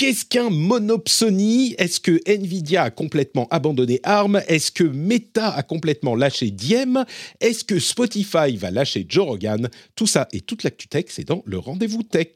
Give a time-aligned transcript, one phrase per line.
[0.00, 4.40] Qu'est-ce qu'un monopsonie Est-ce que Nvidia a complètement abandonné ARM?
[4.48, 7.04] Est-ce que Meta a complètement lâché Diem?
[7.38, 9.68] Est-ce que Spotify va lâcher Joe Rogan?
[9.96, 12.28] Tout ça et toute l'actu tech, c'est dans le rendez-vous tech.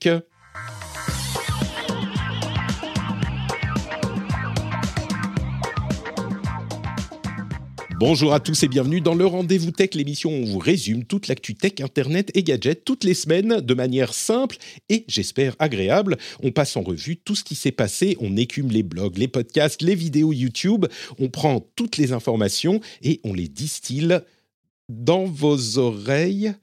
[8.01, 11.29] Bonjour à tous et bienvenue dans le Rendez-vous Tech, l'émission où on vous résume toute
[11.29, 14.57] l'actu tech, internet et gadgets toutes les semaines de manière simple
[14.89, 16.17] et j'espère agréable.
[16.43, 19.81] On passe en revue tout ce qui s'est passé, on écume les blogs, les podcasts,
[19.81, 20.87] les vidéos YouTube,
[21.21, 24.21] on prend toutes les informations et on les distille
[24.89, 26.55] dans vos oreilles.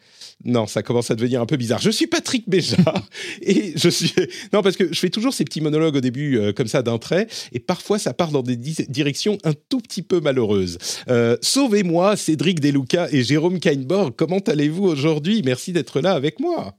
[0.44, 1.80] Non, ça commence à devenir un peu bizarre.
[1.82, 2.78] Je suis Patrick Béja
[3.42, 4.14] et je suis
[4.54, 6.98] non parce que je fais toujours ces petits monologues au début euh, comme ça d'un
[6.98, 10.78] trait et parfois ça part dans des directions un tout petit peu malheureuses.
[11.10, 14.14] Euh, sauvez-moi, Cédric Deluca et Jérôme Kainborg.
[14.16, 15.42] Comment allez-vous aujourd'hui?
[15.46, 16.76] Merci d'être là avec moi.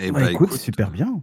[0.00, 1.22] Eh ben, écoute, super bien.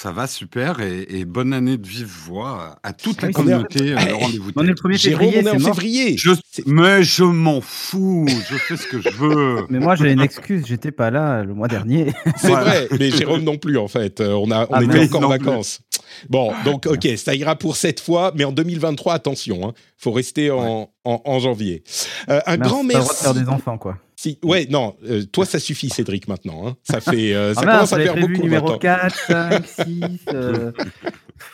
[0.00, 3.92] Ça va super et, bonne année de vive voix à toute la communauté.
[3.92, 5.42] Euh, rendez-vous on est le 1er février.
[5.44, 6.16] on est en février.
[6.16, 6.32] Je,
[6.66, 8.26] mais je m'en fous.
[8.28, 9.64] Je fais ce que je veux.
[9.70, 10.64] Mais moi, j'ai une excuse.
[10.66, 12.12] J'étais pas là le mois dernier.
[12.36, 12.88] C'est vrai.
[12.98, 14.20] Mais Jérôme non plus, en fait.
[14.20, 15.80] Euh, on, a, on ah, était encore en vacances.
[16.28, 18.32] Bon, donc, OK, ça ira pour cette fois.
[18.34, 19.58] Mais en 2023, attention.
[19.60, 21.84] Il hein, faut rester en, en, janvier.
[22.28, 23.08] Euh, un grand merci.
[23.08, 23.98] de faire des enfants, quoi.
[24.22, 26.64] Si, ouais, non, euh, toi ça suffit Cédric maintenant.
[26.64, 26.76] Hein.
[26.84, 28.40] Ça fait, euh, ça ah commence à faire beaucoup.
[28.40, 29.84] Numéro 4, 5, 6.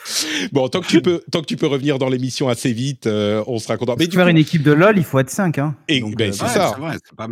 [0.53, 3.43] Bon, tant que tu peux, tant que tu peux revenir dans l'émission assez vite, euh,
[3.47, 3.97] on sera content.
[3.99, 5.59] Mais pour faire une équipe de LoL, il faut être 5.
[5.59, 5.75] Hein.
[5.89, 6.77] Et ben, c'est ça.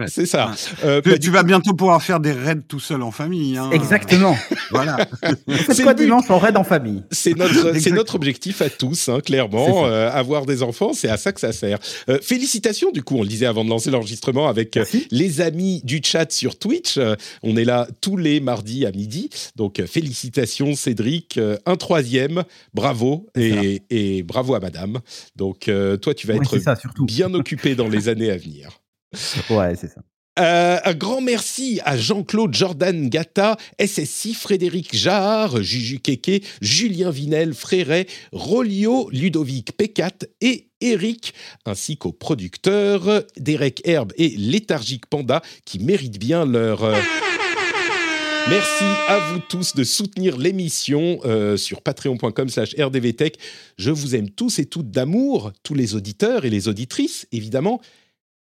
[0.07, 0.53] C'est ça.
[0.85, 3.57] Euh, tu, bah, vas bientôt pouvoir faire des raids tout seul en famille.
[3.57, 3.71] Hein.
[3.73, 4.37] Exactement.
[4.71, 4.97] voilà.
[5.71, 7.03] C'est quoi dimanche en raid en famille?
[7.11, 9.87] C'est notre, c'est notre objectif à tous, hein, clairement.
[9.87, 11.79] Euh, avoir des enfants, c'est à ça que ça sert.
[12.23, 14.79] félicitations, du coup, on le disait avant de lancer l'enregistrement avec
[15.11, 16.99] les amis du chat sur Twitch.
[17.43, 19.31] on est là tous les mardis à midi.
[19.57, 21.39] Donc, félicitations, Cédric.
[21.67, 22.45] un troisième
[22.75, 25.01] bravo et, bravo à madame.
[25.37, 28.71] Donc, euh, toi, tu vas être bien occupé dans les années à venir.
[29.51, 30.01] Ouais, c'est ça.
[30.39, 37.55] Euh, un grand merci à Jean-Claude Jordan Gata, SSI Frédéric Jarre, Juju Keke, Julien Vinel,
[37.55, 40.11] Fréret, Rolio, Ludovic Pécat
[40.43, 41.33] et Eric,
[41.65, 46.85] ainsi qu'aux producteurs Derek Herbe et Léthargique Panda qui méritent bien leur...
[46.85, 47.01] Euh,
[48.49, 53.39] Merci à vous tous de soutenir l'émission euh, sur patreon.com slash rdvtech.
[53.77, 57.81] Je vous aime tous et toutes d'amour, tous les auditeurs et les auditrices, évidemment.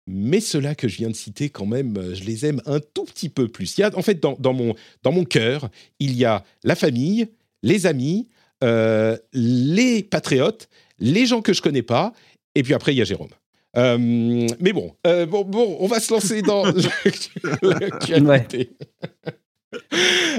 [0.06, 3.06] Mais ceux-là que je viens de citer, quand même, euh, je les aime un tout
[3.06, 3.76] petit peu plus.
[3.76, 7.26] Il y a, en fait, dans, mon, dans mon cœur, il y a la famille,
[7.64, 8.28] les amis,
[8.62, 10.68] euh, les patriotes,
[11.00, 12.12] les gens que je connais pas,
[12.54, 13.34] et puis après, il y a Jérôme.
[13.74, 16.66] mais bon, bon, bon, on va se lancer dans
[17.62, 18.70] l'actualité.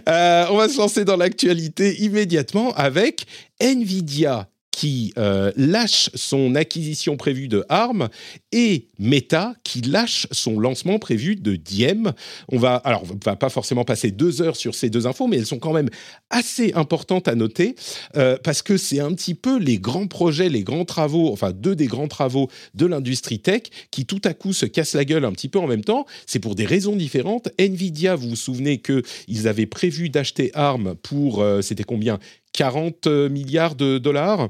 [0.07, 3.25] Euh, on va se lancer dans l'actualité immédiatement avec
[3.59, 8.07] Nvidia qui euh, lâche son acquisition prévue de ARM
[8.53, 12.13] et Meta qui lâche son lancement prévu de Diem.
[12.47, 15.35] On va alors on va pas forcément passer deux heures sur ces deux infos, mais
[15.35, 15.89] elles sont quand même
[16.29, 17.75] assez importantes à noter
[18.15, 21.75] euh, parce que c'est un petit peu les grands projets, les grands travaux, enfin deux
[21.75, 25.33] des grands travaux de l'industrie tech qui tout à coup se cassent la gueule un
[25.33, 26.05] petit peu en même temps.
[26.25, 27.49] C'est pour des raisons différentes.
[27.57, 32.17] Nvidia, vous vous souvenez que ils avaient prévu d'acheter ARM pour euh, c'était combien?
[32.53, 34.47] 40 milliards de dollars?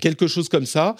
[0.00, 0.94] Quelque chose comme ça.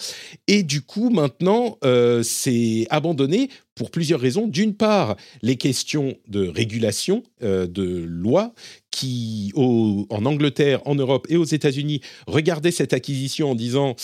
[0.47, 4.47] Et du coup, maintenant, euh, c'est abandonné pour plusieurs raisons.
[4.47, 8.53] D'une part, les questions de régulation, euh, de loi,
[8.91, 13.95] qui en Angleterre, en Europe et aux États-Unis regardaient cette acquisition en disant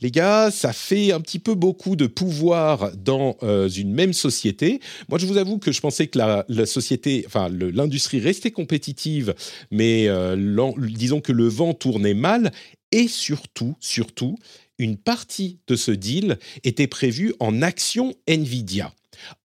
[0.00, 4.80] les gars, ça fait un petit peu beaucoup de pouvoir dans euh, une même société.
[5.08, 9.34] Moi, je vous avoue que je pensais que la, société, enfin l'industrie restait compétitive,
[9.70, 10.08] mais
[10.76, 12.52] disons que le vent tournait mal
[12.92, 14.36] et surtout, surtout,
[14.78, 18.92] une partie de ce deal était prévue en action Nvidia.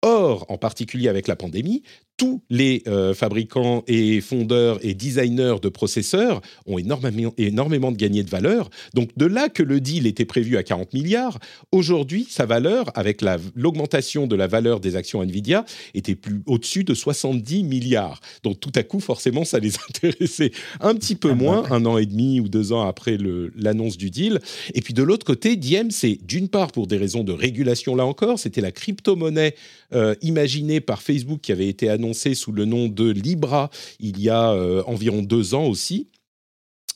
[0.02, 1.84] Or, en particulier avec la pandémie,
[2.22, 8.22] tous les euh, fabricants et fondeurs et designers de processeurs ont énormément, énormément de gagné
[8.22, 8.70] de valeur.
[8.94, 11.40] Donc de là que le deal était prévu à 40 milliards,
[11.72, 13.23] aujourd'hui, sa valeur, avec
[13.56, 15.66] l'augmentation de la valeur des actions Nvidia,
[15.96, 18.22] était plus au-dessus de 70 milliards.
[18.44, 21.97] Donc tout à coup, forcément, ça les intéressait un petit peu ah, moins, un an
[21.97, 23.18] et demi ou deux ans après
[23.56, 24.41] l'annonce du deal.
[24.76, 28.06] Et puis de l'autre côté, Diem, c'est d'une part pour des raisons de régulation, là
[28.06, 29.56] encore, c'était la crypto-monnaie
[29.94, 33.69] euh, imaginée par Facebook qui avait été annoncée sous le nom de Libra
[33.99, 36.09] il y a euh, environ deux ans aussi.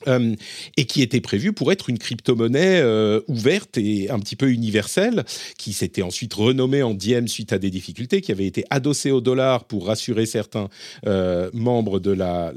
[0.07, 0.35] Euh,
[0.75, 5.23] et qui était prévu pour être une crypto-monnaie euh, ouverte et un petit peu universelle,
[5.57, 9.21] qui s'était ensuite renommée en Diem suite à des difficultés, qui avait été adossée au
[9.21, 10.67] dollar pour rassurer certains
[11.07, 12.51] euh, membres de la,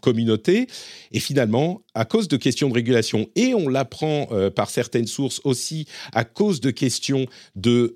[0.00, 0.66] communauté.
[1.12, 5.86] Et finalement, à cause de questions de régulation, et on l'apprend par certaines sources aussi,
[6.12, 7.26] à cause de questions
[7.56, 7.92] de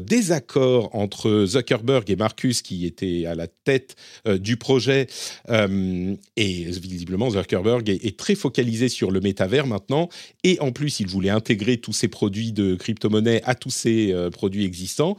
[0.00, 3.96] désaccords entre Zuckerberg et Marcus, qui étaient à la tête
[4.26, 5.06] du projet,
[5.48, 10.08] et visiblement Zuckerberg est, très focalisé sur le métavers maintenant.
[10.44, 14.30] Et en plus, il voulait intégrer tous ces produits de crypto-monnaie à tous ces euh,
[14.30, 15.16] produits existants.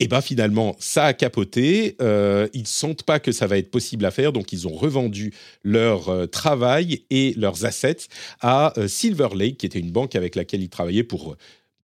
[0.00, 1.96] Et bien finalement, ça a capoté.
[2.00, 4.74] Euh, ils ne sentent pas que ça va être possible à faire, donc ils ont
[4.74, 5.34] revendu
[5.64, 8.06] leur euh, travail et leurs assets
[8.40, 11.36] à Silver Lake, qui était une banque avec laquelle ils travaillaient pour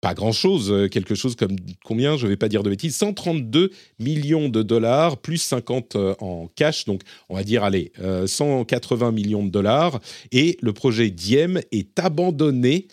[0.00, 3.70] pas grand-chose, euh, quelque chose comme combien, je ne vais pas dire de bêtises, 132
[3.98, 7.92] millions de dollars, plus 50 euh, en cash, donc on va dire, allez,
[8.26, 10.00] 180 euh, millions de dollars,
[10.30, 12.88] et le projet Diem est abandonné,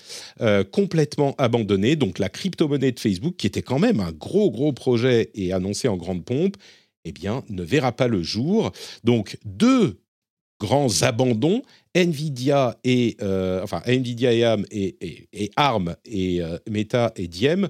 [0.72, 5.30] complètement abandonné, donc la crypto-monnaie de Facebook, qui était quand même un gros, gros projet
[5.36, 6.58] et annoncé en grande pompe,
[7.06, 8.72] eh bien, ne verra pas le jour.
[9.04, 10.00] Donc, deux
[10.60, 11.62] grands abandons,
[11.94, 17.70] Nvidia et euh, enfin Nvidia et ARM et, et, ARM et euh, Meta et Diem.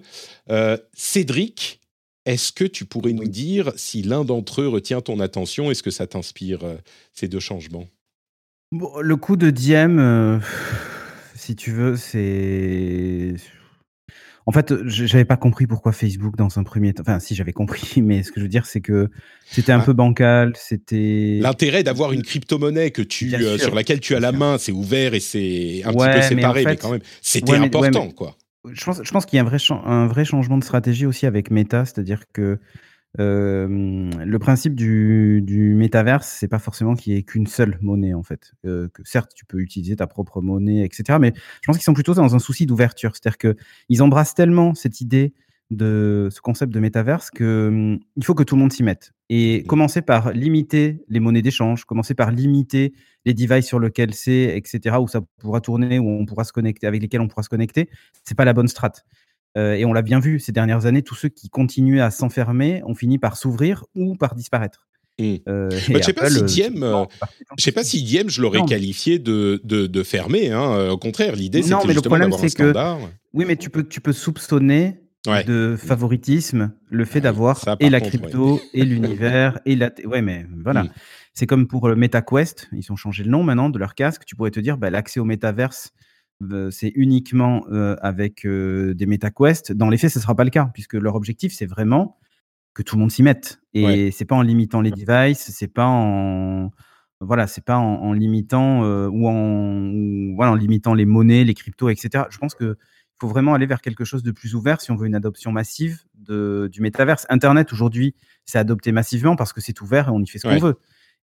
[0.50, 1.80] Euh, Cédric,
[2.26, 5.70] est-ce que tu pourrais nous dire si l'un d'entre eux retient ton attention?
[5.70, 6.62] Est-ce que ça t'inspire
[7.14, 7.88] ces deux changements?
[8.72, 10.42] Le coup de Diem,
[11.36, 13.36] si tu veux, c'est
[14.48, 17.02] en fait, j'avais pas compris pourquoi Facebook dans un premier temps.
[17.02, 19.10] Enfin, si j'avais compris, mais ce que je veux dire, c'est que
[19.50, 19.86] c'était un ah.
[19.86, 20.54] peu bancal.
[20.56, 24.72] C'était l'intérêt d'avoir une crypto-monnaie que tu euh, sur laquelle tu as la main, c'est
[24.72, 28.38] ouvert et c'est un petit peu séparé, mais, quand même, c'était important, quoi.
[28.72, 31.28] Je pense, je pense qu'il y a un vrai, un vrai changement de stratégie aussi
[31.28, 32.60] avec Meta, c'est-à-dire que euh,
[33.24, 38.24] le principe du, du métaverse, c'est pas forcément qu'il y ait qu'une seule monnaie en
[38.24, 38.54] fait.
[38.66, 41.18] Euh, que certes, tu peux utiliser ta propre monnaie, etc.
[41.20, 43.56] Mais je pense qu'ils sont plutôt dans un souci d'ouverture, c'est-à-dire que
[43.90, 45.34] ils embrassent tellement cette idée
[45.72, 49.14] de ce concept de métaverse que hum, il faut que tout le monde s'y mette.
[49.30, 52.94] Et commencer par limiter les monnaies d'échange, commencer par limiter
[53.26, 54.98] les devices sur lesquels c'est, etc.
[55.02, 57.90] Où ça pourra tourner, où on pourra se connecter, avec lesquels on pourra se connecter.
[58.24, 59.04] C'est pas la bonne strate.
[59.58, 62.82] Euh, et on l'a bien vu ces dernières années, tous ceux qui continuaient à s'enfermer
[62.86, 64.86] ont fini par s'ouvrir ou par disparaître.
[65.22, 67.06] Euh, bah, je ne sais pas si Diem, euh,
[67.58, 70.52] je sais pas si Diem, je l'aurais qualifié de, de, de fermé.
[70.52, 70.90] Hein.
[70.90, 73.00] Au contraire, l'idée c'était justement d'avoir un standard.
[73.00, 73.04] Que,
[73.34, 75.00] oui, mais tu peux, tu peux soupçonner
[75.48, 79.90] de favoritisme le fait d'avoir et la crypto et l'univers et la.
[80.04, 80.84] Ouais, mais voilà.
[80.84, 80.90] Mm.
[81.34, 84.24] C'est comme pour le MetaQuest, ils ont changé le nom maintenant de leur casque.
[84.26, 85.92] Tu pourrais te dire, bah, l'accès au métaverse
[86.72, 87.66] c'est uniquement
[88.02, 89.72] avec des MetaQuest.
[89.72, 92.18] Dans les faits, ce ne sera pas le cas, puisque leur objectif, c'est vraiment
[92.74, 93.60] que tout le monde s'y mette.
[93.74, 96.72] Et c'est pas en limitant les devices, c'est pas en
[97.22, 102.26] voilà, c'est pas en, limitant ou en voilà, en limitant les monnaies, les cryptos, etc.
[102.30, 102.78] Je pense que
[103.20, 106.04] faut vraiment aller vers quelque chose de plus ouvert si on veut une adoption massive
[106.16, 107.26] de, du métaverse.
[107.30, 108.16] Internet aujourd'hui,
[108.46, 110.76] c'est adopté massivement parce que c'est ouvert et on y fait ce qu'on veut.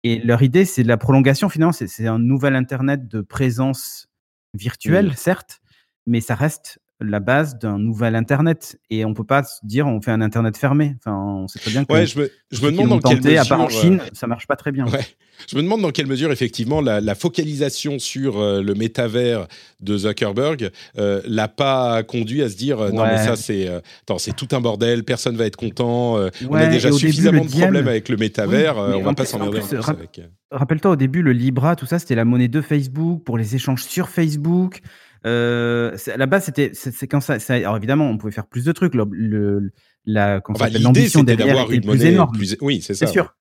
[0.03, 4.07] Et leur idée, c'est la prolongation finalement, c'est un nouvel Internet de présence
[4.55, 5.61] virtuel, certes,
[6.05, 8.79] mais ça reste la base d'un nouvel Internet.
[8.89, 10.95] Et on peut pas se dire on fait un Internet fermé.
[10.99, 13.41] Enfin, on sait très bien que ouais, je me, je me demande dans quelle mesure,
[13.41, 14.85] à part en Chine, euh, ça marche pas très bien.
[15.47, 19.47] Je me demande dans quelle mesure effectivement la, focalisation sur euh, le métavers
[19.81, 23.69] de Zuckerberg euh, l'a pas conduit à se dire non mais ça c'est
[24.17, 26.17] c'est tout un bordel, personne va être content.
[26.49, 30.21] on a déjà suffisamment de problèmes avec le métavers, on va pas s'emmerder avec.
[30.51, 33.83] Rappelle-toi au début le Libra, tout ça c'était la monnaie de Facebook pour les échanges
[33.83, 34.81] sur Facebook.
[35.25, 38.65] Euh, à la base, c'était c'est quand ça, ça, Alors évidemment, on pouvait faire plus
[38.65, 38.93] de trucs.
[38.93, 39.71] Le,
[40.05, 40.41] la
[40.79, 42.37] l'ambition derrière était plus énorme.
[42.61, 43.07] Oui, c'est ça.
[43.07, 43.35] sûr.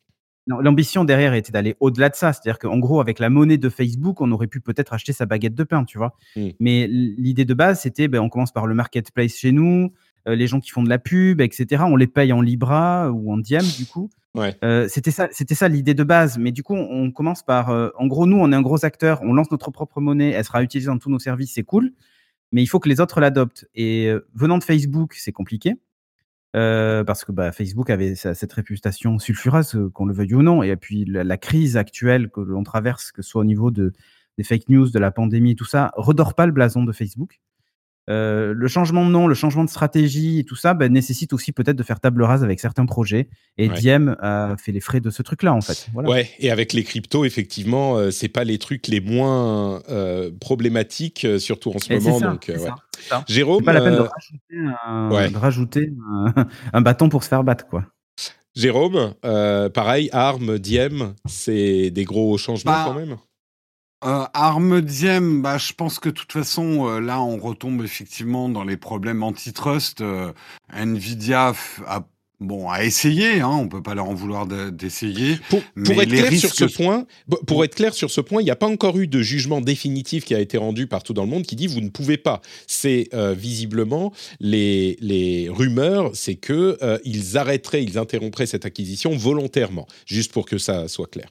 [0.47, 2.33] L'ambition derrière était d'aller au-delà de ça.
[2.33, 5.55] C'est-à-dire qu'en gros, avec la monnaie de Facebook, on aurait pu peut-être acheter sa baguette
[5.55, 6.15] de pain, tu vois.
[6.37, 6.51] Hmm.
[6.61, 9.93] Mais l'idée de base, c'était, ben, on commence par le marketplace chez nous,
[10.29, 11.85] euh, les gens qui font de la pub, etc.
[11.87, 14.11] On les paye en Libra ou en Diem, du coup.
[14.37, 16.39] Euh, c'était ça, c'était ça l'idée de base.
[16.39, 19.21] Mais du coup, on commence par, euh, en gros, nous, on est un gros acteur,
[19.23, 21.93] on lance notre propre monnaie, elle sera utilisée dans tous nos services, c'est cool.
[22.53, 23.67] Mais il faut que les autres l'adoptent.
[23.75, 25.75] Et euh, venant de Facebook, c'est compliqué.
[26.53, 30.63] parce que bah, Facebook avait cette réputation sulfureuse, qu'on le veuille ou non.
[30.63, 33.93] Et puis la, crise actuelle que l'on traverse, que ce soit au niveau de,
[34.39, 37.41] des fake news, de la pandémie, tout ça, redore pas le blason de Facebook.
[38.11, 41.53] Euh, le changement de nom, le changement de stratégie et tout ça ben, nécessite aussi
[41.53, 43.29] peut-être de faire table rase avec certains projets.
[43.57, 45.89] Et Diem a fait les frais de ce truc-là, en fait.
[45.95, 51.27] Ouais, et avec les cryptos, effectivement, euh, c'est pas les trucs les moins euh, problématiques,
[51.39, 52.21] surtout en ce moment.
[52.21, 52.71] donc, ouais.
[53.27, 53.65] Jérôme.
[53.65, 55.91] pas la peine de rajouter,
[56.73, 57.85] un, bâton pour se faire battre, quoi.
[58.55, 63.17] Jérôme, pareil, ARM, Diem, c'est des gros changements bah, quand même?
[64.05, 68.49] Euh, Arme Diem, bah, je pense que de toute façon, euh, là, on retombe effectivement
[68.49, 70.01] dans les problèmes antitrust.
[70.01, 70.33] Euh,
[70.73, 71.55] Nvidia
[71.87, 72.07] a
[72.41, 75.39] Bon, à essayer, hein, on peut pas leur en vouloir d'essayer.
[75.49, 77.07] pour, être clair sur ce point,
[77.47, 80.25] pour être clair sur ce point, il n'y a pas encore eu de jugement définitif
[80.25, 82.43] qui a été rendu partout dans le monde qui dit vous ne pouvez pas.
[82.67, 90.33] C'est visiblement les, les rumeurs, c'est que ils arrêteraient, ils interrompraient cette acquisition volontairement, juste
[90.33, 91.29] pour que ça soit clair.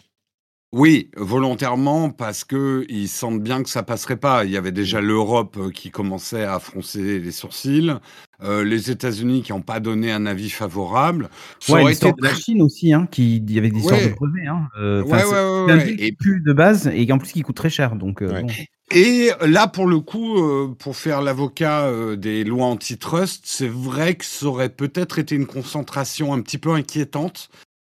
[0.74, 4.44] Oui, volontairement, parce que ils sentent bien que ça passerait pas.
[4.44, 5.06] Il y avait déjà mmh.
[5.06, 7.94] l'Europe euh, qui commençait à froncer les sourcils,
[8.42, 11.30] euh, les États-Unis qui n'ont pas donné un avis favorable.
[11.70, 14.48] Ouais, l'histoire de la Chine aussi, hein, qui il y avait des histoires de brevets.
[14.48, 14.68] Hein.
[14.80, 17.96] Euh, ouais, ouais, ouais, et plus de base et en plus qui coûte très cher.
[17.96, 18.24] Donc.
[18.24, 18.42] Euh,
[18.90, 20.42] Et là, pour le coup,
[20.80, 26.34] pour faire l'avocat des lois antitrust, c'est vrai que ça aurait peut-être été une concentration
[26.34, 27.50] un petit peu inquiétante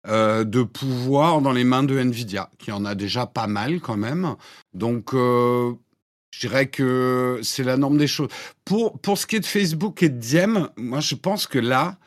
[0.09, 3.97] euh, de pouvoir dans les mains de Nvidia, qui en a déjà pas mal quand
[3.97, 4.35] même.
[4.75, 5.73] Donc, euh,
[6.33, 8.29] je dirais que c'est la norme des choses.
[8.65, 11.99] Pour, pour ce qui est de Facebook et de Diem, moi, je pense que là,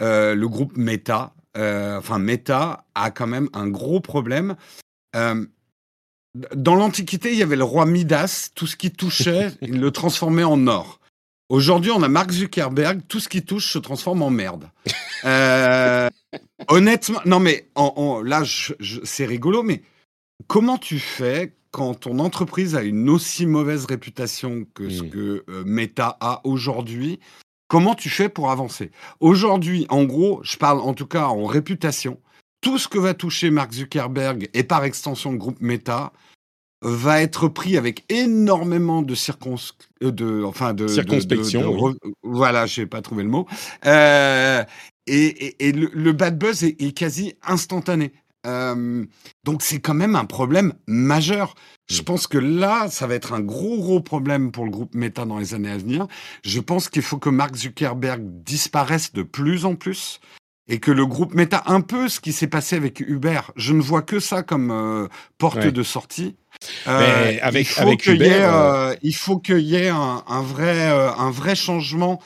[0.00, 4.54] euh, le groupe Meta, enfin Meta, a quand même un gros problème.
[5.12, 10.44] dans l'Antiquité, il y avait le roi Midas, tout ce qui touchait, il le transformait
[10.44, 11.00] en or.
[11.50, 14.70] Aujourd'hui, on a Mark Zuckerberg, tout ce qui touche se transforme en merde.
[15.26, 16.08] Euh,
[16.68, 18.42] honnêtement, non mais en, là,
[19.04, 19.82] c'est rigolo, mais
[20.46, 25.10] comment tu fais quand ton entreprise a une aussi mauvaise réputation que ce hmm.
[25.10, 27.20] que euh, Meta a aujourd'hui?
[27.68, 28.90] Comment tu fais pour avancer?
[29.20, 32.18] Aujourd'hui, en gros, je parle en tout cas en réputation,
[32.60, 36.12] tout ce que va toucher Mark Zuckerberg et par extension le groupe Meta,
[36.82, 39.56] va être pris avec énormément de circons
[40.02, 41.94] euh, de enfin de circonspection.
[42.22, 43.46] Voilà, je n'ai pas trouvé le mot.
[43.86, 44.64] Euh,
[45.10, 48.12] et, et, le, bad buzz est, quasi instantané.
[48.46, 49.04] Euh,
[49.44, 51.54] donc c'est quand même un problème majeur.
[51.90, 52.04] Je mm.
[52.04, 55.38] pense que là, ça va être un gros gros problème pour le groupe Meta dans
[55.38, 56.06] les années à venir.
[56.44, 60.20] Je pense qu'il faut que Mark Zuckerberg disparaisse de plus en plus
[60.70, 63.82] et que le groupe Meta, un peu ce qui s'est passé avec Uber, je ne
[63.82, 66.36] vois que ça comme euh, porte de sortie.
[66.86, 68.94] Euh, avec, il faut y euh,
[69.42, 72.20] qu'il y ait un, un vrai, un vrai changement,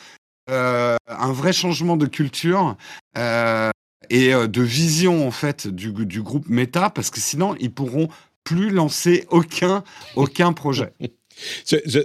[0.49, 2.77] un vrai changement de culture
[3.17, 5.91] et de vision en fait du,
[6.23, 8.09] groupe Meta, parce que sinon ils pourront
[8.45, 9.83] plus lancer aucun,
[10.17, 10.93] aucun projet.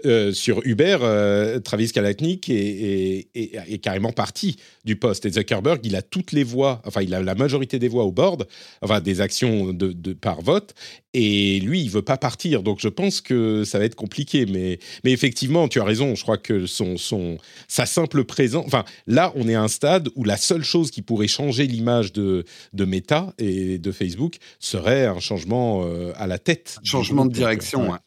[0.06, 5.26] Euh, sur Uber, euh, Travis Kalanick est, carrément parti du poste.
[5.26, 8.12] Et Zuckerberg, il a toutes les voix, enfin, il a la majorité des voix au
[8.12, 8.48] board,
[8.82, 10.74] enfin, des actions de, par vote.
[11.14, 12.62] Et lui, il veut pas partir.
[12.62, 14.46] Donc, je pense que ça va être compliqué.
[14.46, 16.16] Mais, mais effectivement, tu as raison.
[16.16, 18.66] Je crois que son, son, sa simple présence.
[18.68, 22.14] Enfin, là, on est à un stade où la seule chose qui pourrait changer l'image
[22.14, 26.78] de, de Meta et de Facebook serait un changement euh, à la tête.
[26.84, 27.98] Changement de direction, ouais.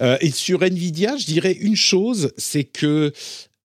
[0.00, 3.12] Euh, et sur Nvidia, je dirais une chose, c'est que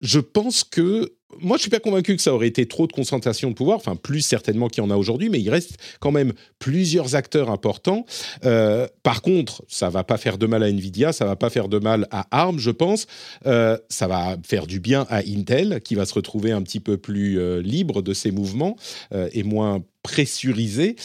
[0.01, 3.49] je pense que moi, je suis pas convaincu que ça aurait été trop de concentration
[3.49, 6.33] de pouvoir, enfin plus certainement qu'il y en a aujourd'hui, mais il reste quand même
[6.57, 8.05] plusieurs acteurs importants.
[8.45, 11.67] Euh, par contre, ça va pas faire de mal à Nvidia, ça va pas faire
[11.67, 13.07] de mal à ARM, je pense.
[13.45, 16.97] Euh, ça va faire du bien à Intel, qui va se retrouver un petit peu
[16.97, 18.77] plus libre de ses mouvements
[19.11, 20.95] et moins pressurisé.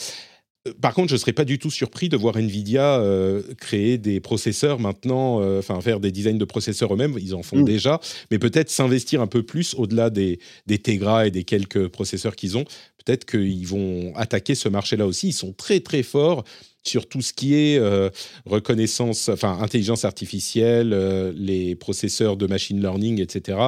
[0.69, 3.99] Euh, par contre, je ne serais pas du tout surpris de voir Nvidia euh, créer
[3.99, 7.65] des processeurs maintenant, euh, enfin faire des designs de processeurs eux-mêmes, ils en font mm.
[7.65, 8.01] déjà,
[8.31, 12.57] mais peut-être s'investir un peu plus au-delà des, des Tegra et des quelques processeurs qu'ils
[12.57, 12.65] ont.
[13.05, 15.29] Peut-être qu'ils vont attaquer ce marché-là aussi.
[15.29, 16.45] Ils sont très très forts
[16.85, 18.11] sur tout ce qui est euh,
[18.45, 23.59] reconnaissance, enfin intelligence artificielle, euh, les processeurs de machine learning, etc.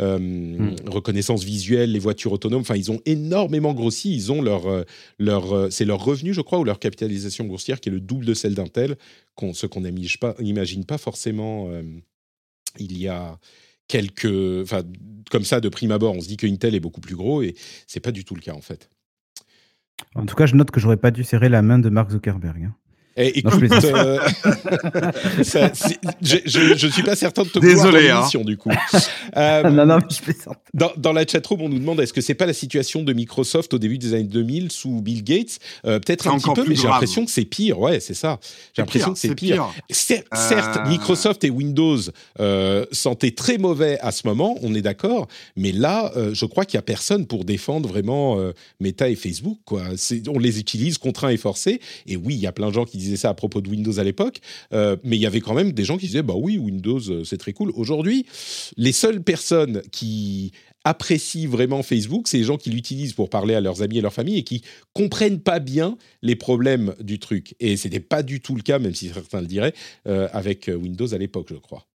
[0.00, 0.76] Euh, hmm.
[0.86, 2.62] Reconnaissance visuelle, les voitures autonomes.
[2.62, 4.14] Enfin, ils ont énormément grossi.
[4.14, 4.84] Ils ont leur,
[5.18, 8.34] leur c'est leur revenu, je crois, ou leur capitalisation boursière qui est le double de
[8.34, 8.96] celle d'Intel,
[9.52, 11.68] ce qu'on n'imagine pas, pas forcément.
[12.78, 13.38] il y a
[13.88, 14.82] quelques, enfin,
[15.30, 17.54] comme ça de prime abord, on se dit que Intel est beaucoup plus gros et
[17.86, 18.88] c'est pas du tout le cas en fait.
[20.14, 22.64] En tout cas, je note que j'aurais pas dû serrer la main de Mark Zuckerberg.
[22.64, 22.74] Hein.
[23.16, 24.18] Eh, écoute, euh,
[26.20, 28.44] je, ne suis pas certain de te Désolé, dans hein.
[28.44, 28.70] du coup.
[29.36, 30.32] Euh, non, non, je
[30.74, 33.74] dans, dans la chatroom, on nous demande est-ce que c'est pas la situation de Microsoft
[33.74, 35.58] au début des années 2000 sous Bill Gates?
[35.84, 37.80] Euh, Peut-être un petit peu, mais j'ai l'impression que c'est pire.
[37.80, 38.38] Ouais, c'est ça.
[38.74, 39.72] J'ai l'impression que c'est pire.
[39.90, 41.98] Certes, Microsoft et Windows
[42.92, 46.78] sentaient très mauvais à ce moment, on est d'accord, mais là, je crois qu'il y
[46.78, 48.38] a personne pour défendre vraiment
[48.78, 49.58] Meta et Facebook.
[49.64, 49.82] Quoi.
[50.28, 51.80] On les utilise contraints et forcés.
[52.06, 53.98] Et oui, il y a plein de gens qui disait ça à propos de Windows
[53.98, 54.40] à l'époque,
[54.72, 57.24] euh, mais il y avait quand même des gens qui disaient bah oui, Windows, euh,
[57.24, 57.70] c'est très cool.
[57.74, 58.26] Aujourd'hui,
[58.76, 60.52] les seules personnes qui
[60.84, 64.12] apprécient vraiment Facebook, c'est les gens qui l'utilisent pour parler à leurs amis et leur
[64.12, 67.54] famille et qui comprennent pas bien les problèmes du truc.
[67.58, 69.74] Et c'était pas du tout le cas, même si certains le diraient,
[70.06, 71.86] euh, avec Windows à l'époque, je crois.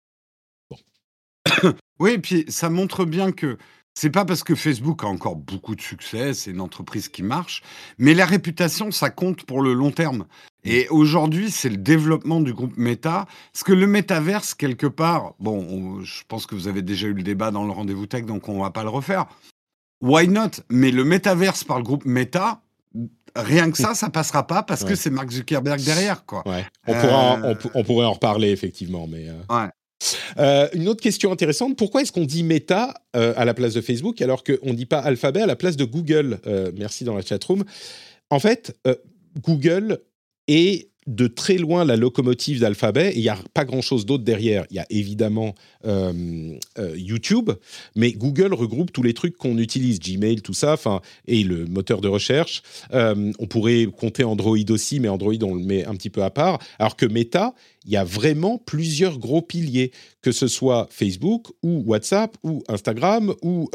[1.99, 3.57] oui, et puis ça montre bien que
[3.93, 7.63] c'est pas parce que Facebook a encore beaucoup de succès, c'est une entreprise qui marche,
[7.97, 10.25] mais la réputation, ça compte pour le long terme.
[10.65, 13.25] Et aujourd'hui, c'est le développement du groupe Meta.
[13.53, 17.23] Parce que le métaverse, quelque part, bon, je pense que vous avez déjà eu le
[17.23, 19.25] débat dans le rendez-vous tech, donc on va pas le refaire.
[20.01, 20.51] Why not?
[20.69, 22.61] Mais le métaverse par le groupe Meta,
[23.35, 26.43] rien que ça, ça passera pas parce que c'est Mark Zuckerberg derrière, quoi.
[26.87, 29.29] On, pourra euh, on, pourrait en reparler, effectivement, mais.
[29.29, 29.69] Euh, ouais.
[30.37, 34.21] Euh, une autre question intéressante, pourquoi est-ce qu'on dit Meta à la place de Facebook
[34.21, 36.39] alors qu'on ne dit pas Alphabet à la place de Google?
[36.77, 37.65] Merci dans la chatroom.
[38.29, 38.79] En fait,
[39.41, 39.99] Google
[40.49, 43.13] est de très loin la locomotive d'Alphabet.
[43.15, 44.65] Il n'y a pas grand-chose d'autre derrière.
[44.69, 47.49] Il y a évidemment euh, euh, YouTube,
[47.95, 50.75] mais Google regroupe tous les trucs qu'on utilise, Gmail, tout ça,
[51.27, 52.61] et le moteur de recherche.
[52.93, 56.29] Euh, on pourrait compter Android aussi, mais Android on le met un petit peu à
[56.29, 56.59] part.
[56.77, 57.55] Alors que Meta,
[57.89, 59.91] il y a vraiment plusieurs gros piliers,
[60.21, 63.69] que ce soit Facebook ou WhatsApp ou Instagram ou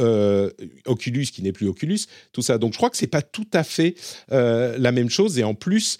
[0.86, 2.00] Oculus qui n'est plus Oculus,
[2.32, 2.58] tout ça.
[2.58, 3.96] Donc je crois que c'est pas tout à fait
[4.28, 5.38] la même chose.
[5.38, 5.98] Et en plus,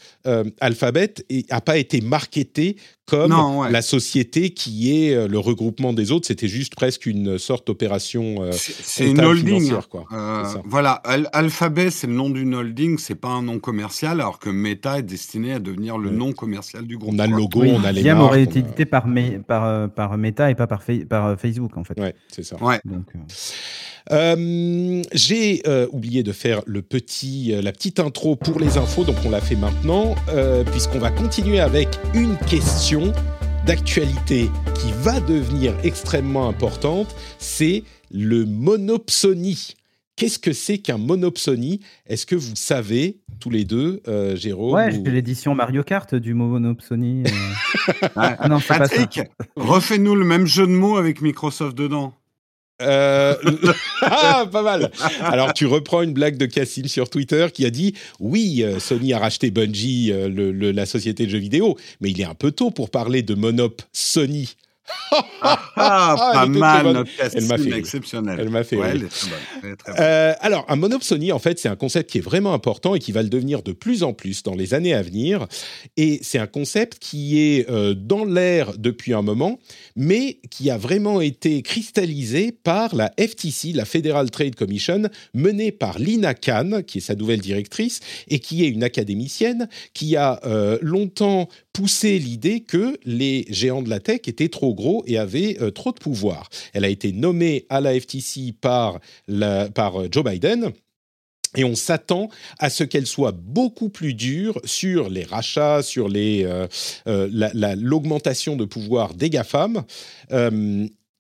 [0.61, 1.15] Alphabet
[1.51, 6.27] n'a pas été marketé comme la société qui est euh, le regroupement des autres.
[6.27, 8.43] C'était juste presque une sorte d'opération.
[8.43, 9.75] Euh, c'est une holding.
[9.91, 10.07] Quoi.
[10.13, 10.93] Euh, voilà,
[11.33, 15.03] Alphabet, c'est le nom d'une holding, c'est pas un nom commercial, alors que Meta est
[15.03, 17.13] destiné à devenir le nom commercial du groupe.
[17.15, 18.23] On a le logo, on a les marques.
[18.23, 19.07] aurait été édité par,
[19.47, 21.99] par, par, Meta et pas par, par Facebook, en fait.
[21.99, 22.57] Ouais, c'est ça.
[22.63, 22.81] Ouais.
[22.85, 23.13] Donc,
[24.13, 29.05] euh, j'ai euh, oublié de faire le petit, euh, la petite intro pour les infos,
[29.05, 30.15] donc on l'a fait maintenant,
[30.73, 33.13] puisqu'on va continuer avec une question
[33.67, 39.75] d'actualité qui va devenir extrêmement importante, c'est le monopsonie.
[40.17, 44.01] Qu'est-ce que c'est qu'un monopsonie Est-ce que vous savez, tous les deux,
[44.35, 45.05] Jérôme Ouais, ou...
[45.05, 47.25] l'édition Mario Kart du monopsonie.
[48.17, 49.21] ah, non, Patrick,
[49.57, 52.15] refais-nous le même jeu de mots avec Microsoft dedans.
[52.83, 53.37] Euh,
[54.03, 54.91] ah, pas mal.
[55.21, 59.13] Alors, tu reprends une blague de Cassim sur Twitter qui a dit Oui, euh, Sony
[59.13, 62.71] a racheté Bungie, euh, la société de jeux vidéo, mais il est un peu tôt
[62.71, 64.55] pour parler de Monop Sony.
[65.41, 68.39] Ah, ah pas mal, notre Elle m'a fait exceptionnelle.
[68.41, 68.79] Elle m'a fait
[69.99, 73.13] euh, alors, un monopsonie, en fait, c'est un concept qui est vraiment important et qui
[73.13, 75.47] va le devenir de plus en plus dans les années à venir.
[75.97, 79.59] Et c'est un concept qui est euh, dans l'air depuis un moment,
[79.97, 85.99] mais qui a vraiment été cristallisé par la FTC, la Federal Trade Commission, menée par
[85.99, 90.79] Lina Khan, qui est sa nouvelle directrice, et qui est une académicienne qui a euh,
[90.83, 95.71] longtemps poussé l'idée que les géants de la tech étaient trop gros et avaient euh,
[95.71, 96.49] trop de pouvoir.
[96.73, 100.73] Elle a été nommée à la FTC par, euh, Joe Biden.
[101.57, 106.69] Et on s'attend à ce qu'elle soit beaucoup plus dure sur les rachats, sur euh,
[107.77, 109.85] l'augmentation de pouvoir des GAFAM.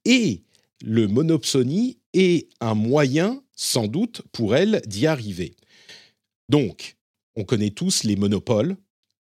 [0.04, 0.40] et
[0.82, 5.54] le monopsonie est un moyen, sans doute, pour elle d'y arriver.
[6.48, 6.96] Donc,
[7.36, 8.76] on connaît tous les monopoles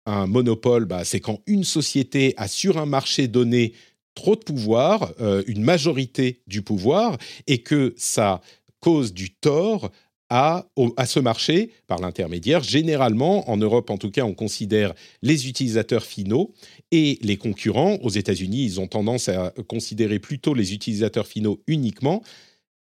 [0.08, 3.74] un monopole, bah, c'est quand une société a sur un marché donné
[4.15, 8.41] trop de pouvoir, euh, une majorité du pouvoir, et que ça
[8.80, 9.91] cause du tort
[10.30, 10.65] à,
[10.98, 12.63] à ce marché par l'intermédiaire.
[12.63, 16.54] Généralement, en Europe en tout cas, on considère les utilisateurs finaux
[16.91, 17.98] et les concurrents.
[18.02, 22.24] Aux États-Unis, ils ont tendance à considérer plutôt les utilisateurs finaux uniquement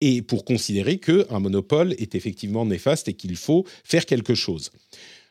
[0.01, 4.71] et pour considérer qu'un monopole est effectivement néfaste et qu'il faut faire quelque chose.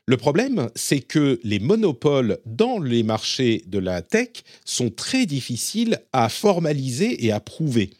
[0.09, 6.01] Le problème, c'est que les monopoles dans les marchés de la tech sont très difficiles
[6.15, 7.91] à formaliser et à prouver.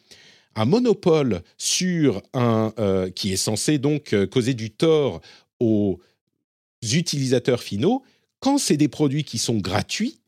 [0.55, 5.21] Un monopole sur un euh, qui est censé donc euh, causer du tort
[5.61, 6.01] aux
[6.81, 8.03] utilisateurs finaux,
[8.41, 10.19] quand c'est des produits qui sont gratuits,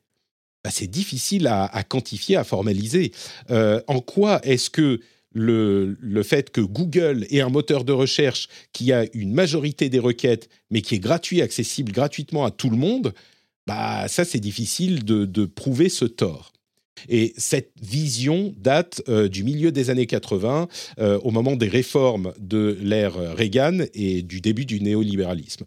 [0.63, 3.11] bah, c'est difficile à, quantifier, à formaliser.
[3.49, 4.99] Euh, en quoi est-ce que
[5.33, 10.49] le, fait que Google ait un moteur de recherche qui a une majorité des requêtes,
[10.69, 13.13] mais qui est gratuit, accessible gratuitement à tout le monde,
[13.67, 16.51] bah ça c'est difficile de, prouver ce tort.
[17.09, 20.67] Et cette vision date euh, du milieu des années 80,
[20.99, 25.65] euh, au moment des réformes de l'ère Reagan et du début du néolibéralisme.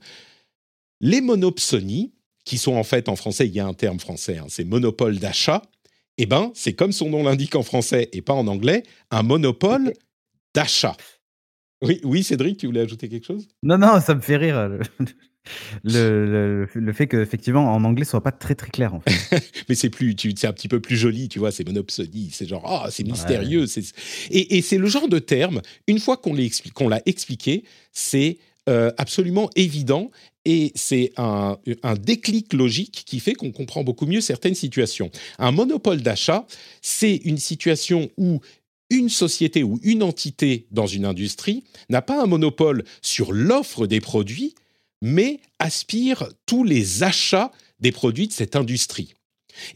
[1.00, 2.12] Les monopsonies,
[2.44, 5.18] qui sont en fait en français, il y a un terme français, hein, c'est monopole
[5.18, 5.62] d'achat,
[6.18, 9.92] eh ben, c'est comme son nom l'indique en français et pas en anglais, un monopole
[10.54, 10.96] d'achat.
[11.82, 13.48] Oui, oui, Cédric, tu voulais ajouter quelque chose?
[13.62, 14.78] Non, non, ça me fait rire.
[15.82, 18.94] Le, le, fait qu'effectivement, en anglais, ce soit pas très très clair.
[18.94, 19.52] En fait.
[19.68, 22.64] Mais c'est plus, c'est un petit peu plus joli, tu vois, c'est monopsodie, c'est genre,
[22.66, 23.66] ah, c'est mystérieux.
[24.30, 28.38] Et, et c'est le genre de terme, une fois qu'on l'a expliqué, c'est
[28.70, 30.10] euh, absolument évident
[30.44, 31.58] et c'est un,
[32.00, 35.10] déclic logique qui fait qu'on comprend beaucoup mieux certaines situations.
[35.38, 36.46] Un monopole d'achat,
[36.82, 38.40] c'est une situation où
[38.90, 44.00] une société ou une entité dans une industrie n'a pas un monopole sur l'offre des
[44.00, 44.54] produits,
[45.00, 49.14] mais aspire tous les achats des produits de cette industrie.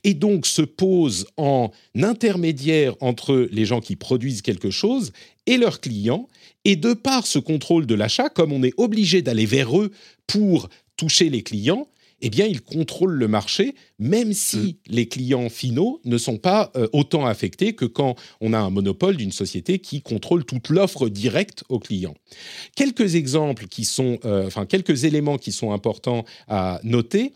[0.04, 5.12] Et donc se pose en intermédiaire entre les gens qui produisent quelque chose
[5.46, 6.28] et leurs clients,
[6.68, 9.90] et de par ce contrôle de l'achat, comme on est obligé d'aller vers eux
[10.26, 11.88] pour toucher les clients,
[12.20, 14.74] eh bien, ils contrôlent le marché, même si mm.
[14.92, 19.16] les clients finaux ne sont pas euh, autant affectés que quand on a un monopole
[19.16, 22.16] d'une société qui contrôle toute l'offre directe aux clients.
[22.76, 27.33] Quelques exemples qui sont, euh, enfin, quelques éléments qui sont importants à noter.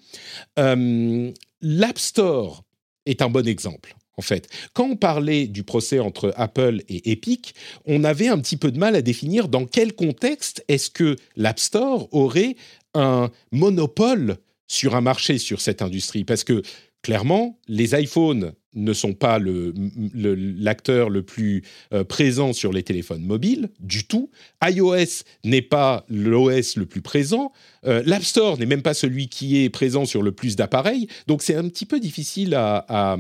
[0.59, 2.65] Euh, L'App Store
[3.07, 3.97] est un bon exemple.
[4.19, 7.55] En fait, quand on parlait du procès entre Apple et Epic,
[7.87, 11.59] on avait un petit peu de mal à définir dans quel contexte est-ce que l'App
[11.59, 12.57] Store aurait
[12.95, 14.37] un monopole
[14.69, 16.63] sur un marché sur cette industrie parce que
[17.03, 23.69] clairement, les iPhones ne sont pas l'acteur le, plus euh, présent sur les téléphones mobiles
[23.81, 24.31] du tout.
[24.65, 27.53] iOS n'est pas l'OS le plus présent.
[27.85, 31.07] Euh, L'App Store n'est même pas celui qui est présent sur le plus d'appareils.
[31.27, 33.17] Donc c'est un petit peu difficile à,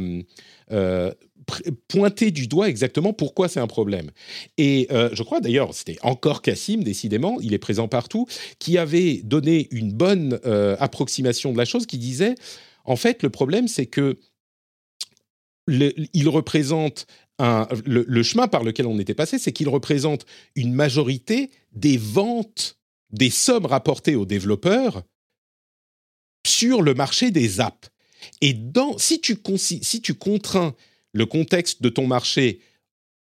[0.70, 1.12] euh,
[1.88, 4.10] pointer du doigt exactement pourquoi c'est un problème.
[4.58, 8.26] Et euh, je crois d'ailleurs, c'était encore Cassim, décidément, il est présent partout,
[8.58, 12.34] qui avait donné une bonne euh, approximation de la chose, qui disait,
[12.84, 14.18] en fait, le problème, c'est que
[15.68, 17.06] il représente
[17.38, 22.78] un, le, chemin par lequel on était passé, c'est qu'il représente une majorité des ventes,
[23.10, 25.02] des sommes rapportées aux développeurs
[26.44, 27.91] sur le marché des apps.
[28.40, 30.74] Et dans, si, tu, si tu contrains
[31.12, 32.60] le contexte de ton marché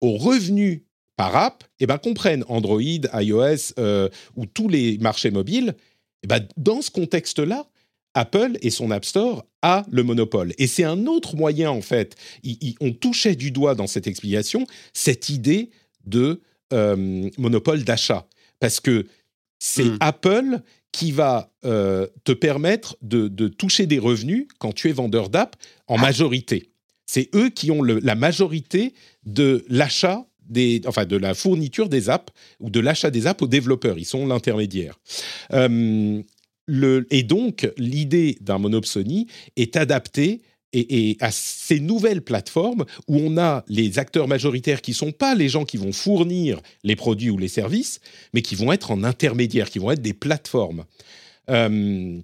[0.00, 0.82] aux revenus
[1.16, 5.74] par app, eh ben, comprennent Android, iOS euh, ou tous les marchés mobiles.
[6.22, 7.66] Eh ben, dans ce contexte-là,
[8.14, 10.52] Apple et son App Store a le monopole.
[10.58, 12.16] Et c'est un autre moyen, en fait.
[12.80, 15.70] on touchait du doigt dans cette explication cette idée
[16.04, 18.26] de euh, monopole d'achat.
[18.60, 19.06] Parce que
[19.58, 19.98] c'est hmm.
[20.00, 20.60] Apple
[20.92, 25.56] qui va euh, te permettre de, de, toucher des revenus quand tu es vendeur d'app
[25.88, 26.02] en ah.
[26.02, 26.72] majorité
[27.12, 28.94] c'est eux qui ont la majorité
[29.26, 33.48] de l'achat des, enfin de la fourniture des apps ou de l'achat des apps aux
[33.48, 33.98] développeurs.
[33.98, 34.98] Ils sont l'intermédiaire.
[35.52, 36.22] Euh,
[37.10, 39.26] et donc, l'idée d'un monopsonie
[39.56, 40.40] est adaptée
[40.72, 45.34] et, à ces nouvelles plateformes où on a les acteurs majoritaires qui ne sont pas
[45.34, 48.00] les gens qui vont fournir les produits ou les services,
[48.32, 50.84] mais qui vont être en intermédiaire, qui vont être des plateformes.
[51.50, 52.18] Euh,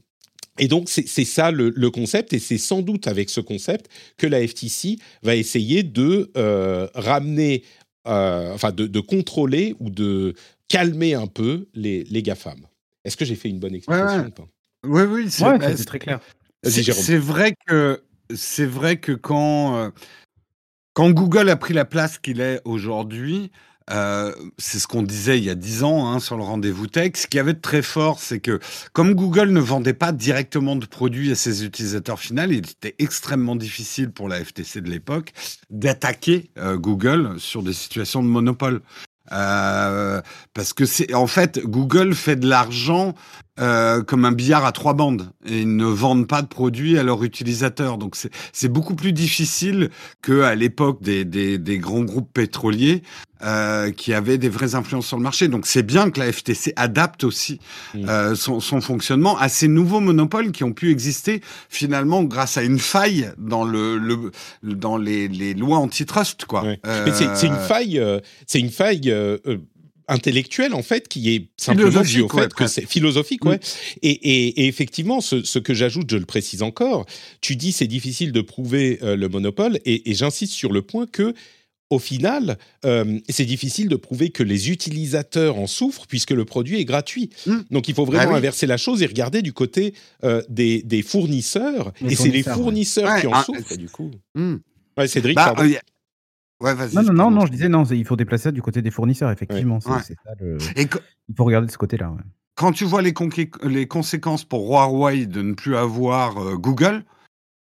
[0.60, 4.46] et donc, c'est ça le, concept, et c'est sans doute avec ce concept que la
[4.46, 7.62] FTC va essayer de euh, ramener,
[8.08, 10.34] euh, enfin, de, contrôler ou de
[10.66, 12.58] calmer un peu les, les GAFAM.
[13.04, 14.32] Est-ce que j'ai fait une bonne explication
[14.84, 16.18] Oui, oui, c'est très clair.
[16.64, 18.02] C'est vrai que
[18.34, 19.90] c'est vrai que quand euh,
[20.94, 23.50] quand Google a pris la place qu'il est aujourd'hui,
[23.90, 27.12] euh, c'est ce qu'on disait il y a dix ans hein, sur le rendez-vous tech.
[27.14, 28.60] Ce qui avait de très fort, c'est que
[28.92, 33.56] comme Google ne vendait pas directement de produits à ses utilisateurs finaux, il était extrêmement
[33.56, 35.32] difficile pour la FTC de l'époque
[35.70, 38.82] d'attaquer euh, Google sur des situations de monopole.
[39.30, 43.14] Parce que c'est en fait Google fait de l'argent
[43.58, 47.02] euh, comme un billard à trois bandes et ils ne vendent pas de produits à
[47.02, 47.98] leurs utilisateurs.
[47.98, 48.16] Donc
[48.52, 49.90] c'est beaucoup plus difficile
[50.22, 53.02] que à l'époque des, des, des, grands groupes pétroliers
[53.42, 55.48] euh, qui avaient des vraies influences sur le marché.
[55.48, 57.60] Donc c'est bien que la FTC adapte aussi
[57.94, 62.62] euh, son, son, fonctionnement à ces nouveaux monopoles qui ont pu exister finalement grâce à
[62.62, 66.64] une faille dans le, le dans les, les, lois antitrust quoi.
[66.86, 69.12] Euh, c'est une faille, euh, c'est une faille
[70.08, 73.60] intellectuel en fait qui est simplement dû au fait que c'est philosophique ouais.
[74.02, 77.06] Et, et, et, effectivement ce, ce que j'ajoute je le précise encore
[77.40, 81.06] tu dis c'est difficile de prouver euh, le monopole et, et j'insiste sur le point
[81.06, 81.34] que
[81.90, 86.78] au final, euh, c'est difficile de prouver que les utilisateurs en souffrent puisque le produit
[86.78, 87.30] est gratuit.
[87.46, 87.56] Mmh.
[87.70, 91.02] Donc il faut vraiment ah inverser la chose et regarder du côté euh, des, des,
[91.02, 91.92] fournisseurs.
[92.06, 94.10] et c'est les fournisseurs qui en ah, souffrent du coup.
[94.34, 94.56] Mmh.
[94.98, 95.54] Ouais, Cédric, bah,
[96.60, 96.94] Ouais, vas-y.
[96.94, 99.80] Non, non, non, je disais non, il faut déplacer ça du côté des fournisseurs, effectivement.
[99.80, 100.58] C'est, ça le...
[100.76, 102.12] Il faut regarder de ce côté-là.
[102.56, 103.14] Quand tu vois les,
[103.62, 107.04] les, conséquences pour Huawei de ne plus avoir euh, Google,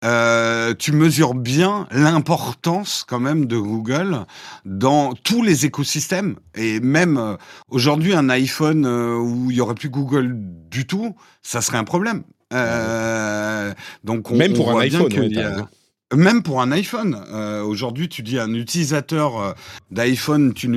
[0.06, 4.25] euh, tu mesures bien l'importance quand même de Google
[4.63, 6.38] dans tous les écosystèmes.
[6.56, 7.36] Et même euh,
[7.67, 10.34] aujourd'hui, un iPhone euh, où il y aurait plus Google
[10.71, 12.23] du tout, ça serait un problème.
[14.04, 15.10] donc même pour un iPhone.
[16.15, 17.15] Même pour un iPhone.
[17.63, 19.55] Aujourd'hui, tu dis un utilisateur
[19.91, 20.67] d'iPhone, tu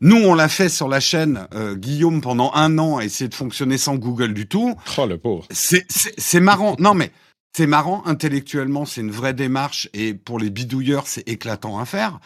[0.00, 1.46] nous on l'a fait sur la chaîne.
[1.74, 4.74] Guillaume pendant un an a essayé de fonctionner sans Google du tout.
[4.98, 5.46] Oh le pauvre.
[5.50, 6.76] C'est marrant.
[6.78, 7.12] Non mais
[7.52, 12.20] c'est marrant, intellectuellement, c'est une vraie démarche, et pour les bidouilleurs, c'est éclatant à faire.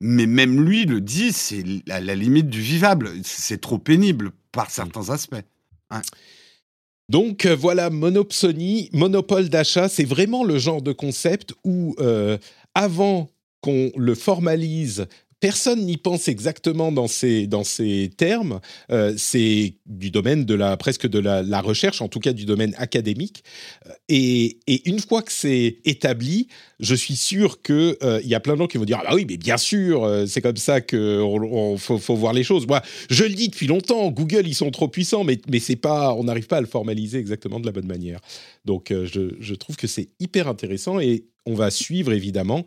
[0.00, 3.10] Mais même lui le dit, c'est la, la, limite du vivable.
[3.22, 5.42] C'est trop pénible par certains aspects.
[7.08, 12.36] Donc euh, voilà, Monopsony, monopole d'achat, c'est vraiment le genre de concept où, euh,
[12.74, 15.06] avant qu'on le formalise
[15.40, 18.60] personne n'y pense exactement dans ces, dans ces termes.
[18.90, 22.74] Euh, c'est du domaine de la, presque de la, recherche, en tout cas du domaine
[22.78, 23.44] académique.
[23.86, 26.48] Euh, et, une fois que c'est établi,
[26.80, 29.14] je suis sûr qu'il euh, y a plein de gens qui vont dire Ah bah
[29.14, 31.20] oui, mais bien sûr, c'est comme ça qu'il
[31.78, 32.66] faut, faut, voir les choses.
[32.66, 36.14] Moi, je le dis depuis longtemps, Google, ils sont trop puissants, mais, mais c'est pas,
[36.14, 38.20] on n'arrive pas à le formaliser exactement de la bonne manière.
[38.64, 42.64] Donc, je, je trouve que c'est hyper intéressant et on va suivre évidemment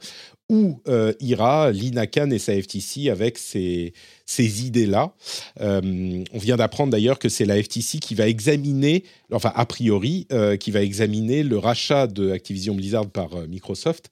[0.49, 3.93] où euh, ira l'INACAN et sa FTC avec ces,
[4.25, 5.13] ces idées-là.
[5.61, 10.25] Euh, on vient d'apprendre d'ailleurs que c'est la FTC qui va examiner, enfin a priori,
[10.31, 14.09] euh, qui va examiner le rachat de Activision Blizzard par Microsoft.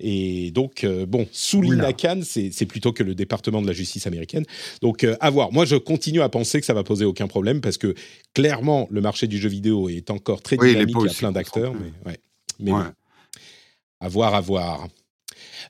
[0.00, 4.44] Et donc, bon, sous l'INACAN, c'est plutôt que le département de la justice américaine.
[4.82, 5.52] Donc, à voir.
[5.52, 7.94] Moi, je continue à penser que ça va poser aucun problème parce que
[8.34, 11.72] clairement, le marché du jeu vidéo est encore très dynamique, il y a plein d'acteurs.
[11.74, 12.18] Mais, ouais.
[12.58, 12.72] mais
[14.00, 14.88] à voir, à voir.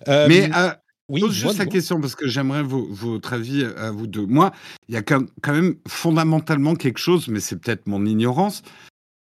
[0.09, 0.71] Euh, mais euh,
[1.09, 4.27] oui, pose juste la question parce que j'aimerais votre avis à vous deux.
[4.27, 4.53] Moi,
[4.89, 8.63] il y a quand même fondamentalement quelque chose, mais c'est peut-être mon ignorance.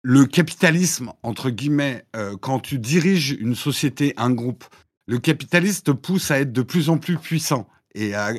[0.02, 4.64] Le capitalisme, entre guillemets, euh, quand tu diriges une société, un groupe,
[5.08, 8.34] le capitalisme te pousse à être de plus en plus puissant et à,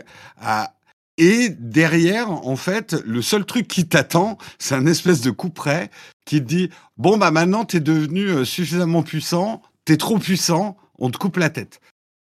[1.19, 5.91] et derrière, en fait, le seul truc qui t'attend, c'est un espèce de coup près
[6.25, 11.19] qui te dit bon bah maintenant t'es devenu suffisamment puissant, t'es trop puissant, on te
[11.19, 11.81] coupe la tête.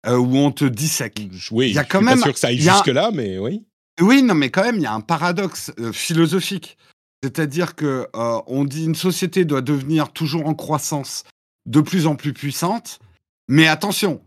[0.06, 1.20] Euh, où on te dissèque.
[1.50, 3.38] Oui, il y a quand je suis même, pas sûr que ça aille jusque-là, mais
[3.38, 3.64] oui.
[4.00, 6.78] Oui, non, mais quand même, il y a un paradoxe euh, philosophique.
[7.24, 11.24] C'est-à-dire que euh, on dit une société doit devenir toujours en croissance,
[11.68, 13.00] de plus en plus puissante.
[13.48, 14.20] Mais attention,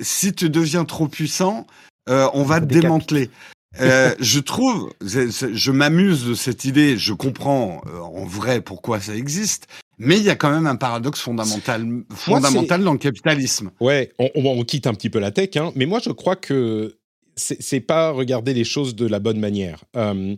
[0.00, 1.66] si tu deviens trop puissant,
[2.06, 3.30] on va te démanteler.
[3.78, 9.66] je trouve, je m'amuse de cette idée, je comprends en vrai pourquoi ça existe,
[10.00, 13.70] mais il y a quand même un paradoxe fondamental, fondamental dans le capitalisme.
[13.80, 16.96] Ouais, on, on, quitte un petit peu la tech, hein, mais moi je crois que
[17.36, 19.84] c'est pas regarder les choses de la bonne manière.
[19.96, 20.34] Euh,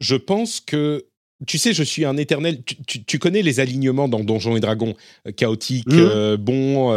[0.00, 1.06] je pense que
[1.46, 2.62] tu sais, je suis un éternel.
[2.86, 4.94] Tu, connais les alignements dans Donjons et Dragons,
[5.26, 5.98] euh, chaotique, mmh.
[5.98, 6.96] euh, bon,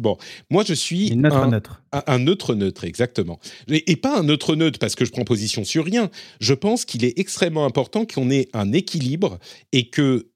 [0.00, 0.16] bon.
[0.48, 1.82] Moi, je suis neutre un, neutre.
[1.92, 3.38] Un, neutre neutre, exactement.
[3.68, 6.10] Et, et, pas un neutre neutre parce que je prends position sur rien.
[6.40, 9.38] Je pense qu'il est extrêmement important qu'on ait un équilibre
[9.72, 10.30] et que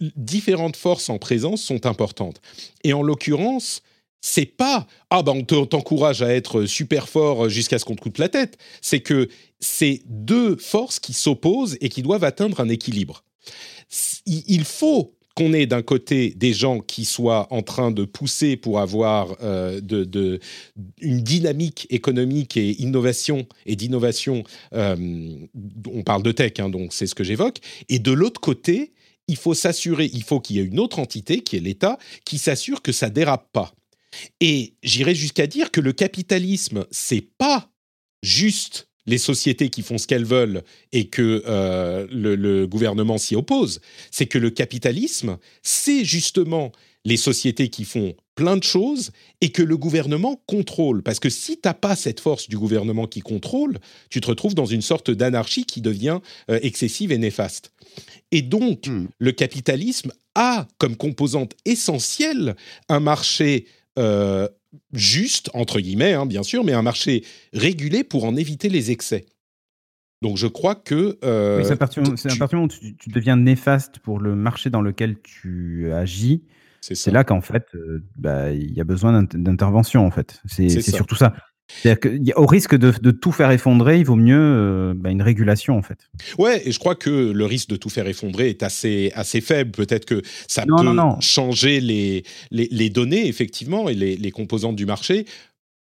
[0.00, 2.40] différentes forces en présence sont importantes.
[2.84, 3.82] Et en l'occurrence,
[4.20, 8.18] c'est pas ah ben on t'encourage à être super fort jusqu'à ce qu'on te coupe
[8.18, 8.56] la tête.
[8.80, 9.28] C'est que
[9.60, 13.24] c'est deux forces qui s'opposent et qui doivent atteindre un équilibre.
[14.26, 18.80] Il faut qu'on ait d'un côté des gens qui soient en train de pousser pour
[18.80, 19.80] avoir euh,
[21.00, 24.44] une dynamique économique et innovation et d'innovation.
[24.74, 24.96] Euh,
[25.92, 27.58] on parle de tech, hein, donc c'est ce que j'évoque.
[27.88, 28.92] Et de l'autre côté,
[29.32, 32.36] il faut s'assurer, il faut qu'il y ait une autre entité, qui est l'État, qui
[32.36, 33.74] s'assure que ça dérape pas.
[34.40, 37.70] Et j'irais jusqu'à dire que le capitalisme, c'est pas
[38.22, 43.80] juste les sociétés qui font ce qu'elles veulent et que euh, le, gouvernement s'y oppose.
[44.10, 46.70] C'est que le capitalisme, c'est justement
[47.04, 49.10] les sociétés qui font plein de choses
[49.40, 51.02] et que le gouvernement contrôle.
[51.02, 54.54] Parce que si tu n'as pas cette force du gouvernement qui contrôle, tu te retrouves
[54.54, 57.72] dans une sorte d'anarchie qui devient euh, excessive et néfaste.
[58.30, 59.06] Et donc, hmm.
[59.18, 62.56] le capitalisme a comme composante essentielle
[62.88, 63.66] un marché
[63.98, 64.48] euh,
[64.92, 69.26] juste, entre guillemets, hein, bien sûr, mais un marché régulé pour en éviter les excès.
[70.22, 71.18] Donc je crois que...
[71.24, 75.20] Euh, c'est à partir, du moment où tu, deviens néfaste pour le marché dans lequel
[75.20, 76.44] tu agis,
[76.82, 80.40] c'est là qu'en fait, euh, bah, il y a besoin d'intervention, en fait.
[80.46, 81.32] C'est surtout ça.
[81.68, 85.82] C'est-à-dire qu'au risque de, tout faire effondrer, il vaut mieux euh, bah, une régulation en
[85.82, 86.10] fait.
[86.38, 89.70] Ouais, et je crois que le risque de tout faire effondrer est assez, assez faible.
[89.70, 90.74] Peut-être que ça peut
[91.20, 95.24] changer les, les, données effectivement et les, les composantes du marché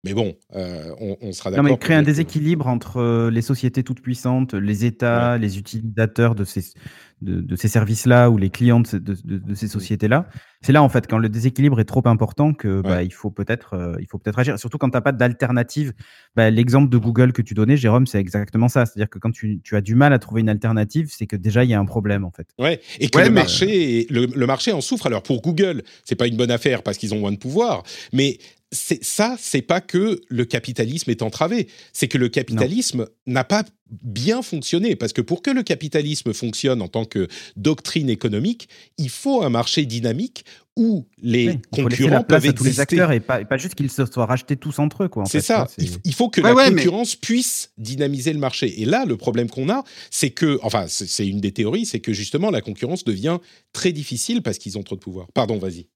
[0.03, 1.63] Mais bon, euh, on, sera d'accord.
[1.63, 6.33] Non, mais créer un déséquilibre entre euh, les sociétés toutes puissantes, les États, les utilisateurs
[6.33, 6.73] de ces,
[7.21, 10.27] de, ces services-là ou les clients de, de, ces sociétés-là.
[10.61, 13.75] C'est là, en fait, quand le déséquilibre est trop important que bah, il faut peut-être
[13.75, 14.57] euh, il faut peut-être agir.
[14.57, 15.93] Surtout quand tu n'as pas d'alternative.
[16.35, 18.87] Bah, l'exemple de Google que tu donnais, Jérôme, c'est exactement ça.
[18.87, 21.63] C'est-à-dire que quand tu, tu, as du mal à trouver une alternative, c'est que déjà,
[21.63, 22.47] il y a un problème, en fait.
[22.57, 25.05] Ouais, et que le, marché, le, le, marché en souffre.
[25.05, 27.83] Alors, pour Google, c'est pas une bonne affaire parce qu'ils ont moins de pouvoir,
[28.13, 28.39] mais
[28.71, 33.65] c'est ça, c'est pas que le capitalisme est entravé, c'est que le capitalisme n'a pas
[34.01, 34.95] bien fonctionné.
[34.95, 39.49] Parce que pour que le capitalisme fonctionne en tant que doctrine économique, il faut un
[39.49, 40.45] marché dynamique
[40.77, 42.53] où les concurrents peuvent exister.
[42.53, 45.09] tous les acteurs et pas, juste qu'ils se soient rachetés tous entre eux.
[45.25, 45.67] C'est ça.
[46.05, 48.81] il faut que la concurrence puisse dynamiser le marché.
[48.81, 52.13] Et là, le problème qu'on a, c'est que, enfin, c'est une des théories, c'est que
[52.13, 53.39] justement la concurrence devient
[53.73, 55.27] très difficile parce qu'ils ont trop de pouvoir.
[55.33, 55.87] Pardon, vas-y.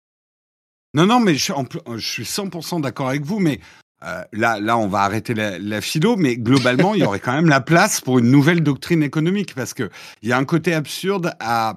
[0.94, 1.52] Non, non, mais je,
[2.00, 3.60] suis 100% d'accord avec vous, mais
[4.04, 7.50] euh, là, là, on va arrêter la, philo, mais globalement, il y aurait quand même
[7.50, 9.90] la place pour une nouvelle doctrine économique, parce qu'il
[10.24, 11.76] y a un côté absurde à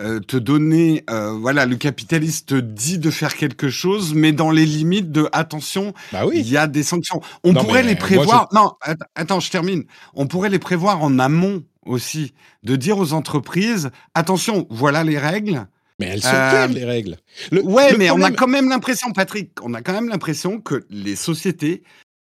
[0.00, 4.52] euh, te donner, euh, voilà, le capitaliste te dit de faire quelque chose, mais dans
[4.52, 6.36] les limites de attention, bah oui.
[6.38, 7.20] il y a des sanctions.
[7.42, 8.48] On pourrait les prévoir.
[8.52, 8.72] Non,
[9.16, 9.84] attends, je termine.
[10.14, 12.32] On pourrait les prévoir en amont aussi,
[12.62, 15.66] de dire aux entreprises attention, voilà les règles.
[15.98, 17.16] Mais elles sont claires, euh, les règles.
[17.52, 21.16] ouais, mais on a quand même l'impression, Patrick, on a quand même l'impression que les
[21.16, 21.82] sociétés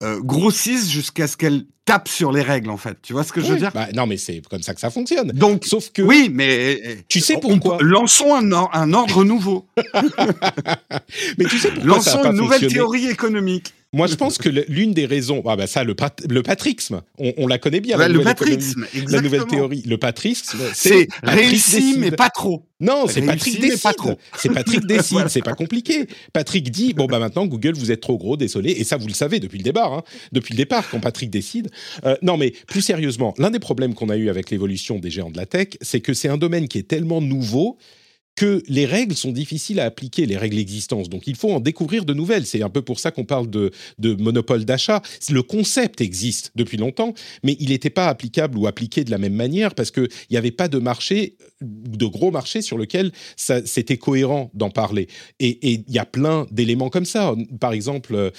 [0.02, 2.97] euh, grossissent jusqu'à ce qu'elles tapent sur les règles, en fait.
[3.01, 3.71] Tu vois ce que je veux dire?
[3.73, 5.32] Bah, Non, mais c'est comme ça que ça fonctionne.
[5.32, 6.01] Donc, sauf que.
[6.01, 7.04] Oui, mais.
[7.08, 9.65] Tu sais pourquoi Lançons un, un, ordre nouveau.
[11.38, 13.73] mais tu sais pourquoi Lançons ça a une nouvelle théorie économique.
[13.93, 15.95] Moi, je pense que l'une des raisons, ah bah ça, le,
[16.30, 17.97] le patrixme, on, la connaît bien.
[17.97, 19.84] la le patrixme, la nouvelle théorie.
[19.86, 22.63] Le patrixme, c'est réussi, mais pas trop.
[22.82, 24.17] Non, c'est Patrick décide.
[24.38, 26.08] C'est Patrick décide, c'est pas compliqué.
[26.34, 28.71] Patrick dit bon bah maintenant Google vous êtes trop gros, désolé.
[28.71, 31.69] Et ça vous le savez depuis le départ, hein, depuis le départ quand Patrick décide.
[32.06, 35.32] Euh, non mais plus sérieusement, l'un des problèmes qu'on a eu avec l'évolution des géants
[35.32, 37.78] de la tech, c'est que c'est un domaine qui est tellement nouveau
[38.36, 41.10] que les règles sont difficiles à appliquer, les règles existantes.
[41.10, 42.46] Donc il faut en découvrir de nouvelles.
[42.46, 45.02] C'est un peu pour ça qu'on parle de, monopole d'achat.
[45.30, 47.13] Le concept existe depuis longtemps,
[47.44, 50.52] mais il n'était pas applicable ou appliqué de la même manière parce qu'il n'y avait
[50.52, 55.08] pas de marché, de gros marché sur lequel c'était cohérent d'en parler.
[55.39, 57.36] Et il y a plein d'éléments comme ça.
[57.60, 58.32] Par exemple,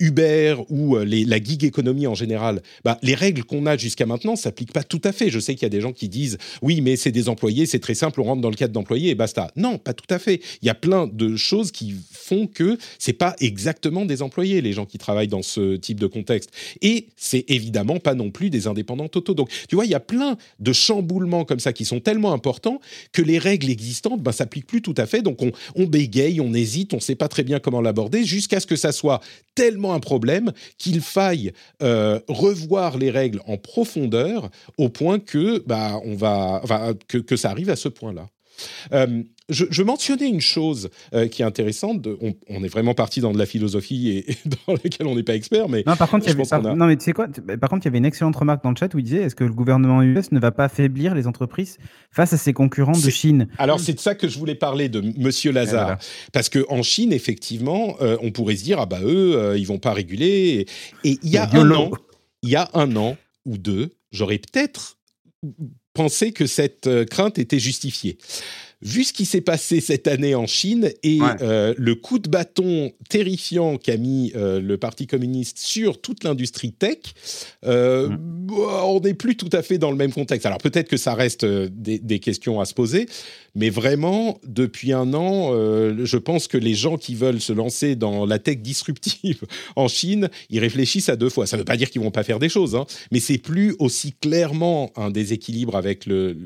[0.00, 4.34] Uber ou euh, la gig économie en général, bah, les règles qu'on a jusqu'à maintenant
[4.34, 5.30] s'appliquent pas tout à fait.
[5.30, 7.78] Je sais qu'il y a des gens qui disent oui, mais c'est des employés, c'est
[7.78, 9.50] très simple, on rentre dans le cadre d'employés et basta.
[9.56, 10.40] Non, pas tout à fait.
[10.62, 14.72] Il y a plein de choses qui font que c'est pas exactement des employés les
[14.72, 16.50] gens qui travaillent dans ce type de contexte.
[16.80, 19.34] Et c'est évidemment pas non plus des indépendants totaux.
[19.34, 22.80] Donc tu vois, il y a plein de chamboulements comme ça qui sont tellement importants
[23.12, 25.20] que les règles existantes bah, s'appliquent plus tout à fait.
[25.20, 28.66] Donc on, on bégaye, on hésite, on sait pas très bien comment l'aborder jusqu'à ce
[28.66, 29.20] que ça soit
[29.54, 36.00] tellement un problème qu'il faille euh, revoir les règles en profondeur au point que, bah,
[36.04, 36.62] on va,
[37.08, 38.28] que, que ça arrive à ce point-là.
[38.92, 42.06] Euh, je, mentionnais une chose euh, qui est intéressante.
[42.48, 44.36] on, est vraiment parti dans de la philosophie et,
[44.66, 46.96] dans laquelle on n'est pas expert, mais non, par contre, il y avait, non, mais
[46.96, 47.26] tu sais quoi
[47.60, 49.34] Par contre, il y avait une excellente remarque dans le chat où il disait est-ce
[49.34, 51.78] que le gouvernement US ne va pas affaiblir les entreprises
[52.10, 53.48] face à ses concurrents de Chine?
[53.58, 55.98] Alors, c'est de ça que je voulais parler de Monsieur Lazare,
[56.32, 59.78] parce que en Chine, effectivement, euh, on pourrait se dire ah bah eux, ils vont
[59.78, 60.66] pas réguler.
[61.04, 61.90] Et il y a un an,
[62.42, 64.96] il y a un an ou deux, j'aurais peut-être
[65.94, 68.18] pensé que cette crainte était justifiée
[68.82, 72.92] vu ce qui s'est passé cette année en Chine et euh, le coup de bâton
[73.08, 76.98] terrifiant qu'a mis euh, le Parti communiste sur toute l'industrie tech,
[77.66, 78.50] euh, mm.
[78.50, 80.46] on n'est plus tout à fait dans le même contexte.
[80.46, 83.06] Alors peut-être que ça reste des, des, questions à se poser,
[83.54, 88.26] mais vraiment, depuis un an, je pense que les gens qui veulent se lancer dans
[88.26, 89.42] la tech disruptive
[89.76, 91.46] en Chine, ils réfléchissent à deux fois.
[91.46, 93.74] Ça ne veut pas dire qu'ils vont pas faire des choses, hein, mais c'est plus
[93.78, 96.36] aussi clairement un déséquilibre avec le,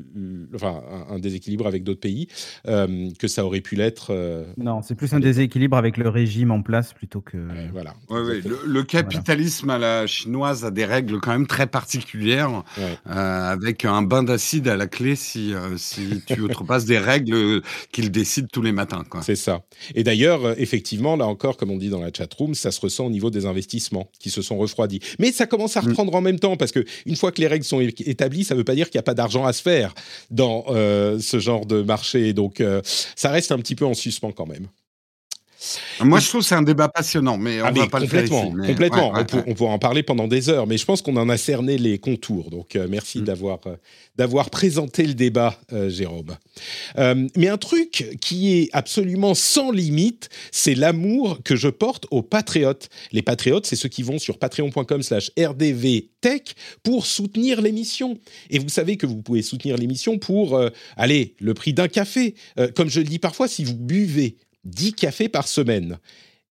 [0.53, 2.27] enfin un déséquilibre avec d'autres pays
[2.67, 4.07] euh, que ça aurait pu l'être.
[4.09, 7.37] Euh, non, c'est plus un déséquilibre avec le régime en place plutôt que.
[7.71, 7.93] voilà.
[8.09, 14.01] Le, capitalisme à la chinoise a des règles quand même très particulières, euh, avec un
[14.03, 18.71] bain d'acide à la clé si, si tu outrepasses des règles qu'il décide tous les
[18.71, 19.03] matins.
[19.21, 19.61] C'est ça.
[19.93, 23.05] Et d'ailleurs, effectivement, là encore, comme on dit dans la chat room, ça se ressent
[23.05, 24.99] au niveau des investissements qui se sont refroidis.
[25.19, 25.87] Mais ça commence à mm.
[25.89, 28.59] reprendre en même temps parce que une fois que les règles sont établies, ça ne
[28.59, 29.93] veut pas dire qu'il n'y a pas d'argent à se faire
[30.31, 32.81] dans ce genre de marché donc, euh,
[33.15, 34.67] ça reste un petit peu en suspens quand même.
[36.01, 38.23] Moi, je trouve que c'est un débat passionnant, mais on ah, va pas le faire
[38.23, 38.31] ici.
[38.31, 39.13] Complètement.
[39.47, 41.99] on, pourra en parler pendant des heures, mais je pense qu'on en a cerné les
[41.99, 42.49] contours.
[42.49, 43.23] Donc, euh, merci mm.
[43.23, 43.75] d'avoir euh,
[44.15, 46.35] d'avoir présenté le débat, euh, Jérôme.
[47.35, 52.89] mais un truc qui est absolument sans limite, c'est l'amour que je porte aux patriotes.
[53.11, 58.17] Les patriotes, c'est ceux qui vont sur patreon.com/slash rdvtech pour soutenir l'émission.
[58.49, 60.59] Et vous savez que vous pouvez soutenir l'émission pour,
[60.97, 62.35] allez, le prix d'un café.
[62.75, 65.99] comme je le dis parfois, si vous buvez 10 cafés par semaine,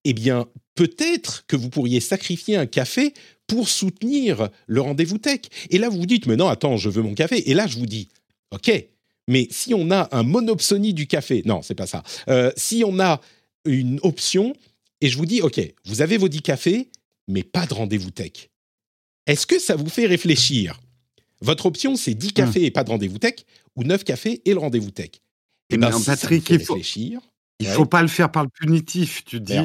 [0.04, 3.14] eh bien, peut-être que vous pourriez sacrifier un café
[3.46, 5.40] pour soutenir le rendez-vous tech.
[5.70, 7.50] Et là, vous vous dites, mais non, attends, je veux mon café.
[7.50, 8.08] Et là, je vous dis,
[8.52, 8.70] OK,
[9.26, 12.02] mais si on a un monopsonie du café, non, c'est pas ça.
[12.28, 13.20] Euh, si on a
[13.64, 14.54] une option,
[15.00, 16.90] et je vous dis, OK, vous avez vos 10 cafés,
[17.28, 18.48] mais pas de rendez-vous tech.
[19.26, 20.80] Est-ce que ça vous fait réfléchir?
[21.40, 22.32] Votre option, c'est 10 hmm.
[22.32, 23.34] cafés et pas de rendez-vous tech,
[23.76, 25.10] ou 9 cafés et le rendez-vous tech.
[25.70, 27.20] Eh bien, Patrick, il faut, réfléchir.
[27.60, 29.24] Il ne faut pas le faire par le punitif.
[29.24, 29.58] Tu dis,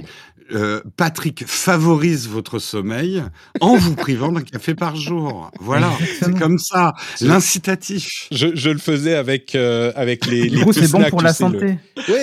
[0.52, 3.24] euh, Patrick favorise votre sommeil
[3.62, 5.52] en vous privant d'un café par jour.
[5.60, 8.28] Voilà, c'est comme ça, l'incitatif.
[8.32, 10.50] Je, le faisais avec euh, avec les.
[10.50, 11.78] Du coup, c'est bon pour la santé.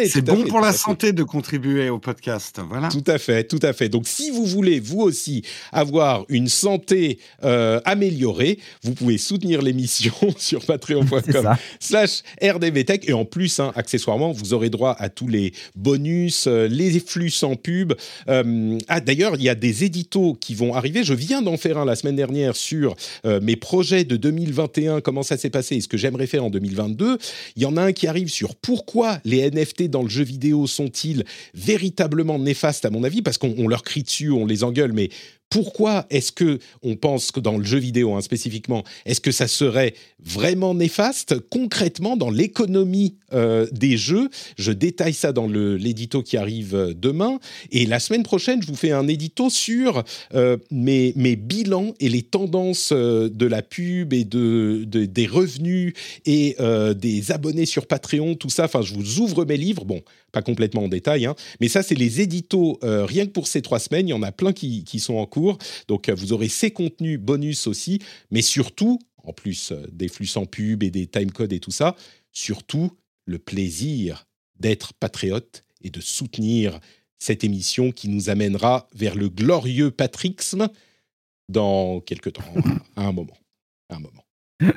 [0.06, 2.60] c'est bon pour la santé de contribuer au podcast.
[2.68, 2.88] Voilà.
[2.88, 3.88] Tout à fait, tout à fait.
[3.88, 5.42] Donc, si vous voulez vous aussi
[5.72, 13.60] avoir une santé euh, améliorée, vous pouvez soutenir l'émission sur patreon.com/slash rdvtech et en plus,
[13.60, 17.94] hein, accessoirement, vous aurez droit à tous les bonus, les flux sans pub.
[18.28, 21.04] Euh, ah, d'ailleurs, il y a des éditos qui vont arriver.
[21.04, 25.22] Je viens d'en faire un la semaine dernière sur euh, mes projets de 2021, comment
[25.22, 27.18] ça s'est passé et ce que j'aimerais faire en 2022.
[27.56, 30.66] Il y en a un qui arrive sur pourquoi les NFT dans le jeu vidéo
[30.66, 35.10] sont-ils véritablement néfastes à mon avis, parce qu'on leur crie dessus, on les engueule, mais
[35.50, 39.48] pourquoi est-ce que on pense que dans le jeu vidéo hein, spécifiquement, est-ce que ça
[39.48, 39.94] serait
[40.24, 44.30] vraiment néfaste concrètement dans l'économie euh, des jeux?
[44.56, 47.40] Je détaille ça dans l'édito qui arrive euh, demain
[47.72, 52.22] et la semaine prochaine, je vous fais un édito sur euh, mes, bilans et les
[52.22, 55.94] tendances de la pub et de, des revenus
[56.26, 56.56] et
[56.94, 58.66] des abonnés sur Patreon, tout ça.
[58.66, 59.84] Enfin, je vous ouvre mes livres.
[59.84, 60.00] Bon,
[60.32, 61.34] pas complètement en détail, hein.
[61.60, 64.08] mais ça, c'est les éditos rien que pour ces trois semaines.
[64.08, 65.58] Il y en a plein qui, qui sont en cours
[65.88, 68.00] donc euh, vous aurez ces contenus bonus aussi,
[68.30, 71.96] mais surtout, en plus euh, des flux sans pub et des timecodes et tout ça,
[72.32, 72.92] surtout
[73.26, 74.26] le plaisir
[74.58, 76.80] d'être patriote et de soutenir
[77.18, 80.68] cette émission qui nous amènera vers le glorieux patrixme
[81.48, 82.54] dans quelques temps,
[82.96, 83.36] à un moment.
[83.88, 84.24] un moment.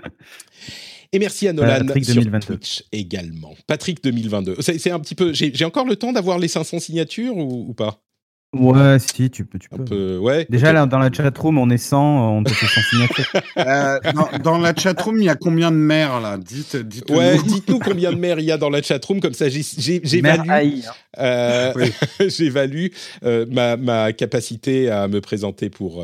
[1.14, 3.54] Et merci à Nolan sur Twitch également.
[3.68, 4.58] Patrick 2022.
[4.60, 5.32] C'est un petit peu.
[5.34, 8.04] J'ai encore le temps d'avoir les 500 signatures ou pas?
[8.54, 9.58] Ouais, si, tu peux.
[9.58, 10.18] Tu peux.
[10.20, 13.24] ouais, Déjà, là, dans la chatroom, on est 100, on te fait 100 signatures.
[13.58, 16.38] Euh, dans, dans, la chatroom, il y a combien de maires, là?
[16.38, 19.48] Dites, dites Ouais, dites-nous combien de maires il y a dans la chatroom, comme ça,
[19.50, 20.72] j'évalue hein.
[21.20, 21.74] euh,
[22.28, 22.88] j'évalue
[23.24, 26.04] euh, ma, ma, capacité à me présenter pour.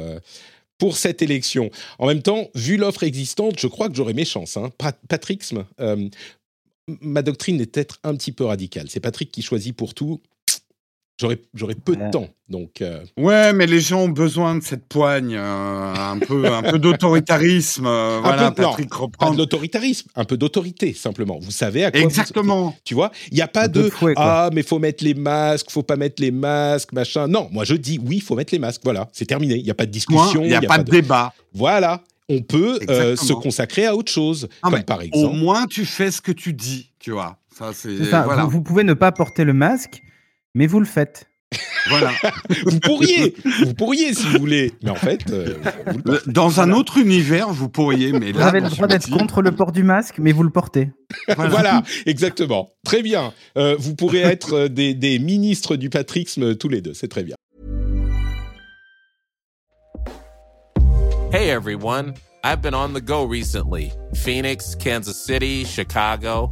[0.79, 1.69] Euh, pour cette élection.
[1.97, 4.57] En même temps, vu l'offre existante, je crois que j'aurai mes chances.
[4.57, 4.69] Hein.
[5.07, 5.65] Patrixme,
[7.01, 8.89] ma doctrine est peut-être un petit peu radicale.
[8.89, 10.21] C'est Patrick qui choisit pour tout.
[11.53, 12.81] J'aurais peu de temps, donc.
[12.81, 13.03] Euh.
[13.17, 17.85] Ouais, mais les gens ont besoin de cette poigne, euh, un peu, un peu d'autoritarisme.
[17.85, 18.89] Euh, voilà, Patrick
[19.19, 21.37] Pas d'autoritarisme, un peu d'autorité simplement.
[21.41, 22.73] Vous savez à quoi Exactement.
[22.85, 25.97] tu vois, il n'y a pas de, ah mais faut mettre les masques, faut pas
[25.97, 27.27] mettre les masques, machin.
[27.27, 28.81] Non, moi je dis oui, faut mettre les masques.
[28.85, 29.55] Voilà, c'est terminé.
[29.57, 30.41] Il n'y a pas de discussion.
[30.43, 31.33] Il n'y a, pas, de débat.
[31.53, 35.25] Voilà, on peut se consacrer à autre chose, comme par exemple.
[35.25, 37.37] Au moins tu fais ce que tu dis, tu vois.
[37.53, 37.93] Ça c'est.
[37.93, 38.45] Voilà.
[38.45, 40.01] vous pouvez ne pas porter le masque
[40.55, 41.29] mais vous le faites.
[41.89, 42.11] Voilà.
[42.65, 45.55] vous pourriez, vous pourriez si vous voulez, mais en fait, euh,
[46.27, 49.51] dans un autre univers, vous pourriez, mais là, vous avez le droit d'être contre le
[49.51, 50.89] port du masque, mais vous le portez.
[51.37, 52.69] Voilà, exactement.
[52.85, 53.33] Très bien.
[53.57, 56.93] Euh, vous pourrez être euh, des, des, ministres du patrixme tous les deux.
[56.93, 57.35] C'est très bien.
[61.31, 63.91] Hey everyone, I've been on the go recently.
[64.15, 66.51] Phoenix, Kansas City, Chicago.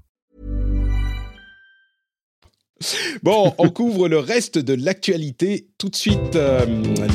[3.23, 6.35] Bon, on couvre le reste de l'actualité tout de suite.
[6.35, 6.65] Euh,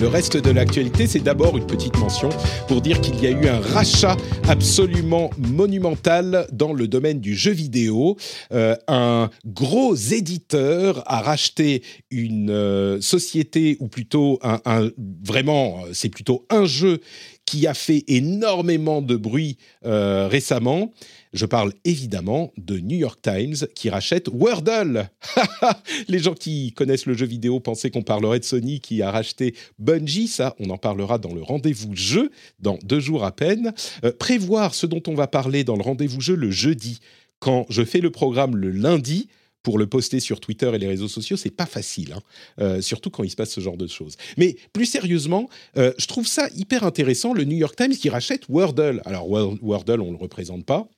[0.01, 2.29] le reste de l'actualité, c'est d'abord une petite mention
[2.69, 4.17] pour dire qu'il y a eu un rachat
[4.49, 8.17] absolument monumental dans le domaine du jeu vidéo.
[8.53, 14.91] Euh, un gros éditeur a racheté une euh, société, ou plutôt un, un
[15.25, 17.01] vraiment, c'est plutôt un jeu
[17.47, 20.91] qui a fait énormément de bruit récemment.
[21.37, 25.11] Je parle évidemment de New York Times qui rachète Wordle.
[26.09, 29.55] Les gens qui connaissent le jeu vidéo pensaient qu'on parlerait de Sony qui a racheté
[29.79, 30.29] Bungie.
[30.29, 33.75] Ça, on en parlera dans le rendez-vous jeu dans deux jours à peine.
[34.05, 37.01] Euh, prévoir ce dont on va parler dans le rendez-vous jeu le jeudi.
[37.39, 39.29] Quand je fais le programme le lundi,
[39.67, 42.21] pour le poster sur Twitter et les réseaux sociaux, c'est pas facile, hein.
[42.61, 44.15] euh, surtout quand il se passe ce genre de choses.
[44.37, 48.49] Mais plus sérieusement, euh, je trouve ça hyper intéressant, le New York Times qui rachète
[48.49, 49.03] Wordle.
[49.05, 50.89] Alors Wordle, on le représente pas,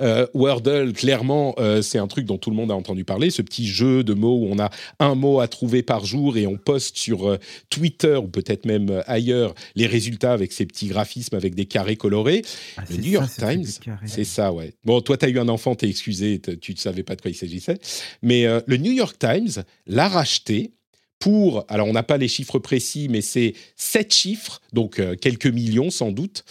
[0.00, 3.42] euh, Wordle, clairement, euh, c'est un truc dont tout le monde a entendu parler, ce
[3.42, 6.56] petit jeu de mots où on a un mot à trouver par jour et on
[6.56, 7.38] poste sur euh,
[7.70, 12.42] Twitter ou peut-être même ailleurs les résultats avec ces petits graphismes avec des carrés colorés.
[12.76, 13.66] Ah, le New York Times,
[14.06, 14.74] c'est ça, ouais.
[14.84, 17.30] Bon, toi, tu as eu un enfant, t'es excusé, tu ne savais pas de quoi
[17.30, 17.78] il s'agissait.
[18.22, 20.72] Mais le New York Times l'a racheté
[21.18, 25.90] pour, alors on n'a pas les chiffres précis, mais c'est sept chiffres, donc quelques millions
[25.90, 26.44] sans doute,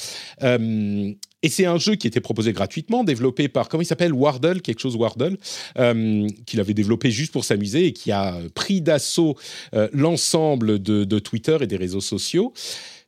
[1.44, 4.80] et c'est un jeu qui était proposé gratuitement, développé par, comment il s'appelle Wardle, quelque
[4.80, 5.38] chose Wardle,
[5.78, 9.36] euh, qu'il avait développé juste pour s'amuser et qui a pris d'assaut
[9.76, 12.54] euh, l'ensemble de, Twitter et des réseaux sociaux.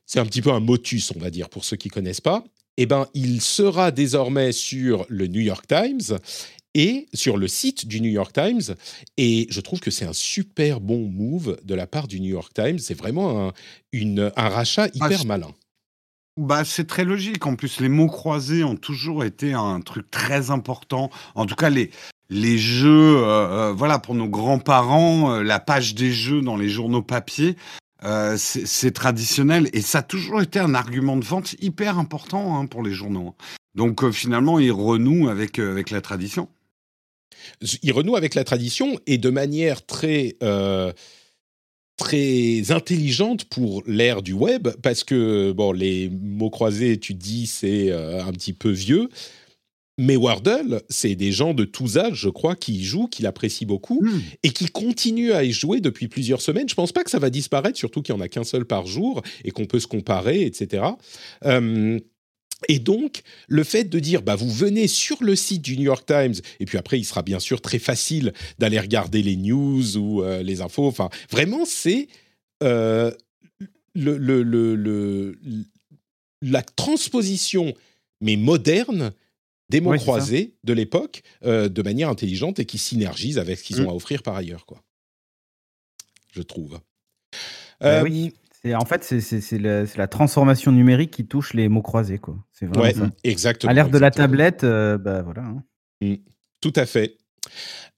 [0.06, 2.44] C'est un petit peu un motus, on va dire, pour ceux qui connaissent pas.
[2.76, 6.18] Eh ben, il sera désormais sur le New York Times
[6.74, 8.74] et sur le site du New York Times.
[9.16, 12.52] Et je trouve que c'est un super bon move de la part du New York
[12.54, 12.78] Times.
[12.78, 13.52] C'est vraiment un,
[13.92, 15.52] une, un rachat ah, hyper malin.
[16.40, 17.44] Bah, c'est très logique.
[17.44, 21.10] En plus, les mots croisés ont toujours été un truc très important.
[21.34, 21.90] En tout cas, les,
[22.30, 23.24] les jeux, euh,
[23.68, 27.56] euh, voilà, pour nos grands-parents, euh, la page des jeux dans les journaux papier,
[28.38, 32.82] c'est traditionnel et ça a toujours été un argument de vente hyper important hein, pour
[32.82, 33.34] les journaux.
[33.74, 36.48] Donc finalement, ils renouent avec, avec la tradition.
[37.82, 40.38] Ils renouent avec la tradition et de manière très
[42.00, 47.90] très intelligente pour l'ère du web parce que bon les mots croisés tu dis c'est
[47.90, 49.08] euh, un petit peu vieux
[49.98, 53.66] mais Wordle, c'est des gens de tous âges, je crois, qui y jouent, qui l'apprécient
[53.66, 54.20] beaucoup hmm.
[54.42, 56.70] et qui continuent à y jouer depuis plusieurs semaines.
[56.70, 58.86] Je pense pas que ça va disparaître, surtout qu'il y en a qu'un seul par
[58.86, 60.84] jour et qu'on peut se comparer, etc.
[62.68, 66.06] Et donc, le fait de dire, bah, vous venez sur le site du New York
[66.06, 70.22] Times, et puis après, il sera bien sûr très facile d'aller regarder les news ou
[70.22, 70.86] euh, les infos.
[70.86, 72.08] Enfin, vraiment, c'est
[72.62, 73.10] euh,
[73.94, 75.38] le, le, le,
[76.42, 77.74] la transposition,
[78.20, 79.12] mais moderne,
[79.70, 83.80] des mots croisés de l'époque, euh, de manière intelligente et qui synergise avec ce qu'ils
[83.80, 83.90] ont mmh.
[83.90, 84.82] à offrir par ailleurs, quoi.
[86.32, 86.80] Je trouve.
[87.80, 88.32] Bah oui
[88.66, 92.18] en fait, c'est la, transformation numérique qui touche les mots croisés.
[92.18, 92.36] Quoi.
[92.52, 93.70] C'est vraiment exactement.
[93.70, 95.42] À l'ère de la tablette, euh, bah voilà.
[95.42, 95.62] Hein.
[96.02, 96.16] Mmh.
[96.60, 97.16] tout à fait.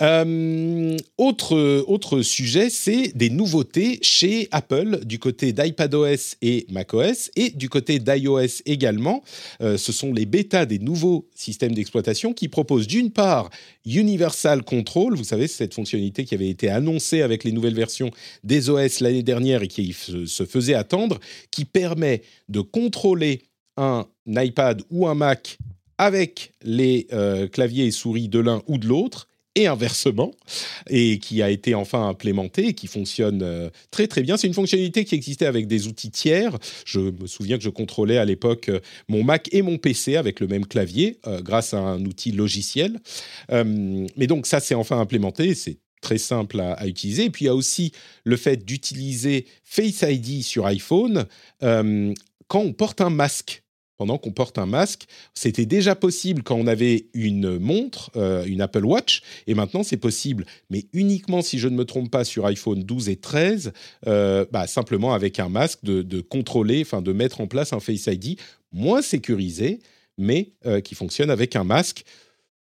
[0.01, 7.51] Euh, autre, autre sujet, c'est des nouveautés chez Apple du côté d'iPadOS et macOS et
[7.51, 9.23] du côté d'iOS également.
[9.61, 13.51] Euh, ce sont les bêtas des nouveaux systèmes d'exploitation qui proposent d'une part
[13.85, 18.11] Universal Control, vous savez, cette fonctionnalité qui avait été annoncée avec les nouvelles versions
[18.43, 21.19] des OS l'année dernière et qui se faisait attendre,
[21.51, 23.43] qui permet de contrôler
[23.77, 25.59] un iPad ou un Mac
[25.99, 30.33] avec les euh, claviers et souris de l'un ou de l'autre et inversement,
[30.89, 34.37] et qui a été enfin implémenté et qui fonctionne euh, très très bien.
[34.37, 36.57] C'est une fonctionnalité qui existait avec des outils tiers.
[36.87, 40.41] Je me souviens que je contrôlais à l'époque euh, mon Mac et mon PC avec
[40.41, 42.99] le même clavier euh, grâce à un outil logiciel.
[43.51, 45.55] mais donc ça, c'est enfin implémenté.
[45.55, 47.25] C'est très simple à, utiliser.
[47.25, 47.93] Et puis il y a aussi
[48.25, 51.27] le fait d'utiliser Face ID sur iPhone
[51.61, 53.62] quand on porte un masque
[54.03, 55.05] pendant qu'on porte un masque.
[55.33, 59.97] C'était déjà possible quand on avait une montre, euh, une Apple Watch, et maintenant c'est
[59.97, 63.73] possible, mais uniquement si je ne me trompe pas sur iPhone 12 et 13,
[64.09, 68.09] euh, bah, simplement avec un masque de, contrôler, enfin de mettre en place un Face
[68.09, 68.41] ID
[68.73, 69.79] moins sécurisé,
[70.19, 72.03] mais euh, qui fonctionne avec un masque.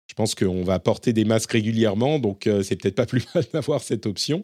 [0.07, 3.81] Je pense qu'on va porter des masques régulièrement, donc c'est peut-être pas plus mal d'avoir
[3.81, 4.41] cette option.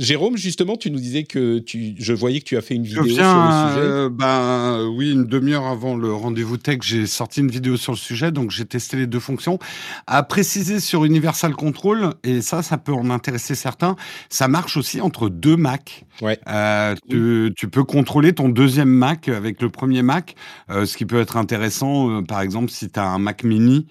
[0.00, 3.04] Jérôme, justement, tu nous disais que tu, je voyais que tu as fait une vidéo
[3.04, 3.22] sur le sujet.
[3.22, 7.98] Euh, ben oui, une demi-heure avant le rendez-vous tech, j'ai sorti une vidéo sur le
[7.98, 9.60] sujet, donc j'ai testé les deux fonctions.
[10.08, 13.94] À préciser sur Universal Control, et ça, ça peut en intéresser certains,
[14.30, 16.04] ça marche aussi entre deux Mac.
[16.20, 16.40] Ouais.
[16.48, 20.34] Euh, tu, tu, peux contrôler ton deuxième Mac avec le premier Mac,
[20.70, 23.86] euh, ce qui peut être intéressant, euh, par exemple, si tu as un Mac mini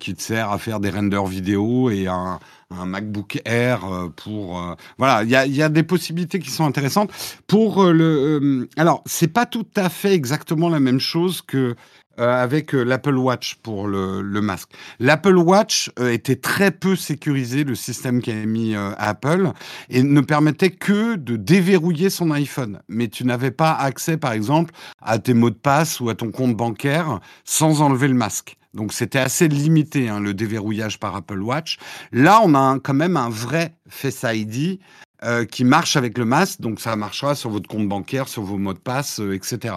[0.00, 2.38] qui te sert à faire des renders vidéo et un
[2.70, 7.10] un MacBook Air euh, pour euh, voilà il y a, des possibilités qui sont intéressantes
[7.46, 11.74] pour euh, le alors c'est pas tout à fait exactement la même chose que
[12.18, 14.70] avec l'Apple Watch pour le, le masque.
[15.00, 19.50] L'Apple Watch était très peu sécurisé, le système qu'a mis Apple,
[19.90, 22.80] et ne permettait que de déverrouiller son iPhone.
[22.88, 26.30] Mais tu n'avais pas accès, par exemple, à tes mots de passe ou à ton
[26.30, 28.56] compte bancaire sans enlever le masque.
[28.76, 31.78] Donc c'était assez limité hein, le déverrouillage par Apple Watch.
[32.12, 34.78] Là, on a quand même un vrai Face ID
[35.24, 38.58] euh, qui marche avec le masque, donc ça marchera sur votre compte bancaire, sur vos
[38.58, 39.76] mots de passe, euh, etc.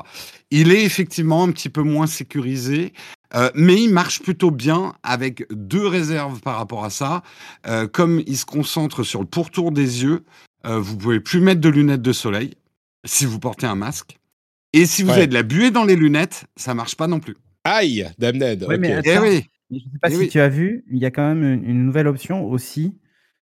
[0.51, 2.91] Il est effectivement un petit peu moins sécurisé,
[3.35, 7.23] euh, mais il marche plutôt bien avec deux réserves par rapport à ça.
[7.93, 10.25] comme il se concentre sur le pourtour des yeux,
[10.65, 12.55] vous pouvez plus mettre de lunettes de soleil
[13.05, 14.17] si vous portez un masque.
[14.73, 17.37] Et si vous avez de la buée dans les lunettes, ça marche pas non plus.
[17.63, 18.65] Aïe, damned.
[18.79, 19.45] Mais eh oui.
[19.71, 21.85] Je ne sais pas eh si tu as vu, il y a quand même une,
[21.85, 22.97] nouvelle option aussi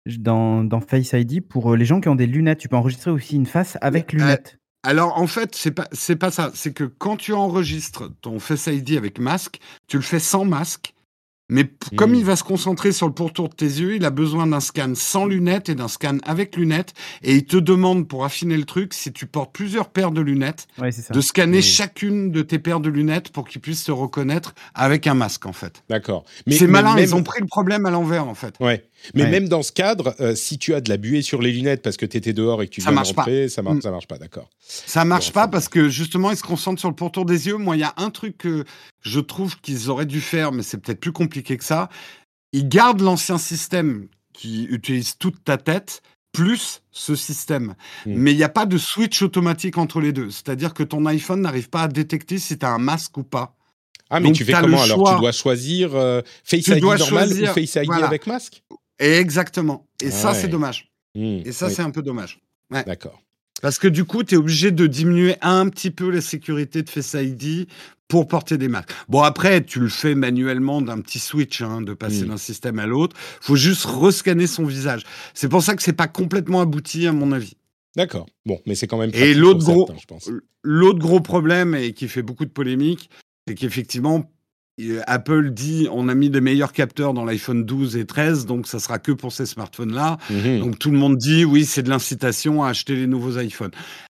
[0.06, 2.58] dans, dans, Face ID pour euh, les gens qui ont des lunettes.
[2.58, 4.58] Tu peux enregistrer aussi une face avec euh, lunettes.
[4.82, 6.50] alors en fait, c'est pas c'est pas ça.
[6.54, 10.92] C'est que quand tu enregistres ton Face ID avec masque, tu le fais sans masque
[11.50, 12.26] mais comme il hmm.
[12.26, 15.24] va se concentrer sur le pourtour de tes yeux, il a besoin d'un scan sans
[15.24, 16.92] lunettes et d'un scan avec lunettes.
[17.22, 20.66] Et il te demande, pour affiner le truc, si tu portes plusieurs paires de lunettes,
[20.78, 25.14] de scanner chacune de tes paires de lunettes pour qu'il puisse te reconnaître avec un
[25.14, 25.82] masque, en fait.
[25.88, 26.24] D'accord.
[26.50, 28.54] C'est malin, ils ont pris le problème à l'envers, en fait.
[28.60, 28.86] Ouais.
[29.14, 31.82] Mais même dans ce cadre, euh, si tu as de la buée sur les lunettes
[31.82, 33.82] parce que tu étais dehors et que tu viens rentrer, ça marche, mm.
[33.82, 34.48] ça marche pas, d'accord.
[34.60, 37.56] Ça marche pas parce que justement, ils se concentrent sur le pourtour des yeux.
[37.56, 38.64] Moi, il y a un truc que
[39.02, 41.88] je trouve qu'ils auraient dû faire, mais c'est peut-être plus compliqué que ça.
[42.52, 47.74] Ils gardent l'ancien système qui utilise toute ta tête, plus ce système.
[48.06, 48.14] Mm.
[48.14, 50.30] Mais il n'y a pas de switch automatique entre les deux.
[50.30, 53.54] C'est-à-dire que ton iPhone n'arrive pas à détecter si tu as un masque ou pas.
[54.10, 55.14] Ah, mais tu fais comment alors?
[55.14, 58.62] Tu dois choisir euh, Face ID normal ou Face ID avec masque?
[58.98, 59.86] Exactement.
[60.02, 60.90] Et ça, c'est dommage.
[61.14, 62.40] Mmh, et ça, c'est un peu dommage.
[62.70, 63.22] D'accord.
[63.62, 66.90] Parce que du coup, tu es obligé de diminuer un petit peu la sécurité de
[66.90, 67.66] Face ID
[68.06, 68.90] pour porter des masques.
[69.08, 72.28] Bon, après, tu le fais manuellement d'un petit switch, hein, de passer mmh.
[72.28, 73.16] d'un système à l'autre.
[73.40, 75.02] faut juste rescanner son visage.
[75.34, 77.54] C'est pour ça que c'est pas complètement abouti, à mon avis.
[77.96, 78.26] D'accord.
[78.46, 79.10] Bon, mais c'est quand même.
[79.12, 79.90] Et l'autre gros,
[80.62, 83.10] l'autre gros problème et qui fait beaucoup de polémiques,
[83.46, 84.30] c'est qu'effectivement,
[85.06, 88.78] Apple dit on a mis des meilleurs capteurs dans l'iPhone 12 et 13, donc ça
[88.78, 90.18] sera que pour ces smartphones-là.
[90.30, 90.60] Mhm.
[90.60, 93.72] Donc tout le monde dit oui, c'est de l'incitation à acheter les nouveaux iPhones.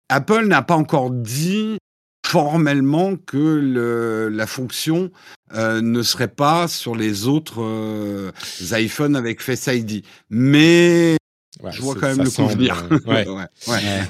[0.10, 1.78] Apple n'a pas encore dit
[2.26, 5.12] formellement que le, la fonction
[5.54, 8.32] euh, ne serait pas sur les autres euh,
[8.72, 10.04] iPhones avec Face ID.
[10.30, 11.18] Mais
[11.72, 12.88] je vois quand même le convenir.
[13.06, 13.28] ouais.
[13.28, 14.02] ouais.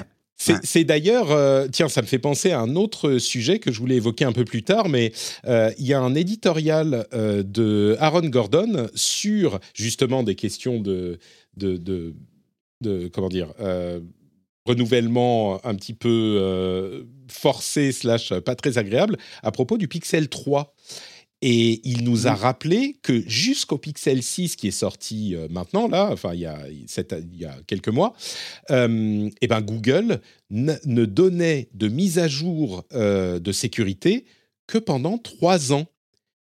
[0.62, 3.96] C'est d'ailleurs, euh, tiens, ça me fait penser à un autre sujet que je voulais
[3.96, 5.12] évoquer un peu plus tard, mais
[5.46, 11.18] euh, il y a un éditorial euh, de Aaron Gordon sur justement des questions de,
[11.56, 12.14] de, de,
[12.80, 13.52] de comment dire,
[14.66, 20.74] renouvellement un petit peu forcé slash pas très agréable à propos du Pixel 3.
[21.44, 26.08] Et il nous a rappelé que jusqu'au Pixel 6 qui est sorti euh, maintenant, là,
[26.12, 28.14] enfin il y a, il y a quelques mois,
[28.70, 30.20] euh, eh ben Google
[30.50, 34.24] ne donnait de mise à jour euh, de sécurité
[34.68, 35.86] que pendant trois ans.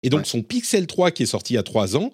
[0.05, 2.13] Et donc son Pixel 3 qui est sorti il y a trois ans,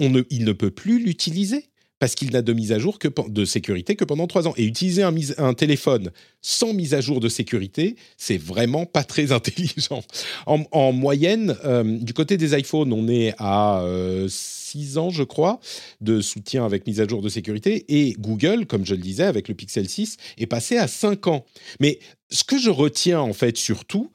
[0.00, 1.70] on ne, il ne peut plus l'utiliser
[2.02, 4.54] parce qu'il n'a de mise à jour que de sécurité que pendant trois ans.
[4.56, 10.02] Et utiliser un, téléphone sans mise à jour de sécurité, c'est vraiment pas très intelligent.
[10.46, 15.60] En, moyenne, euh, du côté des iPhones, on est à euh, six ans, je crois,
[16.00, 17.84] de soutien avec mise à jour de sécurité.
[17.86, 21.44] Et Google, comme je le disais, avec le Pixel 6, est passé à cinq ans.
[21.78, 22.00] Mais
[22.32, 24.10] ce que je retiens en fait surtout,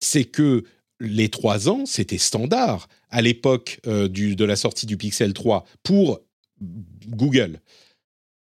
[0.00, 0.64] c'est que
[0.98, 6.20] les trois ans, c'était standard à l'époque euh, de la sortie du Pixel 3 pour
[7.08, 7.60] Google.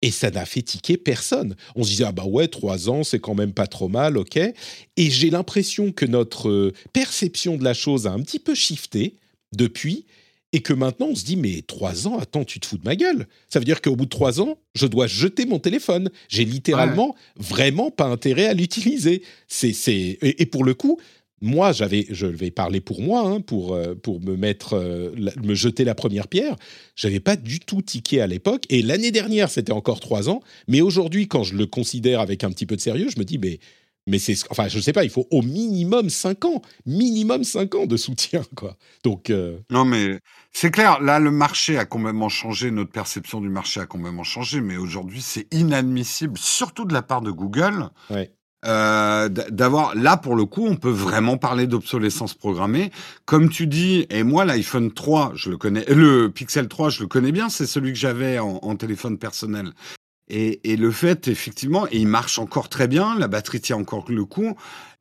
[0.01, 1.55] Et ça n'a fait tiquer personne.
[1.75, 4.37] On se disait, ah bah ouais, trois ans, c'est quand même pas trop mal, ok.
[4.37, 9.15] Et j'ai l'impression que notre euh, perception de la chose a un petit peu shifté
[9.55, 10.05] depuis,
[10.55, 12.95] et que maintenant on se dit, mais trois ans, attends, tu te fous de ma
[12.95, 13.27] gueule.
[13.49, 16.09] Ça veut dire qu'au bout de trois ans, je dois jeter mon téléphone.
[16.29, 19.21] J'ai littéralement vraiment pas intérêt à l'utiliser.
[19.47, 19.73] C'est,
[20.21, 20.97] et, pour le coup,
[21.45, 25.11] moi, j'avais, je vais parler pour moi, hein, pour, euh, pour me mettre, euh,
[25.43, 26.55] me jeter la première pierre.
[26.95, 28.63] J'avais pas du tout tiqué à l'époque.
[28.69, 30.41] Et l'année dernière, c'était encore trois ans.
[30.67, 33.37] Mais aujourd'hui, quand je le considère avec un petit peu de sérieux, je me dis,
[33.37, 33.59] mais,
[34.07, 37.85] mais c'est, enfin, je sais pas, il faut au minimum cinq ans, minimum cinq ans
[37.85, 38.75] de soutien, quoi.
[39.03, 39.29] Donc.
[39.29, 40.19] Euh, non, mais
[40.51, 40.99] c'est clair.
[40.99, 42.71] Là, le marché a complètement changé.
[42.71, 44.61] Notre perception du marché a complètement changé.
[44.61, 47.89] Mais aujourd'hui, c'est inadmissible, surtout de la part de Google.
[48.09, 48.31] Ouais
[48.65, 52.91] euh, d'avoir là pour le coup on peut vraiment parler d'obsolescence programmée.
[53.25, 57.07] Comme tu dis et moi l'iPhone 3 je le connais le Pixel 3 je le
[57.07, 59.71] connais bien c'est celui que j'avais en, téléphone personnel.
[60.27, 64.05] Et, et, le fait effectivement et il marche encore très bien la batterie tient encore
[64.09, 64.55] le coup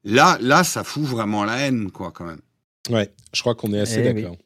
[0.04, 2.42] là là ça fout vraiment la haine quoi quand même.
[2.90, 4.36] Ouais je crois qu'on est assez eh d'accord.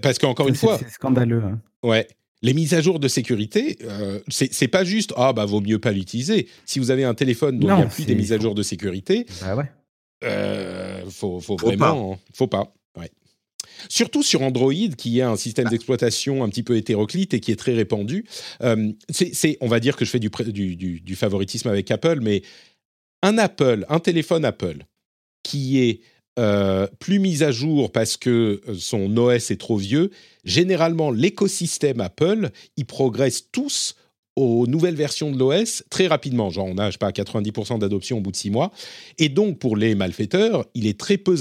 [0.00, 1.58] Parce qu'encore une fois c'est scandaleux hein.
[1.82, 2.06] ouais
[2.42, 5.92] les mises à jour de sécurité, euh, c'est pas juste ah bah vaut mieux pas
[5.92, 6.48] l'utiliser.
[6.66, 8.62] Si vous avez un téléphone dont il n'y a plus des mises à jour de
[8.62, 9.70] sécurité, bah ouais.
[10.24, 12.72] euh, faut, vraiment, faut pas.
[13.88, 17.56] Surtout sur Android, qui est un système d'exploitation un petit peu hétéroclite et qui est
[17.56, 18.24] très répandu.
[18.62, 20.30] Euh, c'est, on va dire que je fais du,
[20.76, 22.42] du, du, favoritisme avec Apple, mais
[23.22, 24.84] un Apple, un téléphone Apple
[25.42, 26.00] qui est
[26.38, 30.10] euh, plus mis à jour parce que euh, son OS est trop vieux,
[30.44, 33.96] généralement l'écosystème Apple, ils progressent tous
[34.34, 36.48] aux nouvelles versions de l'OS très rapidement.
[36.50, 38.72] Genre, on a, pas, 90% d'adoption au bout de six mois.
[39.18, 41.36] Et donc, pour les malfaiteurs, il est très peu,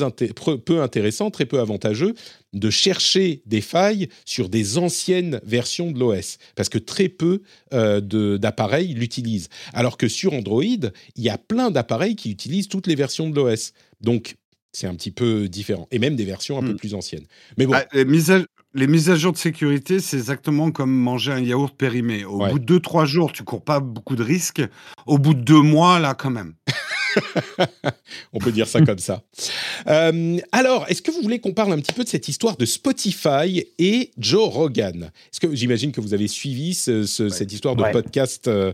[0.57, 2.13] peu, intéressant, très peu avantageux
[2.53, 6.37] de chercher des failles sur des anciennes versions de l'OS.
[6.55, 8.01] Parce que très peu euh,
[8.37, 9.47] d'appareils l'utilisent.
[9.73, 13.35] Alors que sur Android, il y a plein d'appareils qui utilisent toutes les versions de
[13.35, 13.71] l'OS.
[14.01, 14.35] Donc,
[14.71, 15.87] c'est un petit peu différent.
[15.91, 16.77] Et même des versions un peu hmm.
[16.77, 17.25] plus anciennes.
[17.57, 17.73] Mais bon.
[17.75, 22.23] Ah, les, mises à, jour de sécurité, c'est exactement comme manger un yaourt périmé.
[22.23, 24.61] Au bout de 2-3 jours, tu cours pas beaucoup de risques.
[25.05, 26.53] Au bout de 2 mois, là, quand même.
[28.33, 29.23] On peut dire ça comme ça.
[29.87, 32.65] Euh, alors, est-ce que vous voulez qu'on parle un petit peu de cette histoire de
[32.65, 35.11] Spotify et Joe Rogan?
[35.33, 38.73] Est-ce que j'imagine que vous avez suivi cette histoire de podcast euh,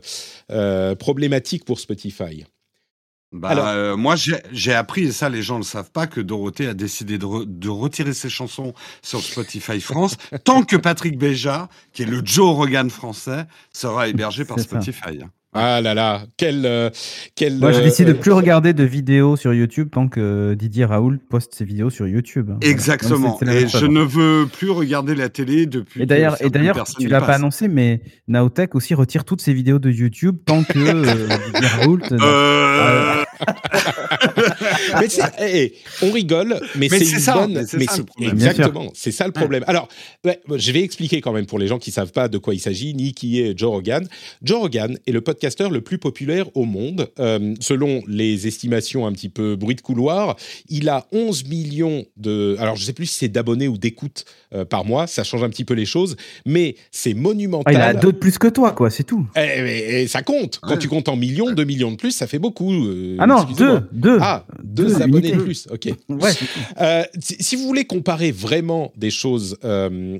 [0.51, 2.45] euh, problématique pour Spotify?
[3.33, 6.67] Bah, euh, moi, j'ai appris, et ça les gens ne le savent pas, que Dorothée
[6.67, 12.03] a décidé de, de retirer ses chansons sur Spotify France, tant que Patrick Béja, qui
[12.03, 15.19] est le Joe Rogan français, sera hébergé par Spotify.
[15.59, 16.89] Ah là là, quel, euh,
[17.33, 20.85] quel Moi, j'ai décidé de euh, plus regarder de vidéos sur YouTube tant que Didier
[20.85, 22.51] Raoul poste ses vidéos sur YouTube.
[22.61, 23.39] Exactement.
[23.41, 26.03] et je ne veux plus regarder la télé depuis.
[26.03, 29.79] Et d'ailleurs, et d'ailleurs, tu l'as pas annoncé, mais Naotech aussi retire toutes ses vidéos
[29.79, 31.69] de YouTube tant que euh, Didier
[32.77, 33.27] Raoult.
[34.99, 35.07] mais
[35.39, 37.65] eh, eh, on rigole, mais, c'est une ça, bonne.
[38.19, 39.63] Mais exactement, c'est ça le problème.
[39.67, 39.87] Alors,
[40.23, 42.93] je vais expliquer quand même pour les gens qui savent pas de quoi il s'agit
[42.93, 44.07] ni qui est Joe Rogan.
[44.41, 49.11] Joe Rogan est le podcasteur le plus populaire au monde, euh, selon les estimations un
[49.11, 50.35] petit peu bruit de couloir.
[50.69, 52.55] Il a 11 millions de.
[52.59, 55.07] Alors, je sais plus si c'est d'abonnés ou d'écoutes euh, par mois.
[55.07, 56.15] Ça change un petit peu les choses,
[56.45, 57.75] mais c'est monumental.
[57.75, 58.89] Ah, il a deux de plus que toi, quoi.
[58.89, 59.27] C'est tout.
[59.35, 60.59] Et, eh, et, ça compte.
[60.61, 62.73] Quand tu comptes en millions, deux millions de plus, ça fait beaucoup.
[62.73, 64.17] Euh, ah non, deux, deux.
[64.21, 64.45] Ah,
[64.77, 65.67] deux, abonnés de plus.
[65.71, 65.89] Ok.
[67.19, 69.57] si vous voulez comparer vraiment des choses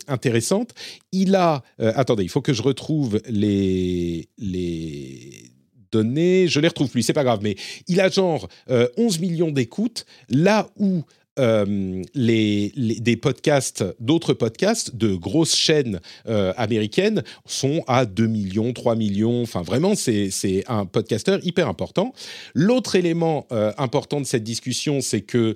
[0.07, 0.73] intéressantes,
[1.11, 1.63] il a.
[1.79, 5.51] attendez, il faut que je retrouve les les
[5.91, 7.55] données, je les retrouve plus, c'est pas grave, mais
[7.87, 11.03] il a genre 11 euh, millions d'écoutes, là où
[11.39, 18.73] euh, les, des podcasts, d'autres podcasts de grosses chaînes euh, américaines sont à 2 millions,
[18.73, 19.41] 3 millions.
[19.41, 22.13] Enfin, vraiment, c'est un podcasteur hyper important.
[22.53, 25.55] L'autre élément important de cette discussion, c'est que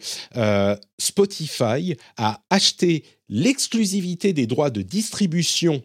[0.99, 5.81] Spotify a acheté l'exclusivité des droits de distribution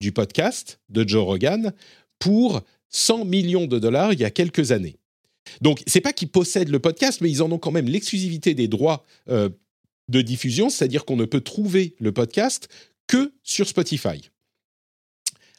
[0.00, 1.72] du podcast de Joe Rogan
[2.18, 4.96] pour 100 millions de dollars il y a quelques années.
[5.60, 8.68] Donc, c'est pas qu'ils possèdent le podcast, mais ils en ont quand même l'exclusivité des
[8.68, 9.48] droits euh,
[10.08, 12.68] de diffusion, c'est-à-dire qu'on ne peut trouver le podcast
[13.06, 14.30] que sur Spotify.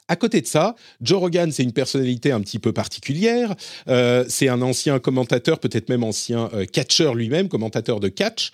[0.10, 3.56] À côté de ça, Joe Rogan, c'est une personnalité un petit peu particulière.
[3.90, 8.52] Euh, c'est un ancien commentateur, peut-être même ancien euh, catcheur lui-même, commentateur de catch.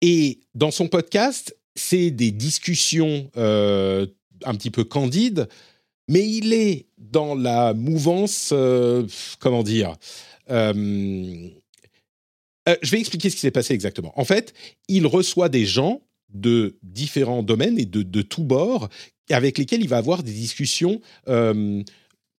[0.00, 5.48] et dans son podcast, c'est des discussions un petit peu candides
[6.08, 9.06] mais il est dans la mouvance, euh,
[9.38, 9.96] comment dire
[10.50, 11.48] euh,
[12.68, 14.12] euh, Je vais expliquer ce qui s'est passé exactement.
[14.18, 14.52] En fait,
[14.88, 16.02] il reçoit des gens
[16.32, 18.88] de différents domaines et de, de tous bords
[19.30, 21.00] avec lesquels il va avoir des discussions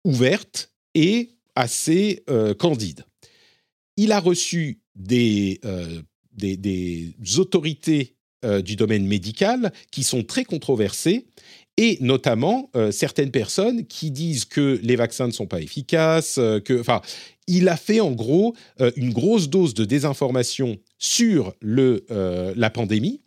[0.04, 2.22] ouvertes et assez
[2.58, 3.04] candides.
[3.96, 5.60] Il a reçu des,
[7.38, 11.26] autorités du domaine médical qui sont très controversés
[11.76, 17.00] et notamment certaines personnes qui disent que les vaccins ne sont pas efficaces, que, enfin,
[17.46, 18.54] il a fait en gros
[18.96, 22.04] une grosse dose de désinformation sur le,
[22.56, 23.20] la pandémie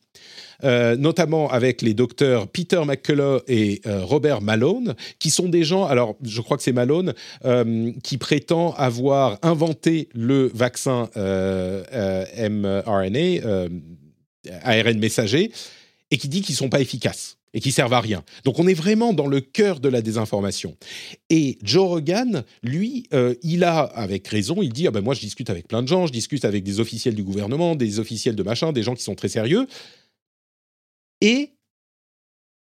[0.63, 5.85] euh, notamment avec les docteurs Peter McCullough et euh, Robert Malone, qui sont des gens,
[5.85, 7.13] alors je crois que c'est Malone,
[7.45, 11.09] euh, qui prétend avoir inventé le vaccin
[12.49, 13.67] mRNA,
[14.63, 15.51] ARN messager,
[16.11, 18.23] et qui dit qu'ils ne sont pas efficaces et qui servent à rien.
[18.43, 20.75] Donc on est vraiment dans le cœur de la désinformation.
[21.29, 23.07] Et Joe Rogan, lui,
[23.41, 26.07] il a, avec raison, il dit ah ben moi je discute avec plein de gens,
[26.07, 29.15] je discute avec des officiels du gouvernement, des officiels de machin, des gens qui sont
[29.15, 29.65] très sérieux
[31.21, 31.53] et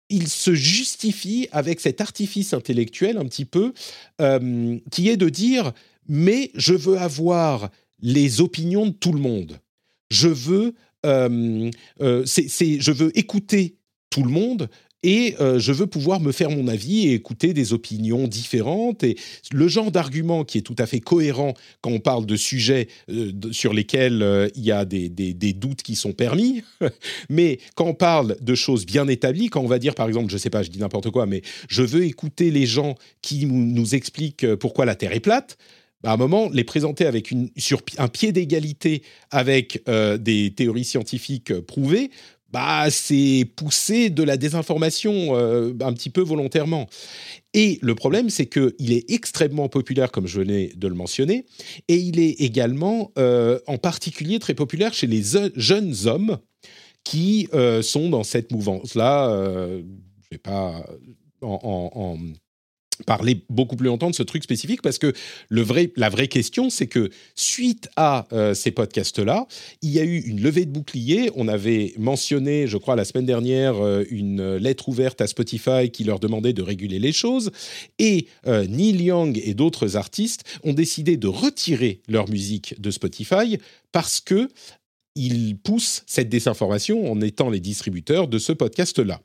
[0.09, 3.73] il se justifie avec cet artifice intellectuel un petit peu,
[4.19, 5.71] euh, qui est de dire,
[6.07, 7.69] mais je veux avoir
[7.99, 9.59] les opinions de tout le monde.
[10.09, 10.73] Je veux,
[11.05, 11.71] euh,
[12.01, 13.75] euh, je veux écouter
[14.09, 14.69] tout le monde
[15.03, 19.03] et euh, je veux pouvoir me faire mon avis et écouter des opinions différentes.
[19.03, 19.17] Et
[19.51, 22.87] le genre d'argument qui est tout à fait cohérent quand on parle de sujets
[23.51, 25.09] sur lesquels il y a des,
[25.53, 26.61] doutes qui sont permis,
[27.29, 30.35] mais quand on parle de choses bien établies, quand on va dire par exemple, je
[30.35, 32.93] ne sais pas, je dis n'importe quoi, mais je veux écouter les gens
[33.23, 35.57] qui nous expliquent pourquoi la Terre est plate,
[36.03, 39.83] à un moment, les présenter avec sur un pied d'égalité avec
[40.19, 42.09] des théories scientifiques prouvées,
[42.51, 46.87] bah, c'est pousser de la désinformation euh, un petit peu volontairement.
[47.53, 51.45] Et le problème, c'est qu'il est extrêmement populaire, comme je venais de le mentionner,
[51.87, 55.23] et il est également, euh, en particulier, très populaire chez les
[55.55, 56.37] jeunes hommes
[57.03, 59.29] qui euh, sont dans cette mouvance-là.
[59.33, 59.83] je ne
[60.31, 60.85] vais pas
[63.05, 65.13] parler beaucoup plus longtemps de ce truc spécifique parce que
[65.49, 69.47] le vrai, la vraie question, c'est que suite à euh, ces podcasts-là,
[69.81, 71.31] il y a eu une levée de bouclier.
[71.35, 76.03] On avait mentionné, je crois, la semaine dernière, euh, une lettre ouverte à Spotify qui
[76.03, 77.51] leur demandait de réguler les choses.
[77.99, 83.57] Et euh, Neil Young et d'autres artistes ont décidé de retirer leur musique de Spotify
[83.91, 84.49] parce que
[85.15, 89.19] ils poussent cette désinformation en étant les distributeurs de ce podcast-là.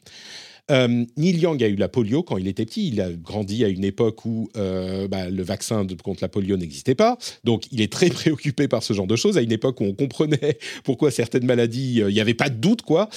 [0.70, 2.88] Euh, Neil Young a eu la polio quand il était petit.
[2.88, 6.94] Il a grandi à une époque où euh, bah, le vaccin contre la polio n'existait
[6.94, 7.18] pas.
[7.44, 9.38] Donc, il est très préoccupé par ce genre de choses.
[9.38, 12.56] À une époque où on comprenait pourquoi certaines maladies, euh, il n'y avait pas de
[12.56, 13.08] doute, quoi.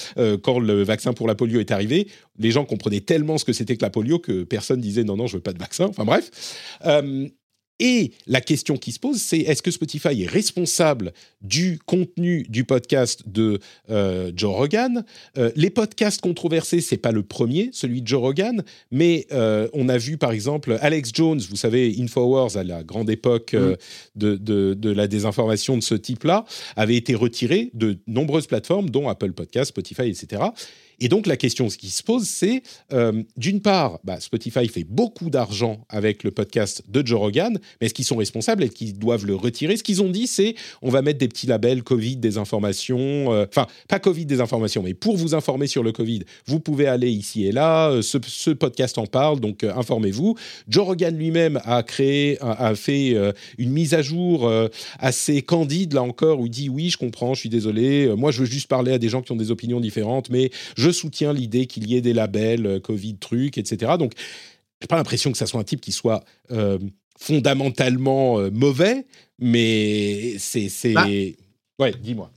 [0.43, 3.75] quand le vaccin pour la polio est arrivé, les gens comprenaient tellement ce que c'était
[3.75, 5.87] que la polio que personne disait non, non, je veux pas de vaccin.
[5.87, 6.31] Enfin bref.
[7.79, 12.65] Et la question qui se pose, c'est est-ce que Spotify est responsable du contenu du
[12.65, 13.59] podcast de
[13.89, 15.05] euh, Joe Rogan?
[15.37, 19.87] Euh, Les podcasts controversés, c'est pas le premier, celui de Joe Rogan, mais euh, on
[19.87, 23.75] a vu par exemple Alex Jones, vous savez, Infowars à la grande époque mm.
[24.15, 26.43] de, de, la désinformation de ce type-là,
[26.75, 30.41] avait été retiré de nombreuses plateformes, dont Apple Podcasts, Spotify, etc.
[31.01, 32.61] Et donc la question qui se pose, c'est
[32.93, 37.87] euh, d'une part, bah, Spotify fait beaucoup d'argent avec le podcast de Joe Rogan, mais
[37.87, 38.63] est-ce qu'ils sont responsables?
[38.63, 39.77] Est-ce qu'ils doivent le retirer?
[39.77, 43.45] Ce qu'ils ont dit, c'est on va mettre des petits labels Covid des informations, euh,
[43.49, 47.09] enfin pas Covid des informations, mais pour vous informer sur le Covid, vous pouvez aller
[47.09, 47.89] ici et là.
[47.89, 50.35] Euh, ce, podcast en parle, donc informez-vous.
[50.67, 53.15] Joe Rogan lui-même a créé, a, fait
[53.57, 54.51] une mise à jour
[54.97, 58.39] assez candide là encore où il dit oui, je comprends, je suis désolé, moi je
[58.39, 61.33] veux juste parler à des gens qui ont des opinions différentes, mais je je soutiens
[61.33, 63.93] l'idée qu'il y ait des labels euh, Covid trucs, etc.
[63.97, 64.13] Donc,
[64.81, 66.79] j'ai pas l'impression que ça soit un type qui soit euh,
[67.17, 69.05] fondamentalement euh, mauvais,
[69.39, 70.93] mais c'est.
[70.93, 71.05] Bah.
[71.79, 72.31] ouais, dis-moi.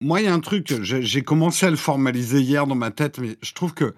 [0.00, 3.18] Moi, il y a un truc, j'ai commencé à le formaliser hier dans ma tête,
[3.18, 3.94] mais je trouve que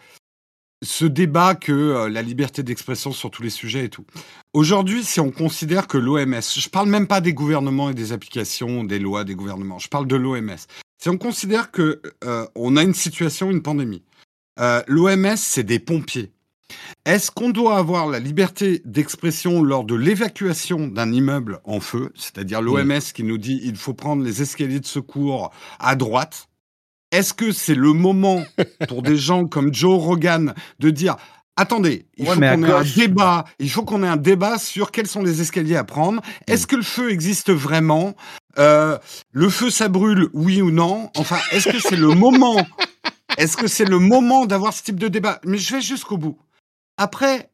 [0.82, 4.04] ce débat que la liberté d'expression sur tous les sujets et tout.
[4.52, 8.84] Aujourd'hui, si on considère que l'OMS, je parle même pas des gouvernements et des applications,
[8.84, 10.58] des lois des gouvernements, je parle de l'OMS.
[10.98, 14.02] Si on considère que euh, on a une situation, une pandémie,
[14.60, 16.32] euh, l'OMS c'est des pompiers.
[17.04, 22.62] Est-ce qu'on doit avoir la liberté d'expression lors de l'évacuation d'un immeuble en feu, c'est-à-dire
[22.62, 26.48] l'OMS qui nous dit il faut prendre les escaliers de secours à droite?
[27.12, 28.42] Est-ce que c'est le moment
[28.88, 31.16] pour des gens comme Joe Rogan de dire
[31.56, 33.44] Attendez, il faut qu'on ait un débat.
[33.60, 36.20] Il faut qu'on ait un débat sur quels sont les escaliers à prendre?
[36.48, 38.14] Est-ce que le feu existe vraiment?
[38.58, 38.98] Euh,
[39.32, 42.56] Le feu, ça brûle, oui ou non Enfin, est-ce que c'est le moment
[43.38, 45.40] Est-ce que c'est le moment d'avoir ce type de débat?
[45.44, 46.38] Mais je vais jusqu'au bout.
[46.96, 47.50] Après,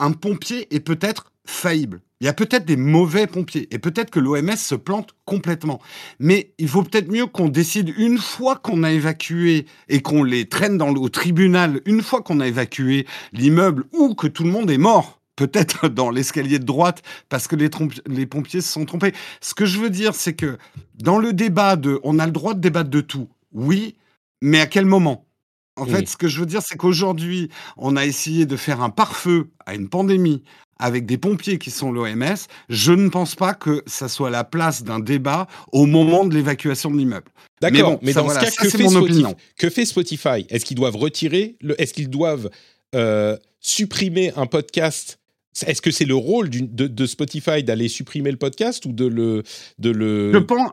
[0.00, 2.00] un pompier est peut-être faillible.
[2.20, 5.80] Il y a peut-être des mauvais pompiers et peut-être que l'OMS se plante complètement.
[6.18, 10.48] Mais il vaut peut-être mieux qu'on décide une fois qu'on a évacué et qu'on les
[10.48, 14.70] traîne dans, au tribunal, une fois qu'on a évacué l'immeuble ou que tout le monde
[14.70, 19.12] est mort peut-être dans l'escalier de droite parce que les, pompiers se sont trompés.
[19.40, 20.58] Ce que je veux dire, c'est que
[20.94, 23.28] dans le débat de, on a le droit de débattre de tout.
[23.52, 23.96] Oui,
[24.40, 25.26] mais à quel moment?
[25.76, 28.90] En fait, ce que je veux dire, c'est qu'aujourd'hui, on a essayé de faire un
[28.90, 30.44] pare-feu à une pandémie
[30.78, 32.36] avec des pompiers qui sont l'OMS.
[32.68, 36.90] Je ne pense pas que ça soit la place d'un débat au moment de l'évacuation
[36.92, 37.30] de l'immeuble.
[37.60, 40.46] D'accord, mais, dans ce cas, que, fait Spotify, que fait Spotify?
[40.48, 42.50] Est-ce qu'ils doivent retirer le, Est-ce qu'ils doivent
[42.94, 45.18] euh, supprimer un podcast
[45.62, 49.42] est-ce que c'est le rôle de, Spotify d'aller supprimer le podcast ou de le,
[49.78, 50.32] de le...
[50.32, 50.70] Je pense,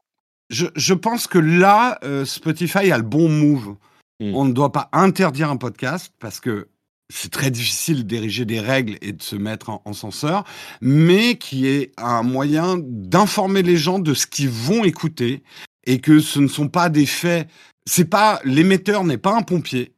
[0.49, 3.75] je, pense que là, euh, Spotify a le bon move.
[4.19, 4.35] Hmm.
[4.35, 6.67] On ne doit pas interdire un podcast parce que
[7.11, 10.45] c'est très difficile d'ériger des règles et de se mettre en, censeur,
[10.79, 15.43] mais qui est un moyen d'informer les gens de ce qu'ils vont écouter
[15.85, 17.49] et que ce ne sont pas des faits.
[17.85, 19.93] C'est pas l'émetteur n'est pas un pompier.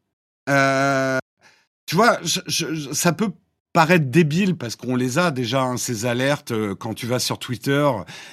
[0.50, 1.20] Euh,
[1.86, 2.20] tu vois,
[2.94, 3.32] ça peut
[3.74, 7.40] paraître débile parce qu'on les a déjà hein, ces alertes euh, quand tu vas sur
[7.40, 7.90] Twitter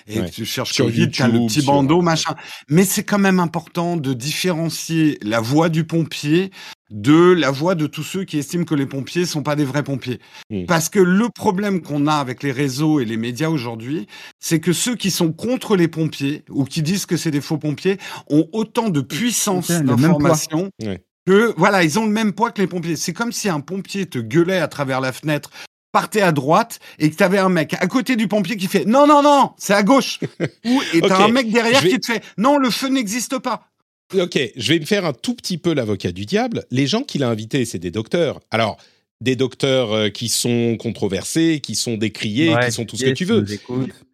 [0.06, 2.34] et que tu cherches sur YouTube, as le petit bandeau machin.
[2.68, 6.50] Mais c'est quand même important de différencier la voix du pompier
[6.90, 9.84] de la voix de tous ceux qui estiment que les pompiers sont pas des vrais
[9.84, 10.18] pompiers.
[10.50, 10.64] Mmh.
[10.66, 14.08] Parce que le problème qu'on a avec les réseaux et les médias aujourd'hui,
[14.40, 17.58] c'est que ceux qui sont contre les pompiers ou qui disent que c'est des faux
[17.58, 20.70] pompiers ont autant de puissance d'information
[21.26, 22.96] que voilà, ils ont le même poids que les pompiers.
[22.96, 25.50] C'est comme si un pompier te gueulait à travers la fenêtre,
[25.92, 28.84] partait à droite et que tu avais un mec à côté du pompier qui fait
[28.84, 30.20] non non non, c'est à gauche.
[30.64, 33.66] Ou et t'as un mec derrière qui te fait non, le feu n'existe pas.
[34.14, 36.64] Ok, je vais me faire un tout petit peu l'avocat du diable.
[36.70, 38.40] Les gens qu'il a invités, c'est des docteurs.
[38.50, 38.76] Alors,
[39.20, 43.24] des docteurs euh, qui sont controversés, qui sont décriés, qui sont tout ce que tu
[43.24, 43.44] veux.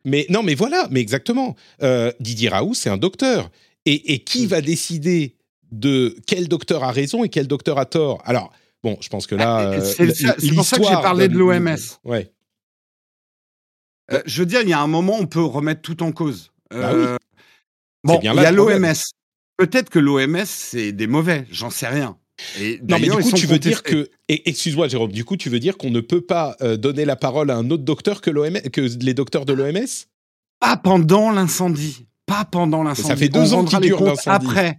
[0.04, 1.56] Mais non, mais voilà, mais exactement.
[1.82, 3.50] Euh, Didier Raoult, c'est un docteur.
[3.86, 4.48] Et, et qui mm.
[4.48, 5.35] va décider
[5.78, 8.22] de quel docteur a raison et quel docteur a tort.
[8.24, 8.52] Alors,
[8.82, 9.72] bon, je pense que là.
[9.72, 11.76] Ah, c'est euh, pour ça que j'ai parlé de l'OMS.
[12.04, 12.32] Ouais.
[14.12, 16.52] Euh, je veux dire, il y a un moment, on peut remettre tout en cause.
[16.70, 17.16] Bah euh,
[18.04, 18.94] bon, il y a l'OMS.
[19.56, 22.18] Peut-être que l'OMS, c'est des mauvais, j'en sais rien.
[22.60, 24.08] Et non, mais du coup, tu veux dire que.
[24.28, 27.56] Excuse-moi, Jérôme, du coup, tu veux dire qu'on ne peut pas donner la parole à
[27.56, 28.30] un autre docteur que,
[28.68, 30.06] que les docteurs de l'OMS
[30.60, 32.06] Pas pendant l'incendie.
[32.26, 33.08] Pas pendant l'incendie.
[33.08, 34.46] Ça fait deux ans qu'il dure l'incendie.
[34.46, 34.78] Après.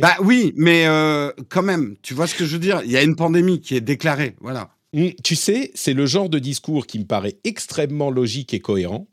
[0.00, 2.82] Bah oui, mais euh, quand même, tu vois ce que je veux dire?
[2.84, 4.70] Il y a une pandémie qui est déclarée, voilà.
[4.92, 9.08] Mmh, tu sais, c'est le genre de discours qui me paraît extrêmement logique et cohérent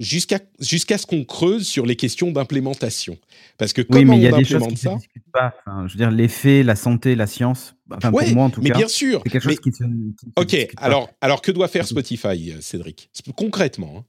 [0.00, 3.18] jusqu'à jusqu'à ce qu'on creuse sur les questions d'implémentation.
[3.56, 4.96] Parce que comment oui, mais il y a des choses qui ça?
[4.98, 5.54] se pas.
[5.86, 7.74] je veux dire, les faits, la santé, la science.
[7.90, 8.78] Enfin, pour moi, en tout mais cas.
[8.78, 9.20] bien sûr.
[9.24, 9.84] C'est quelque chose qui se.
[10.36, 13.10] ok, alors, alors que doit faire Spotify, euh, Cédric?
[13.36, 13.98] Concrètement.
[13.98, 14.04] Hein.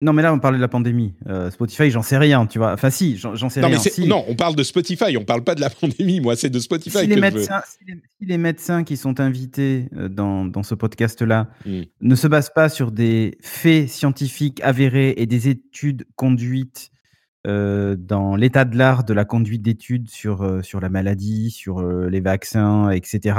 [0.00, 1.14] Non, mais là, on parlait de la pandémie.
[1.26, 2.72] Euh, Spotify, j'en sais rien, tu vois.
[2.72, 3.78] Enfin, si, j'en sais rien.
[4.06, 6.20] Non, on parle de Spotify, on parle pas de la pandémie.
[6.20, 10.08] Moi, c'est de Spotify si que les médecins, Si, les, médecins qui sont invités euh,
[10.08, 11.82] dans, dans ce podcast-là hmm.
[12.00, 16.90] ne se basent pas sur des faits scientifiques avérés et des études conduites
[17.48, 22.20] euh, dans l'état de l'art de la conduite d'études sur, sur la maladie, sur les
[22.20, 23.34] vaccins, etc.,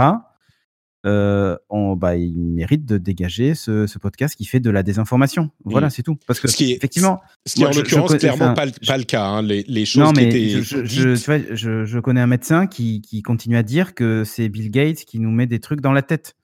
[1.06, 5.50] euh, on, bah, il mérite de dégager ce, podcast qui fait de la désinformation.
[5.64, 5.92] Voilà, mmh.
[5.92, 6.18] c'est tout.
[6.28, 9.26] Parce que ce qui est, effectivement, ce qui est en l'occurrence clairement pas, le cas.
[9.26, 12.28] Hein, les, les, choses non, mais qui étaient je, je, tu vois, je, connais un
[12.28, 15.82] médecin qui, qui, continue à dire que c'est Bill Gates qui nous met des trucs
[15.82, 16.36] dans la tête.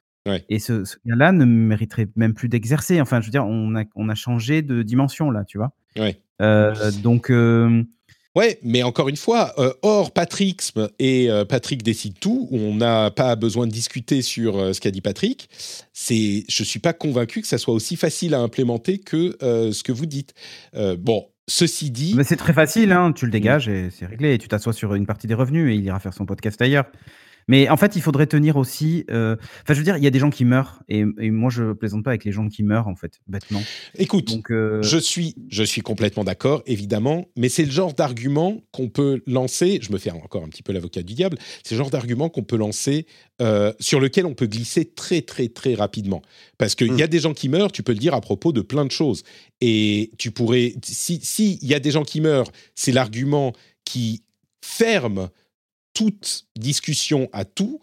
[0.49, 2.99] Et ce, ce gars-là ne mériterait même plus d'exercer.
[2.99, 5.71] Enfin, je veux dire, on a, on a changé de dimension là, tu vois.
[5.97, 6.19] Ouais.
[6.41, 7.83] Euh, donc, euh,
[8.35, 13.09] Ouais, mais encore une fois, euh, hors Patricksme et euh, Patrick décide tout, on n'a
[13.09, 15.49] pas besoin de discuter sur euh, ce qu'a dit Patrick,
[15.93, 19.93] c'est, je suis pas convaincu que ça soit aussi facile à implémenter que ce que
[19.93, 20.33] vous dites.
[20.99, 24.33] bon, ceci dit, mais c'est très facile, hein, tu le dégages et c'est réglé.
[24.33, 26.85] Et tu t'assois sur une partie des revenus et il ira faire son podcast ailleurs.
[27.47, 29.05] Mais en fait, il faudrait tenir aussi.
[29.11, 31.73] Euh, enfin, je veux dire, il y a des gens qui meurent et, moi, je
[31.73, 33.61] plaisante pas avec les gens qui meurent en fait, bêtement.
[33.97, 38.63] Écoute, Donc, euh, je suis, je suis complètement d'accord, évidemment, mais c'est le genre d'argument
[38.71, 39.79] qu'on peut lancer.
[39.81, 41.37] Je me fais encore un petit peu l'avocat du diable.
[41.63, 43.05] C'est le genre d'argument qu'on peut lancer
[43.41, 46.21] euh, sur lequel on peut glisser très très très rapidement.
[46.57, 47.09] Parce qu'il y a hmm.
[47.09, 49.23] des gens qui meurent, tu peux le dire à propos de plein de choses.
[49.61, 54.23] Et tu pourrais, si s'il y a des gens qui meurent, c'est l'argument qui
[54.61, 55.29] ferme
[55.95, 57.81] toute discussion à tout,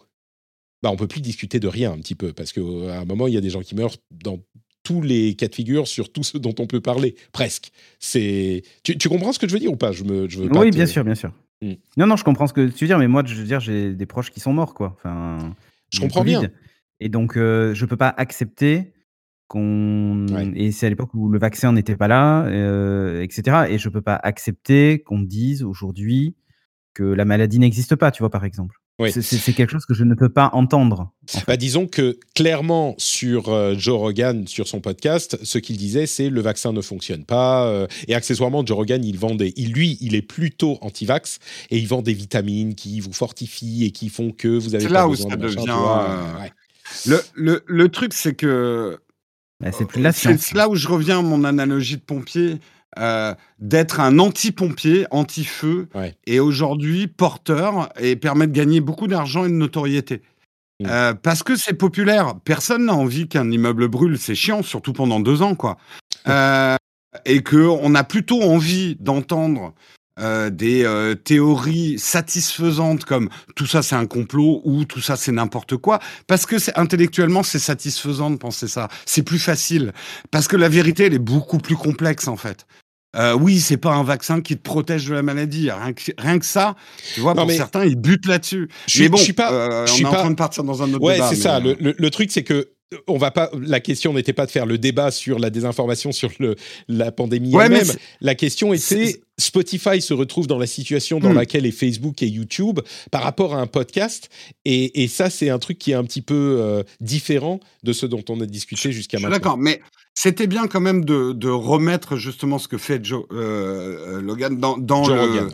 [0.81, 3.33] bah, on peut plus discuter de rien un petit peu, parce qu'à un moment, il
[3.33, 4.39] y a des gens qui meurent dans
[4.83, 7.71] tous les cas de figure sur tout ce dont on peut parler, presque.
[7.99, 9.91] C'est, tu, comprends ce que je veux dire ou pas?
[9.91, 11.31] Je me, je veux Oui, bien sûr, bien sûr.
[11.61, 11.73] Hmm.
[11.97, 13.93] Non, non, je comprends ce que tu veux dire, mais moi, je veux dire, j'ai
[13.93, 14.93] des proches qui sont morts, quoi.
[14.97, 15.55] Enfin,
[15.91, 16.49] je comprends bien.
[16.99, 18.93] Et donc, euh, je peux pas accepter
[19.47, 20.25] qu'on.
[20.55, 23.67] Et c'est à l'époque où le vaccin n'était pas là, euh, etc.
[23.69, 26.35] Et je peux pas accepter qu'on dise aujourd'hui
[26.93, 28.75] que la maladie n'existe pas, tu vois, par exemple.
[29.09, 31.11] C'est quelque chose que je ne peux pas entendre.
[31.47, 36.29] Bah, disons que clairement sur euh, Joe Rogan, sur son podcast, ce qu'il disait, c'est
[36.29, 37.65] le vaccin ne fonctionne pas.
[37.67, 41.39] Euh, et accessoirement, Joe Rogan, il vend il, lui, il est plutôt anti-vax
[41.71, 44.83] et il vend des vitamines qui vous fortifient et qui font que vous avez.
[44.83, 45.65] C'est là où ça devient.
[45.69, 46.47] Euh,
[47.07, 48.99] le, le, le, truc, c'est que.
[49.59, 50.41] Bah, c'est plus la science.
[50.41, 52.59] C'est là où je reviens à mon analogie de pompier.
[52.99, 55.87] Euh, d'être un anti-pompier, anti-feu,
[56.27, 60.21] et aujourd'hui porteur et permet de gagner beaucoup d'argent et de notoriété.
[60.79, 60.87] Mmh.
[60.89, 62.35] Euh, parce que c'est populaire.
[62.43, 64.19] Personne n'a envie qu'un immeuble brûle.
[64.19, 65.77] C'est chiant, surtout pendant deux ans, quoi.
[66.29, 66.77] Euh,
[67.25, 69.73] et que on a plutôt envie d'entendre
[70.51, 73.27] des théories satisfaisantes comme
[73.57, 77.43] tout ça c'est un complot ou tout ça c'est n'importe quoi parce que c'est intellectuellement
[77.43, 79.91] c'est satisfaisant de penser ça c'est plus facile
[80.31, 82.65] parce que la vérité elle est beaucoup plus complexe en fait
[83.15, 85.69] euh, oui, c'est pas un vaccin qui te protège de la maladie.
[85.69, 86.75] Rien que, rien que ça,
[87.13, 88.69] tu vois, pour certains, ils butent là-dessus.
[88.97, 91.03] Mais bon, je suis pas, euh, on est en train de partir dans un autre
[91.03, 91.57] ouais, c'est ça.
[91.57, 92.69] Euh, le, le, truc, c'est que
[93.07, 93.49] on va pas.
[93.59, 96.55] La question n'était pas de faire le débat sur la désinformation sur le,
[96.87, 97.91] la pandémie elle-même.
[98.21, 101.37] La question était Spotify se retrouve dans la situation dans hmm.
[101.37, 102.79] laquelle est Facebook et YouTube
[103.11, 104.29] par rapport à un podcast,
[104.65, 108.05] et, et ça, c'est un truc qui est un petit peu euh, différent de ce
[108.05, 109.35] dont on a discuté jusqu'à maintenant.
[109.35, 109.81] D'accord, mais
[110.15, 114.77] c'était bien quand même de, de, remettre justement ce que fait Joe, euh, Logan dans,
[114.77, 115.49] dans le,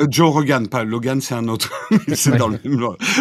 [0.00, 1.72] euh, Joe Rogan, pas Logan, c'est un autre.
[2.14, 2.58] c'est dans le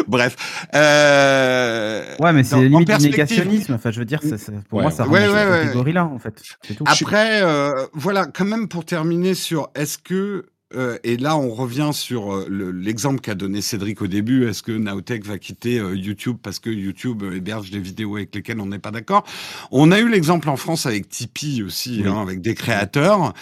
[0.08, 0.36] Bref.
[0.74, 2.16] Euh...
[2.20, 3.74] Ouais, mais c'est limite du négationnisme.
[3.74, 4.36] Enfin, je veux dire, ça,
[4.70, 6.42] pour moi, ça ouais, ouais, catégorie là, en fait.
[6.78, 6.84] Tout.
[6.86, 10.46] Après, euh, voilà, quand même pour terminer sur est-ce que
[10.76, 14.48] euh, et là, on revient sur euh, l'exemple qu'a donné Cédric au début.
[14.48, 18.60] Est-ce que Naotech va quitter euh, YouTube parce que YouTube héberge des vidéos avec lesquelles
[18.60, 19.24] on n'est pas d'accord?
[19.72, 23.34] On a eu l'exemple en France avec Tipeee aussi, hein, avec des créateurs.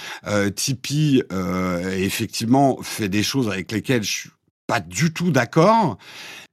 [0.56, 1.24] Tipeee,
[1.98, 4.30] effectivement, fait des choses avec lesquelles je suis
[4.68, 5.98] pas du tout d'accord,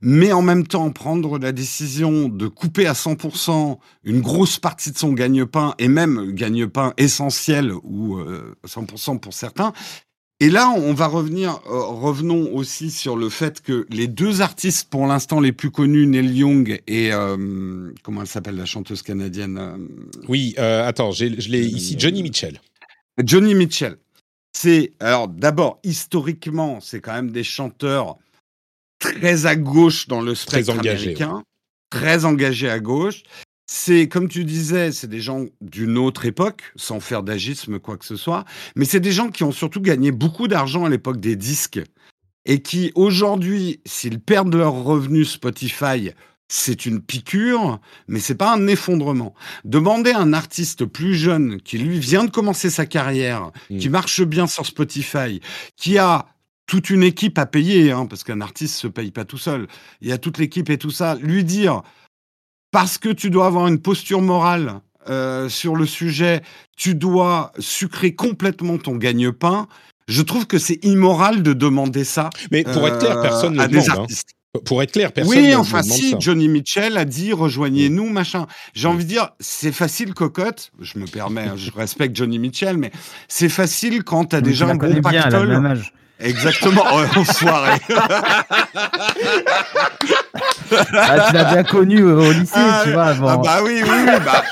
[0.01, 4.99] mais en même temps prendre la décision de couper à 100% une grosse partie de
[4.99, 8.19] son gagne-pain et même gagne-pain essentiel ou
[8.67, 9.73] 100% pour certains,
[10.43, 14.89] et là, on va revenir, euh, revenons aussi sur le fait que les deux artistes
[14.89, 19.59] pour l'instant les plus connus, Neil Young et euh, comment elle s'appelle la chanteuse canadienne
[19.59, 19.77] euh,
[20.29, 22.59] Oui, attends, je l'ai ici, Johnny Mitchell.
[23.23, 23.99] Johnny Mitchell.
[24.55, 28.17] C'est alors d'abord historiquement, c'est quand même des chanteurs
[28.99, 31.43] très à gauche dans le spectre très américain,
[31.91, 33.25] très engagés à gauche.
[33.73, 38.05] C'est, comme tu disais, c'est des gens d'une autre époque, sans faire d'agisme, quoi que
[38.05, 38.45] ce soit,
[38.75, 41.81] mais c'est des gens qui ont surtout gagné beaucoup d'argent à l'époque des disques
[42.47, 46.11] et qui, aujourd'hui, s'ils perdent leurs revenus Spotify,
[46.49, 49.37] c'est une piqûre, mais c'est pas un effondrement.
[49.63, 53.93] Demander à un artiste plus jeune qui lui vient de commencer sa carrière, qui mmh.
[53.93, 55.41] marche bien sur Spotify,
[55.77, 56.27] qui a
[56.67, 59.69] toute une équipe à payer, hein, parce qu'un artiste se paye pas tout seul.
[60.01, 61.17] Il y a toute l'équipe et tout ça.
[61.17, 61.83] Lui dire,
[62.71, 66.43] parce que tu dois avoir une posture morale euh, sur le sujet,
[66.77, 69.67] tu dois sucrer complètement ton gagne-pain.
[70.09, 72.31] Je trouve que c'est immoral de demander ça.
[72.51, 74.07] Mais pour être clair, personne ne euh, demande.
[74.11, 74.61] Hein.
[74.65, 78.47] Pour être clair, personne oui, enfin, si Johnny Mitchell a dit rejoignez-nous, machin.
[78.75, 80.73] J'ai envie de dire, c'est facile, cocotte.
[80.81, 82.91] Je me permets, hein, je respecte Johnny Mitchell, mais
[83.29, 85.81] c'est facile quand tu as déjà un bon pactole.
[86.21, 87.81] Exactement, en soirée.
[90.95, 93.05] ah, tu l'as bien connu au lycée, ah, tu vois.
[93.05, 93.29] Avant.
[93.29, 94.45] Ah bah oui, oui, oui bah,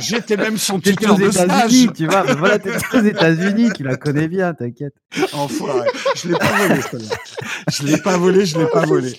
[0.00, 1.88] j'étais même son tuteur aux de stage.
[1.96, 4.94] Tu vois, bah voilà, t'es aux États-Unis, tu la connais bien, t'inquiète.
[5.32, 5.88] Enfoiré.
[6.14, 7.16] Je l'ai pas volé, celle-là.
[7.70, 9.18] Je l'ai pas volé, je l'ai pas volé.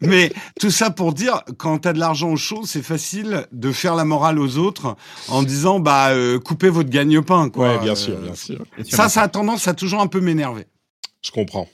[0.00, 3.72] Mais tout ça pour dire, quand tu as de l'argent au chaud, c'est facile de
[3.72, 4.96] faire la morale aux autres
[5.28, 7.76] en disant bah euh, coupez votre gagne-pain quoi.
[7.76, 8.64] Ouais, bien sûr, bien sûr.
[8.88, 10.66] Ça, ça a tendance à toujours un peu m'énerver.
[11.22, 11.68] Je comprends.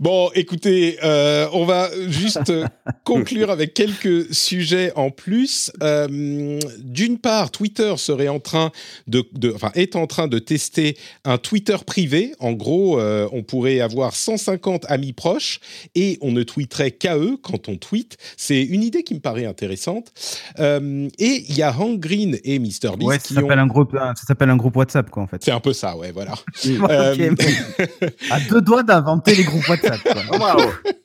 [0.00, 2.52] Bon, écoutez, euh, on va juste
[3.04, 5.70] conclure avec quelques sujets en plus.
[5.82, 8.72] Euh, d'une part, Twitter serait en train
[9.06, 9.24] de,
[9.54, 12.34] enfin, est en train de tester un Twitter privé.
[12.40, 15.60] En gros, euh, on pourrait avoir 150 amis proches
[15.94, 18.16] et on ne tweeterait qu'à eux quand on tweet.
[18.36, 20.12] C'est une idée qui me paraît intéressante.
[20.58, 22.96] et il y a Hank Green et Mr.
[22.96, 25.42] Beast ouais, ça s'appelle un groupe, ça s'appelle un groupe WhatsApp, quoi, en fait.
[25.44, 26.34] C'est un peu ça, ouais, voilà.
[28.30, 30.00] à deux doigts d'inventer les groupes WhatsApp.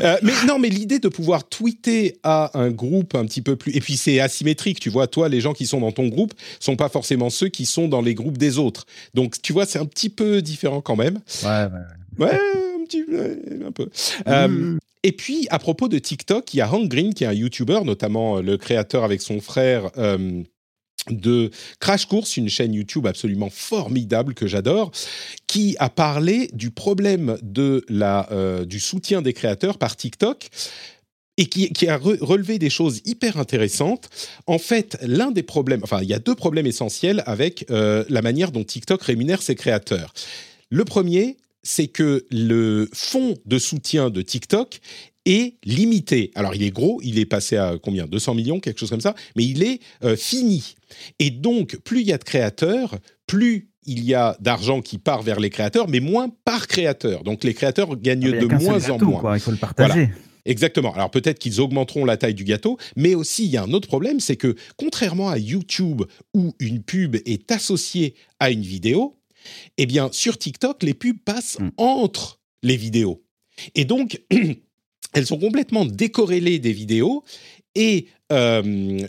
[0.00, 3.72] Euh, mais non, mais l'idée de pouvoir tweeter à un groupe un petit peu plus.
[3.76, 5.06] Et puis c'est asymétrique, tu vois.
[5.06, 8.00] Toi, les gens qui sont dans ton groupe sont pas forcément ceux qui sont dans
[8.00, 8.86] les groupes des autres.
[9.12, 11.20] Donc, tu vois, c'est un petit peu différent quand même.
[11.44, 11.66] Ouais,
[12.18, 12.26] ouais.
[12.26, 13.04] Ouais, un petit
[13.66, 13.88] un peu.
[14.28, 14.78] Euh, mm.
[15.02, 17.80] et puis, à propos de TikTok, il y a Hank Green, qui est un YouTuber,
[17.84, 19.90] notamment euh, le créateur avec son frère
[21.10, 21.50] de
[21.80, 24.92] Crash Course, une chaîne YouTube absolument formidable que j'adore,
[25.46, 30.48] qui a parlé du problème de la, euh, du soutien des créateurs par TikTok
[31.38, 34.10] et qui, a relevé des choses hyper intéressantes.
[34.46, 38.20] En fait, l'un des problèmes, enfin, il y a deux problèmes essentiels avec euh, la
[38.20, 40.12] manière dont TikTok rémunère ses créateurs.
[40.70, 44.80] Le premier, c'est que le fonds de soutien de TikTok
[45.24, 46.30] est limité.
[46.34, 48.06] Alors, il est gros, il est passé à combien?
[48.06, 50.74] 200 millions, quelque chose comme ça, mais il est euh, fini.
[51.18, 55.22] Et donc, plus il y a de créateurs, plus il y a d'argent qui part
[55.22, 57.24] vers les créateurs, mais moins par créateur.
[57.24, 59.36] Donc, les créateurs gagnent ah, de moins en moins.
[59.36, 60.10] il faut le partager.
[60.44, 60.92] Exactement.
[60.94, 63.88] Alors peut-être qu'ils augmenteront la taille du gâteau, mais aussi il y a un autre
[63.88, 66.02] problème, c'est que contrairement à YouTube
[66.34, 69.18] où une pub est associée à une vidéo,
[69.78, 71.70] eh bien sur TikTok les pubs passent hmm.
[71.76, 73.22] entre les vidéos.
[73.74, 74.20] Et donc
[75.12, 77.24] elles sont complètement décorrélées des vidéos
[77.74, 79.00] et euh,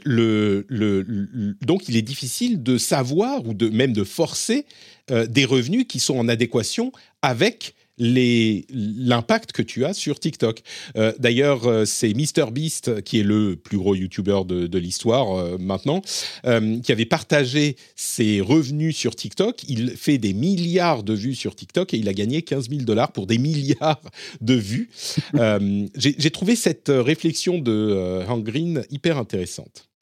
[1.61, 4.65] donc il est difficile de savoir ou de même de forcer
[5.11, 10.61] euh, des revenus qui sont en adéquation avec l'impact que tu as sur TikTok.
[10.97, 16.01] Euh, d'ailleurs, euh, c'est MrBeast, qui est le plus gros YouTuber de, l'histoire euh, maintenant,
[16.03, 19.63] qui avait partagé ses revenus sur TikTok.
[19.67, 23.11] Il fait des milliards de vues sur TikTok et il a gagné 15 000 dollars
[23.11, 24.01] pour des milliards
[24.41, 24.89] de vues.
[25.95, 29.92] J'ai trouvé cette réflexion de Hank Green hyper intéressante.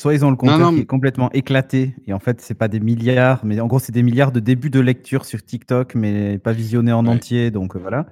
[0.00, 2.78] Soit ils ont le compteur qui est complètement éclaté et en fait c'est pas des
[2.78, 6.52] milliards, mais en gros c'est des milliards de débuts de lecture sur TikTok, mais pas
[6.52, 8.06] visionné en entier, donc euh, voilà.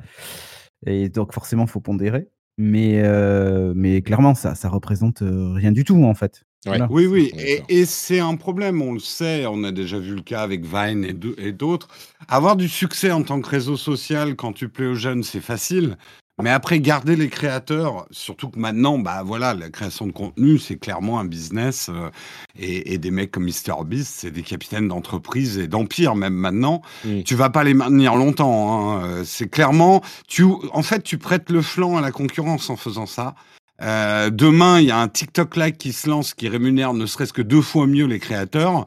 [0.84, 2.26] Et donc forcément faut pondérer,
[2.58, 6.42] mais euh, mais clairement ça ça représente euh, rien du tout en fait.
[6.90, 7.30] Oui oui
[7.68, 11.04] et, c'est un problème, on le sait, on a déjà vu le cas avec Vine
[11.38, 11.86] et d'autres.
[12.26, 15.96] Avoir du succès en tant que réseau social quand tu plais aux jeunes c'est facile,
[16.42, 20.76] mais après, garder les créateurs, surtout que maintenant, bah voilà, la création de contenu, c'est
[20.76, 21.88] clairement un business.
[21.88, 22.10] Euh,
[22.58, 26.82] et, des mecs comme MrBeast, c'est des capitaines d'entreprise et d'empire même maintenant.
[27.24, 28.96] Tu vas pas les maintenir longtemps.
[28.98, 29.04] Hein.
[29.04, 33.06] Euh, c'est clairement, tu, en fait, tu prêtes le flanc à la concurrence en faisant
[33.06, 33.34] ça.
[33.82, 37.42] Euh, demain, il y a un TikTok-like qui se lance, qui rémunère ne serait-ce que
[37.42, 38.86] deux fois mieux les créateurs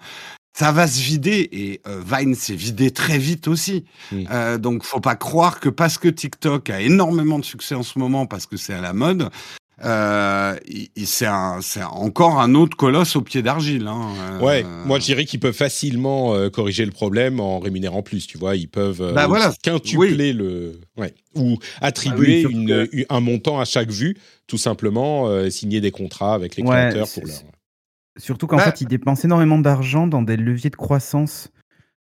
[0.53, 3.85] ça va se vider et euh, Vine s'est vidé très vite aussi.
[4.11, 4.23] Mm.
[4.31, 7.99] Euh, donc faut pas croire que parce que TikTok a énormément de succès en ce
[7.99, 9.29] moment parce que c'est à la mode,
[9.83, 10.55] euh,
[11.05, 11.27] c'est
[11.83, 13.87] encore un autre colosse au pied d'argile.
[13.87, 14.09] Hein.
[14.19, 18.27] Euh, ouais, moi je dirais qu'ils peuvent facilement euh, corriger le problème en rémunérant plus.
[18.27, 19.53] Tu vois, ils peuvent bah, voilà.
[19.63, 24.17] quintupler le, ouais, ou attribuer ah une, un montant à chaque vue,
[24.47, 27.37] tout simplement signer des contrats avec les créateurs pour leur
[28.19, 31.51] Surtout qu'en bah fait, ils dépensent énormément d'argent dans des leviers de croissance.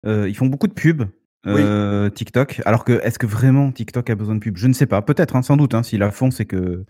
[0.07, 1.05] Euh, ils font beaucoup de pubs.
[1.45, 2.63] Euh, TikTok.
[2.65, 4.57] Alors que, est-ce que vraiment TikTok a besoin de pubs?
[4.57, 5.03] Je ne sais pas.
[5.03, 5.75] Peut-être, hein, sans doute.
[5.75, 6.85] Hein, S'ils la font, c'est que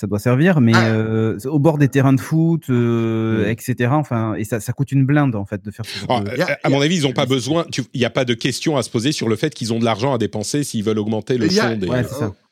[0.00, 0.62] ça doit servir.
[0.62, 0.86] Mais ah.
[0.86, 3.90] euh, au bord des terrains de foot, etc.
[3.90, 5.84] Enfin, et ça, ça, coûte une blinde en fait de faire.
[5.84, 6.22] Ce ah,
[6.62, 7.66] À mon avis, ils n'ont pas besoin.
[7.92, 9.84] Il n'y a pas de question à se poser sur le fait qu'ils ont de
[9.84, 11.88] l'argent à dépenser s'ils veulent augmenter le fond des.
[11.88, 12.04] Ouais.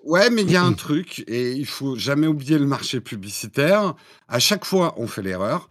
[0.05, 3.95] Ouais, mais il y a un truc, et il faut jamais oublier le marché publicitaire.
[4.29, 5.69] À chaque fois, on fait l'erreur.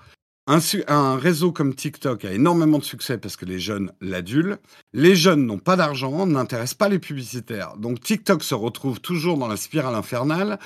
[0.87, 4.57] Un, réseau comme TikTok a énormément de succès parce que les jeunes l'adulent.
[4.93, 7.77] Les jeunes n'ont pas d'argent, n'intéressent pas les publicitaires.
[7.77, 10.57] Donc TikTok se retrouve toujours dans la spirale infernale.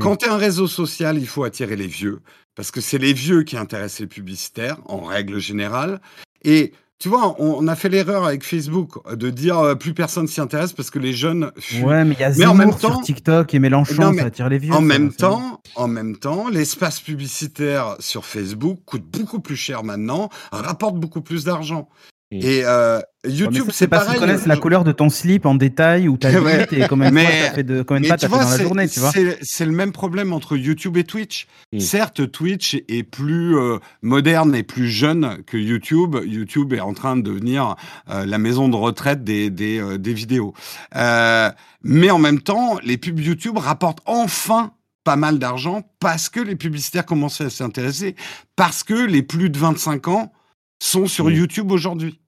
[0.00, 2.20] Quand tu es un réseau social, il faut attirer les vieux
[2.54, 6.02] parce que c'est les vieux qui intéressent les publicitaires en règle générale.
[6.44, 10.38] Et tu vois, on, a fait l'erreur avec Facebook de dire euh, plus personne s'y
[10.38, 11.50] intéresse parce que les jeunes.
[11.82, 14.50] Ouais, mais il y a Zemmour en même temps, sur TikTok et Mélenchon, ça attire
[14.50, 14.74] les vieux.
[14.74, 20.28] En même temps, en même temps, l'espace publicitaire sur Facebook coûte beaucoup plus cher maintenant,
[20.52, 21.88] rapporte beaucoup plus d'argent.
[22.32, 26.16] Et euh, YouTube, c'est parce qu'ils connaissent la couleur de ton slip en détail ou
[26.16, 26.66] ta ouais.
[26.70, 29.00] et combien de fois t'as fait de combien de pas fait dans la journée, tu
[29.00, 29.10] vois.
[29.42, 31.48] C'est le même problème entre YouTube et Twitch.
[31.78, 36.16] Certes, Twitch est plus euh, moderne et plus jeune que YouTube.
[36.24, 37.74] YouTube est en train de devenir
[38.08, 40.54] euh, la maison de retraite des des, des vidéos.
[40.94, 46.54] mais en même temps, les pubs YouTube rapportent enfin pas mal d'argent parce que les
[46.54, 48.14] publicitaires commencent à s'intéresser,
[48.54, 50.32] parce que les plus de 25 ans
[50.80, 51.30] sont sur.
[51.30, 52.19] YouTube aujourd'hui.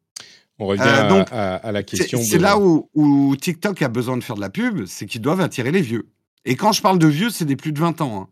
[0.62, 2.20] On revient euh, à, la question.
[2.22, 5.72] C'est là où, TikTok a besoin de faire de la pub, c'est qu'ils doivent attirer
[5.72, 6.08] les vieux.
[6.44, 8.28] Et quand je parle de vieux, c'est des plus de 20 ans.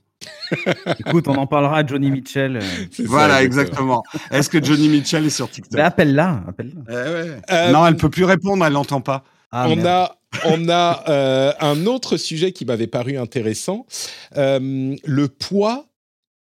[0.63, 0.73] Hein.
[1.01, 2.59] Écoute, on en parlera à Johnny Mitchell.
[2.59, 2.87] Euh.
[3.05, 4.05] Voilà, exactement.
[4.31, 5.81] Est-ce que Johnny Mitchell est sur TikTok?
[5.81, 6.45] Appelle-la.
[6.47, 9.25] Appelle eh euh, non, elle peut plus répondre, elle n'entend pas.
[9.51, 13.87] Ah, on, a, on a un autre sujet qui m'avait paru intéressant,
[14.37, 15.90] le poids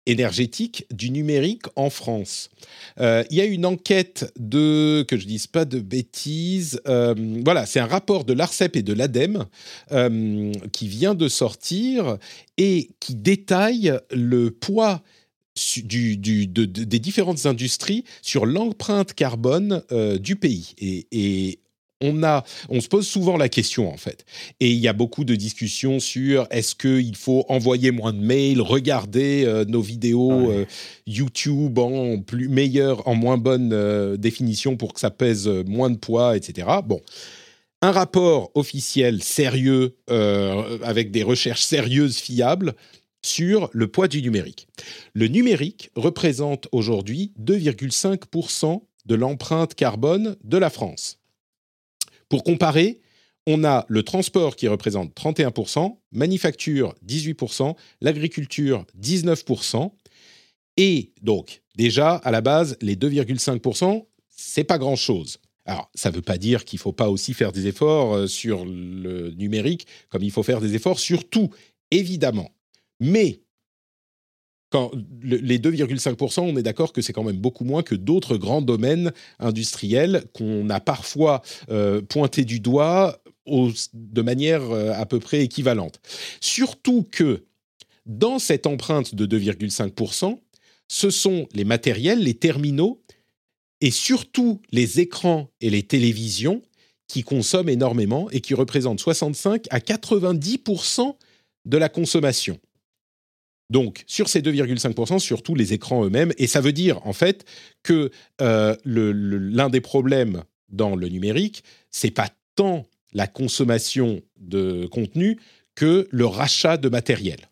[0.07, 2.49] énergétique du numérique en France.
[2.99, 7.13] Euh, il y a une enquête de, que je dise pas de bêtises, euh,
[7.43, 9.45] voilà, c'est un rapport de l'ARCEP et de l'ADEME
[9.91, 12.17] euh, qui vient de sortir
[12.57, 15.01] et qui détaille le poids
[15.83, 19.81] des différentes industries sur l'empreinte carbone
[20.19, 20.75] du pays.
[20.79, 21.59] Et,
[22.01, 24.25] on, a, on se pose souvent la question en fait.
[24.59, 28.61] Et il y a beaucoup de discussions sur est-ce qu'il faut envoyer moins de mails,
[28.61, 30.51] regarder nos vidéos
[31.05, 36.37] YouTube en plus meilleure, en moins bonne définition pour que ça pèse moins de poids,
[36.37, 36.67] etc.
[36.85, 37.01] Bon,
[37.81, 42.73] un rapport officiel sérieux euh, avec des recherches sérieuses fiables
[43.21, 44.67] sur le poids du numérique.
[45.13, 51.16] Le numérique représente aujourd'hui 2,5% de l'empreinte carbone de la France.
[52.29, 52.99] Pour comparer,
[53.45, 59.91] on a le transport qui représente 31%, manufacture 18%, l'agriculture 19%.
[60.75, 65.39] Et donc, déjà, à la base, les 2,5%, c'est pas grand-chose.
[65.65, 68.27] Alors, ça ne veut pas dire qu'il ne faut pas aussi faire des efforts euh,
[68.27, 71.49] sur le numérique, comme il faut faire des efforts sur tout,
[71.91, 72.51] évidemment.
[72.99, 73.41] Mais
[74.69, 74.91] quand
[75.21, 79.13] les 2,5%, on est d'accord que c'est quand même beaucoup moins que d'autres grands domaines
[79.39, 83.21] industriels qu'on a parfois euh, pointé du doigt
[83.93, 86.01] de manière euh, à peu près équivalente.
[86.41, 87.45] Surtout que
[88.05, 90.37] dans cette empreinte de 2,5%,
[90.89, 93.01] ce sont les matériels, les terminaux
[93.81, 96.61] et surtout les écrans et les télévisions
[97.07, 101.15] qui consomment énormément et qui représentent 65 à 90%
[101.65, 102.59] de la consommation.
[103.69, 106.31] Donc, sur ces 2,5%, surtout les écrans eux-mêmes.
[106.37, 107.45] Et ça veut dire, en fait,
[107.83, 108.11] que
[108.41, 115.39] euh, l'un des problèmes dans le numérique, c'est pas tant la consommation de contenu
[115.75, 117.49] que le rachat de matériel.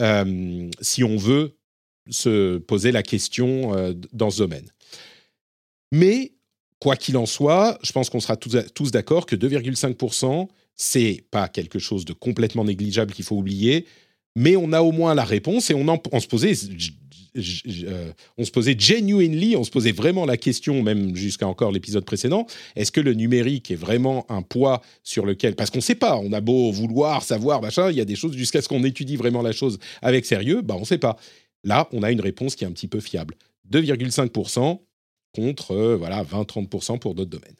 [0.00, 1.56] Euh, si on veut
[2.10, 4.68] se poser la question euh, dans ce domaine.
[5.92, 6.32] Mais
[6.80, 11.78] quoi qu'il en soit, je pense qu'on sera tous, d'accord que 2,5%, c'est pas quelque
[11.78, 13.86] chose de complètement négligeable qu'il faut oublier,
[14.36, 16.52] mais on a au moins la réponse et on, se posait.
[17.36, 22.04] Euh, on se posait genuinely, on se posait vraiment la question, même jusqu'à encore l'épisode
[22.04, 22.46] précédent,
[22.76, 25.54] est-ce que le numérique est vraiment un poids sur lequel...
[25.54, 28.16] Parce qu'on ne sait pas, on a beau vouloir, savoir, machin, il y a des
[28.16, 31.16] choses, jusqu'à ce qu'on étudie vraiment la chose avec sérieux, bah on ne sait pas.
[31.64, 33.34] Là, on a une réponse qui est un petit peu fiable.
[33.70, 34.78] 2,5%,
[35.32, 37.56] contre euh, voilà 20-30% pour d'autres domaines.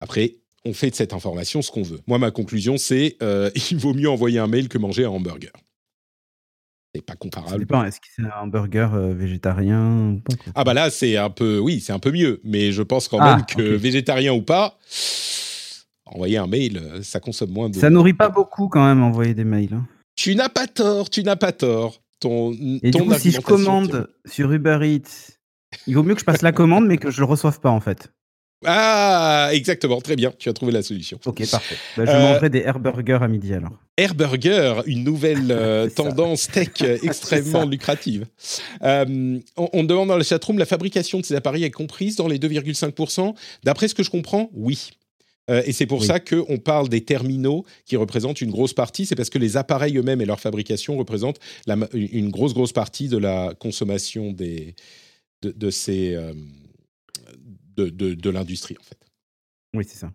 [0.00, 2.00] Après, on fait de cette information ce qu'on veut.
[2.06, 5.52] Moi, ma conclusion, c'est euh, il vaut mieux envoyer un mail que manger un hamburger.
[6.94, 7.66] C'est pas comparable.
[7.86, 10.18] Est-ce que c'est un hamburger euh, végétarien
[10.54, 12.40] Ah bah là, c'est un peu, oui, c'est un peu mieux.
[12.44, 14.78] Mais je pense quand ah, même que végétarien ou pas,
[16.04, 17.76] envoyer un mail, ça consomme moins de.
[17.76, 19.72] Ça nourrit pas beaucoup quand même envoyer des mails.
[19.72, 19.86] Hein.
[20.16, 22.02] Tu n'as pas tort, tu n'as pas tort.
[22.20, 22.52] Ton,
[22.82, 25.38] Et du coup, si je commande sur Uber Eats
[25.86, 27.70] il vaut mieux que je passe la commande, mais que je ne le reçoive pas,
[27.70, 28.12] en fait.
[28.64, 31.18] Ah, exactement, très bien, tu as trouvé la solution.
[31.26, 31.76] Ok, parfait.
[31.96, 33.72] Bah, je euh, mangerai des Air Burgers à midi alors.
[33.96, 38.26] Air Burger, une nouvelle euh, tendance tech extrêmement lucrative.
[38.82, 42.28] Euh, on, on, demande dans le chatroom, la fabrication de ces appareils est comprise dans
[42.28, 43.34] les 2,5%
[43.64, 44.90] D'après ce que je comprends, oui.
[45.48, 49.06] et c'est pour ça qu'on parle des terminaux qui représentent une grosse partie.
[49.06, 51.40] C'est parce que les appareils eux-mêmes et leur fabrication représentent
[51.92, 54.74] une grosse, grosse partie de la consommation des,
[55.42, 56.16] de, ces,
[57.76, 58.98] de, de, l'industrie, en fait.
[59.74, 60.10] Oui, c'est ça.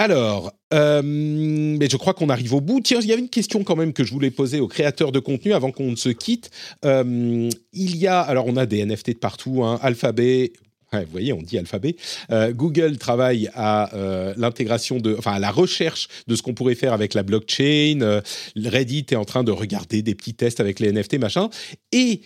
[0.00, 2.80] Alors, euh, mais je crois qu'on arrive au bout.
[2.80, 5.18] Tiens, il y avait une question quand même que je voulais poser aux créateurs de
[5.18, 6.50] contenu avant qu'on ne se quitte.
[6.84, 10.52] Euh, il y a, alors on a des NFT de partout, hein, Alphabet,
[10.92, 11.96] vous voyez, on dit alphabet.
[12.30, 13.90] Euh, Google travaille à
[14.38, 18.22] l'intégration de, enfin à la recherche de ce qu'on pourrait faire avec la blockchain.
[18.56, 21.50] Reddit est en train de regarder des petits tests avec les NFT machin.
[21.92, 22.22] Et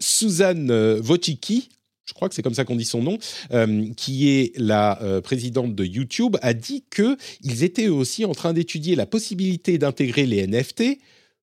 [0.00, 0.70] Suzanne
[1.00, 1.70] Wojcicki,
[2.06, 3.18] je crois que c'est comme ça qu'on dit son nom,
[3.96, 8.94] qui est la présidente de YouTube, a dit que ils étaient aussi en train d'étudier
[8.94, 10.98] la possibilité d'intégrer les NFT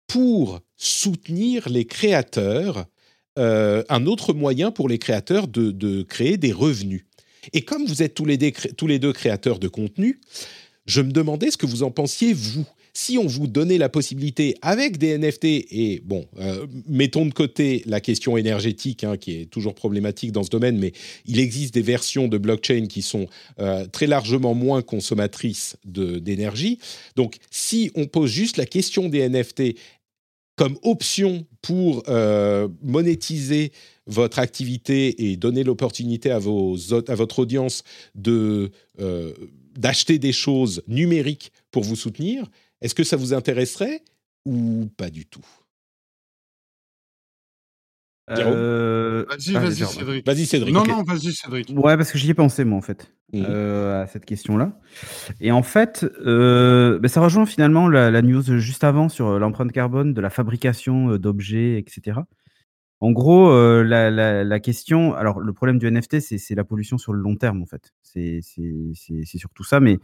[0.08, 2.86] pour soutenir les créateurs
[3.38, 7.06] euh, un autre moyen pour les créateurs de, créer des revenus.
[7.52, 10.22] Et comme vous êtes tous les, tous les deux créateurs de contenu,
[10.86, 12.66] je me demandais ce que vous en pensiez, vous.
[12.98, 17.84] Si on vous donnait la possibilité avec des NFT, et bon, euh, mettons de côté
[17.86, 20.94] la question énergétique, hein, qui est toujours problématique dans ce domaine, mais
[21.26, 23.28] il existe des versions de blockchain qui sont
[23.60, 26.80] euh, très largement moins consommatrices d'énergie.
[27.18, 29.76] Donc, si on pose juste la question des NFT,
[30.56, 33.74] comme option pour euh, monétiser
[34.08, 36.40] votre activité et donner l'opportunité à, à
[37.16, 38.72] votre audience de,
[39.76, 42.50] d'acheter des choses numériques pour vous soutenir,
[42.82, 44.02] est-ce que ça vous intéresserait
[44.46, 45.46] ou pas du tout?
[48.28, 50.26] Vas-y, vas-y, Cédric.
[50.26, 50.74] Vas-y, Cédric.
[50.74, 51.72] Non, non, vas-y, Cédric.
[51.76, 53.46] Ouais, parce que j'y ai pensé, moi, en fait, mmh.
[53.46, 54.80] à cette question-là.
[55.42, 60.14] Et en fait, bah, ça rejoint finalement la, la, news juste avant sur l'empreinte carbone
[60.14, 62.22] de la fabrication d'objets, etc.
[63.02, 63.52] En gros,
[63.84, 67.66] la question alors le problème du NFT, c'est la pollution sur le long terme, en
[67.66, 67.94] fait.
[68.04, 68.42] C'est
[69.38, 70.00] surtout ça, mais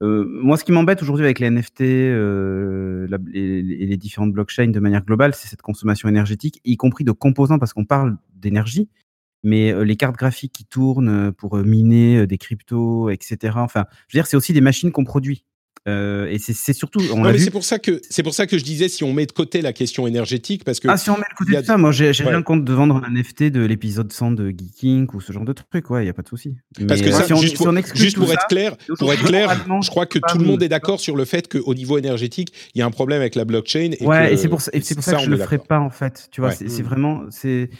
[0.00, 5.04] moi, ce qui m'embête aujourd'hui avec les NFT, euh, et les différentes blockchains de manière
[5.04, 8.88] globale, c'est cette consommation énergétique, y compris de composants, parce qu'on parle d'énergie,
[9.44, 13.54] mais les cartes graphiques qui tournent, pour, miner, des cryptos etc.
[13.56, 15.44] Enfin, je veux dire, c'est aussi des machines qu'on produit.
[15.88, 17.00] Euh, et c'est surtout.
[17.00, 19.62] c'est pour ça que c'est pour ça que je disais si on met de côté
[19.62, 20.86] la question énergétique parce que.
[20.88, 23.44] Ah si on met de côté ça, moi j'ai rien contre de vendre un NFT
[23.44, 26.22] de l'épisode 100 de Geeking ou ce genre de truc, ouais, il y a pas
[26.22, 26.56] de souci.
[26.86, 29.50] Parce que ça, juste, pour, juste pour être clair, pour être clair,
[29.82, 32.78] je crois que tout le monde est d'accord sur le fait qu'au niveau énergétique, il
[32.78, 33.90] y a un problème avec la blockchain.
[33.98, 36.28] Et ouais, et c'est pour, ça, pour ça, que je le ferai pas en fait.
[36.30, 37.70] Tu vois, c'est vraiment c'est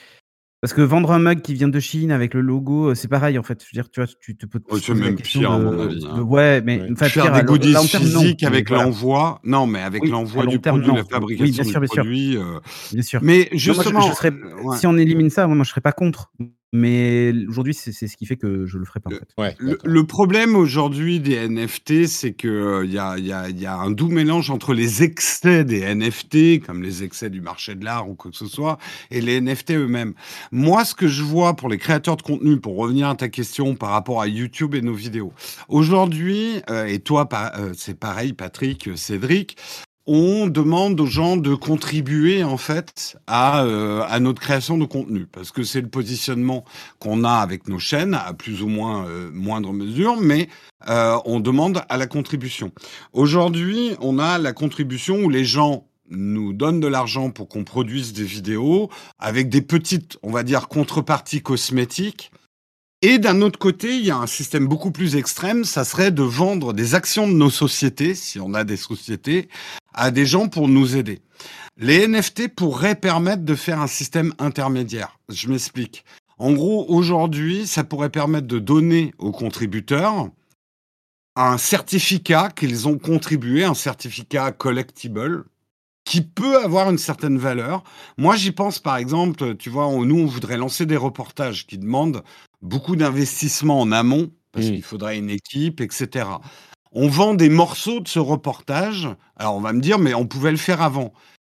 [0.62, 3.36] parce que vendre un mug qui vient de Chine avec le logo, euh, c'est pareil
[3.36, 3.60] en fait.
[3.62, 4.60] Je veux dire, tu vois, tu te peux.
[4.70, 6.06] Oh, c'est même pire à mon avis.
[6.08, 6.20] Hein.
[6.20, 7.08] ouais, mais ouais.
[7.08, 9.40] faire des goodies physiques avec l'envoi.
[9.42, 12.32] Non, mais avec l'envoi du produit, la fabrication oui, bien sûr, du bien produit.
[12.34, 12.42] Sûr.
[12.42, 12.60] Euh...
[12.92, 13.20] Bien sûr.
[13.24, 14.76] Mais justement, je, serais, ouais.
[14.76, 16.30] si on élimine ça, moi, moi je serais pas contre.
[16.74, 19.10] Mais aujourd'hui, c'est ce qui fait que je le ferai pas.
[19.10, 19.28] En fait.
[19.36, 23.50] ouais, le, le, problème aujourd'hui des NFT, c'est que il euh, y, a, y, a,
[23.50, 27.74] y, a, un doux mélange entre les excès des NFT, comme les excès du marché
[27.74, 28.78] de l'art ou quoi que ce soit,
[29.10, 30.14] et les NFT eux-mêmes.
[30.50, 33.74] Moi, ce que je vois pour les créateurs de contenu, pour revenir à ta question
[33.74, 35.34] par rapport à YouTube et nos vidéos,
[35.68, 37.28] aujourd'hui, euh, et toi,
[37.58, 39.58] euh, c'est pareil, Patrick, Cédric,
[40.06, 45.26] on demande aux gens de contribuer en fait à, euh, à notre création de contenu.
[45.26, 46.64] Parce que c'est le positionnement
[46.98, 50.48] qu'on a avec nos chaînes à plus ou moins euh, moindre mesure mais
[50.88, 52.72] euh, on demande à la contribution.
[53.12, 58.12] Aujourd'hui, on a la contribution où les gens nous donnent de l'argent pour qu'on produise
[58.12, 62.30] des vidéos avec des petites, on va dire, contreparties cosmétiques.
[63.04, 66.22] Et d'un autre côté, il y a un système beaucoup plus extrême, ça serait de
[66.22, 69.48] vendre des actions de nos sociétés, si on a des sociétés,
[69.94, 71.20] à des gens pour nous aider.
[71.76, 75.18] Les NFT pourraient permettre de faire un système intermédiaire.
[75.28, 76.04] Je m'explique.
[76.38, 80.28] En gros, aujourd'hui, ça pourrait permettre de donner aux contributeurs
[81.36, 85.44] un certificat qu'ils ont contribué, un certificat collectible,
[86.04, 87.84] qui peut avoir une certaine valeur.
[88.18, 92.22] Moi, j'y pense par exemple, tu vois, nous, on voudrait lancer des reportages qui demandent
[92.60, 94.70] beaucoup d'investissement en amont, parce mmh.
[94.70, 96.26] qu'il faudrait une équipe, etc.
[96.92, 99.08] On vend des morceaux de ce reportage.
[99.36, 101.12] Alors, on va me dire, mais on pouvait le faire avant.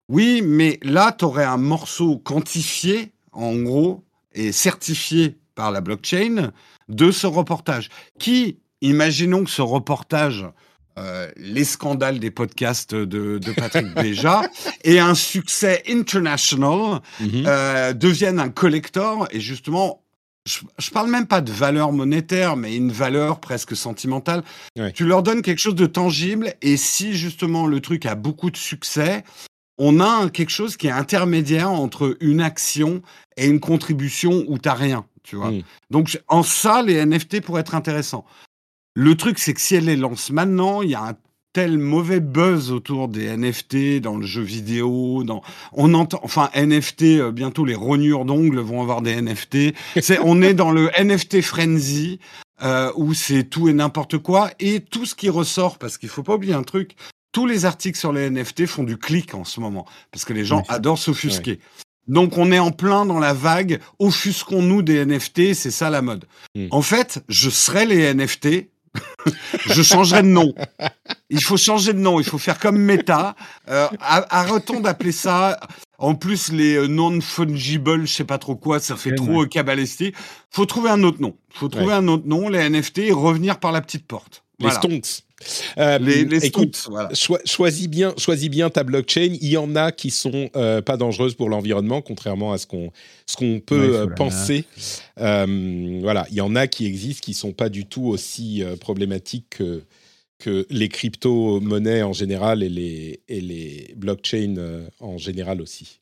[0.10, 4.04] Oui, mais là, tu aurais un morceau quantifié, en gros,
[4.34, 6.52] et certifié par la blockchain
[6.90, 7.90] de ce reportage.
[8.20, 10.46] Qui, imaginons que ce reportage
[10.98, 14.42] euh, les scandales des podcasts de, Patrick Béja
[14.84, 20.04] et un succès international euh, deviennent un collector et justement
[20.50, 24.44] je, je, parle même pas de valeur monétaire, mais une valeur presque sentimentale.
[24.94, 28.58] Tu leur donnes quelque chose de tangible, et si justement le truc a beaucoup de
[28.58, 29.24] succès,
[29.78, 33.02] on a quelque chose qui est intermédiaire entre une action
[33.38, 35.52] et une contribution où t'as rien, tu vois.
[35.52, 35.64] Mm.
[35.90, 38.26] Donc en ça, les NFT pourraient être intéressants.
[38.96, 41.14] Le truc, c'est que si elle les lance maintenant, il y a un
[41.54, 45.42] tel mauvais buzz autour des NFT dans le jeu vidéo, dans
[45.74, 49.74] on entend enfin NFT euh, bientôt les rognures d'ongles vont avoir des NFT.
[50.02, 52.20] C'est on est dans le NFT frenzy
[52.62, 56.24] euh, où c'est tout et n'importe quoi et tout ce qui ressort parce qu'il faut
[56.24, 56.96] pas oublier un truc,
[57.32, 60.46] tous les articles sur les NFT font du clic en ce moment parce que les
[60.46, 61.60] gens adorent s'offusquer.
[62.08, 66.26] Donc on est en plein dans la vague offusquons-nous des NFT, c'est ça la mode.
[66.56, 66.68] Hmm.
[66.72, 68.70] En fait, je serais les NFT
[69.68, 70.54] je changerai de nom.
[71.30, 72.20] Il faut changer de nom.
[72.20, 73.36] Il faut faire comme Meta.
[73.70, 75.60] Euh, arrêtons d'appeler ça.
[75.98, 80.16] En plus, les euh, non-fungible, je sais pas trop quoi, ça fait trop cabalistique.
[80.50, 81.36] Faut trouver un autre nom.
[81.54, 84.44] Faut trouver un autre nom, les NFT, et revenir par la petite porte.
[84.60, 85.24] Les stonks.
[85.78, 86.88] Euh, les, écoute,
[87.46, 89.38] choisis bien, choisis bien ta blockchain.
[89.42, 92.92] Il y en a qui sont euh, pas dangereuses pour l'environnement, contrairement à ce qu'on
[93.26, 94.66] ce qu'on peut euh, penser.
[95.18, 99.84] voilà, il y en a qui existent qui sont pas du tout aussi problématiques que
[100.40, 104.56] que les crypto-monnaies en général et les et les blockchains
[105.00, 106.00] en général aussi.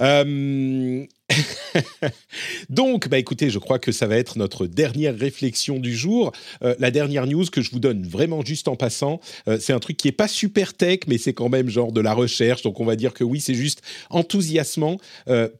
[0.00, 1.06] Euh,
[2.70, 6.32] donc, bah écoutez, je crois que ça va être notre dernière réflexion du jour.
[6.62, 9.78] Euh, la dernière news que je vous donne vraiment juste en passant, euh, c'est un
[9.78, 12.62] truc qui est pas super tech, mais c'est quand même genre de la recherche.
[12.62, 14.98] Donc, on va dire que oui, c'est juste enthousiasmant.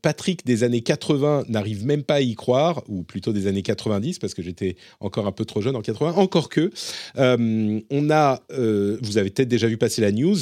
[0.03, 4.19] Patrick des années 80 n'arrive même pas à y croire, ou plutôt des années 90,
[4.19, 6.15] parce que j'étais encore un peu trop jeune en 80.
[6.17, 6.71] Encore que,
[7.17, 10.39] on a, vous avez peut-être déjà vu passer la news,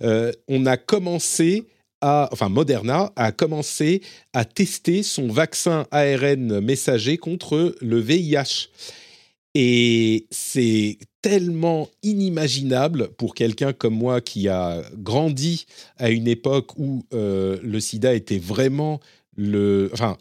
[0.00, 1.64] on a commencé
[2.02, 4.02] a, enfin Moderna a commencé
[4.34, 8.68] à tester son vaccin ARN messager contre le VIH.
[9.54, 15.66] Et c'est tellement inimaginable pour quelqu'un comme moi qui a grandi
[15.96, 19.00] à une époque où euh, le sida était vraiment
[19.36, 19.90] le...
[19.92, 20.18] Enfin,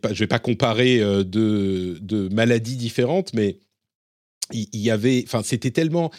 [0.00, 3.58] pas, je vais pas comparer euh, de, de, maladies différentes, mais
[4.52, 5.22] il, y avait...
[5.26, 6.10] Enfin, c'était tellement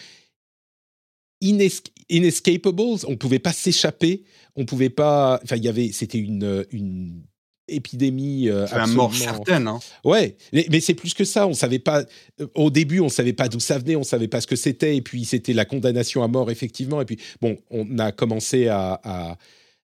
[1.41, 4.24] inescapable, on pouvait pas s'échapper,
[4.56, 5.40] on pouvait pas...
[5.44, 5.91] Enfin, il y avait...
[5.91, 7.24] C'était une, une
[7.70, 9.03] épidémie euh, absolument...
[9.03, 9.68] mort certaine.
[9.68, 9.80] Hein.
[10.03, 11.48] Ouais, mais, c'est plus que ça.
[11.48, 12.03] On savait pas.
[12.41, 14.98] Euh, au début, on savait pas d'où ça venait, on savait pas ce que c'était,
[14.98, 17.02] et puis c'était la condamnation à mort effectivement.
[17.02, 19.38] Et puis bon, on a commencé à,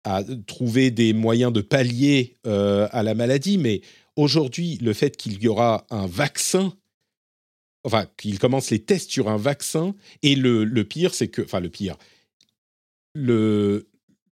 [0.03, 3.81] à, trouver des moyens de pallier euh, à la maladie, mais
[4.15, 6.73] aujourd'hui, le fait qu'il y aura un vaccin.
[7.85, 11.69] Enfin, qu'il commence les tests sur un vaccin, et le, pire, c'est que, enfin le
[11.69, 11.97] pire,
[13.13, 13.87] le,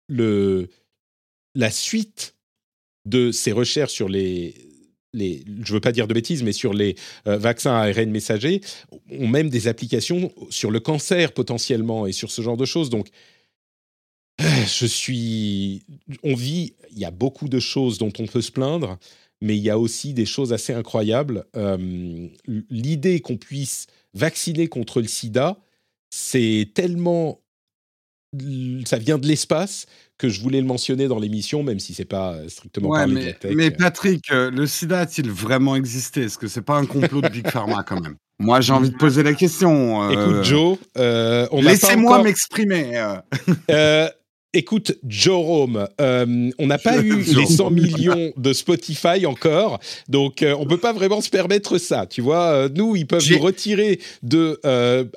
[0.09, 0.68] le,
[1.55, 2.35] la suite
[3.06, 4.55] de ces recherches sur les,
[5.12, 6.97] les, je veux pas dire de bêtises, mais sur les
[7.27, 8.60] euh, vaccins à ARN messager,
[9.10, 12.90] ont même des applications sur le cancer potentiellement et sur ce genre de choses.
[12.90, 13.09] Donc,
[14.39, 15.85] je suis,
[16.23, 18.98] on vit, il y a beaucoup de choses dont on peut se plaindre,
[19.40, 21.44] mais il y a aussi des choses assez incroyables.
[21.56, 22.28] Euh,
[22.70, 25.58] l'idée qu'on puisse vacciner contre le SIDA,
[26.10, 27.40] c'est tellement,
[28.84, 29.86] ça vient de l'espace
[30.18, 33.20] que je voulais le mentionner dans l'émission, même si c'est pas euh, strictement ouais, mais,
[33.20, 33.52] de la tech.
[33.54, 36.22] Mais Patrick, euh, le sida a-t-il vraiment existé?
[36.22, 38.16] Est-ce que c'est pas un complot de Big Pharma quand même?
[38.38, 40.04] Moi, j'ai envie de poser la question.
[40.04, 40.10] Euh...
[40.10, 42.24] Écoute, Joe, euh, laissez-moi encore...
[42.24, 43.14] m'exprimer.
[44.57, 49.78] Écoute, Jerome, euh, on n'a pas eu les 100 millions de Spotify encore,
[50.09, 52.07] donc euh, on peut pas vraiment se permettre ça.
[52.07, 54.59] Tu vois, euh, nous, ils peuvent nous retirer de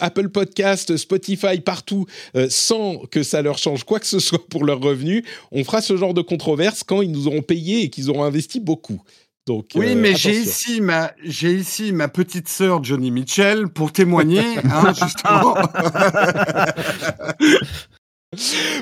[0.02, 2.06] Apple Podcast, Spotify, partout,
[2.50, 5.24] sans que ça leur change quoi que ce soit pour leurs revenus.
[5.54, 8.60] On fera ce genre de controverse quand ils nous auront payé et qu'ils auront investi
[8.60, 9.02] beaucoup.
[9.48, 14.58] Donc, oui, mais j'ai ici ma j'ai ici ma petite sœur Johnny Mitchell pour témoigner,
[14.66, 15.56] hein, justement.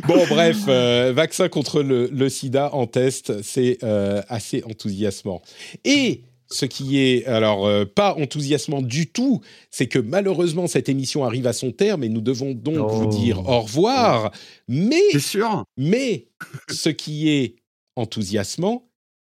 [0.08, 5.42] bon, bref, euh, vaccin contre le, sida en test, c'est euh, assez enthousiasmant.
[5.86, 11.26] Et ce qui est alors euh, pas enthousiasmant du tout, c'est que malheureusement cette émission
[11.26, 13.52] arrive à son terme et nous devons donc vous dire oh.
[13.52, 14.32] au revoir.
[14.68, 15.64] Mais, sûr.
[15.78, 16.28] mais
[16.70, 17.56] ce qui est
[17.96, 18.87] enthousiasmant,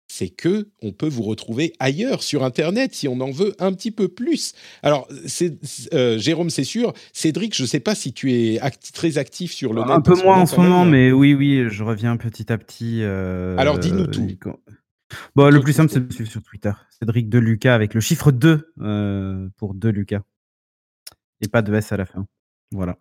[0.10, 3.91] c'est que on peut vous retrouver ailleurs sur Internet si on en veut un petit
[3.91, 4.53] peu plus.
[4.84, 5.57] Alors, c'est,
[5.94, 6.94] euh, Jérôme, c'est sûr.
[7.14, 8.60] Cédric, je ne sais pas si tu es
[8.94, 9.91] très actif sur le net.
[9.91, 13.02] Un peu moins en ce moment, mais oui, oui, je reviens petit à petit.
[13.03, 14.27] Euh, Alors, dis-nous tout.
[15.36, 16.72] Bon, le plus simple, c'est de suivre sur Twitter.
[16.99, 20.23] Cédric Deluca avec le chiffre 2 euh, pour Deluca.
[21.41, 22.26] Et pas de S à la fin.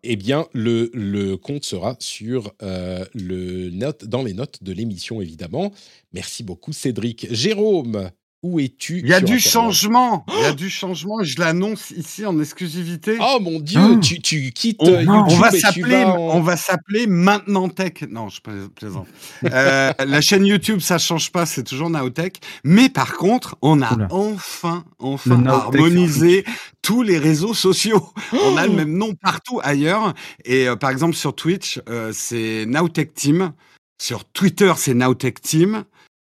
[0.03, 5.21] Eh bien, le, le compte sera sur euh, le note, dans les notes de l'émission,
[5.21, 5.73] évidemment.
[6.15, 7.27] Merci beaucoup, Cédric.
[7.31, 8.11] Jérôme,
[8.43, 10.25] où es-tu Il y a du changement.
[10.29, 11.23] Il y a du changement.
[11.23, 13.19] Je l'annonce ici en exclusivité.
[13.21, 13.97] Oh mon Dieu, ah.
[14.01, 18.05] tu, tu, quittes oh, YouTube on va s'appeler, on va s'appeler Maintenant Tech.
[18.09, 19.09] Non, je plaisante.
[19.45, 22.39] euh, la chaîne YouTube, ça change pas, c'est toujours Naotech.
[22.63, 26.45] Mais par contre, on a enfin, enfin harmonisé
[26.81, 28.09] tous les réseaux sociaux.
[28.33, 30.15] On a le même nom partout ailleurs.
[30.45, 33.53] Et euh, par exemple sur Twitch, euh, c'est Naotech Team.
[34.01, 35.85] Sur Twitter, c'est Naotech Team.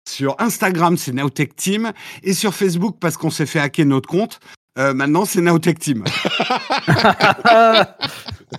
[0.07, 1.91] Sur Instagram, c'est Naotech Team.
[2.23, 4.40] Et sur Facebook, parce qu'on s'est fait hacker notre compte,
[4.78, 6.03] euh, maintenant, c'est Naotech Team.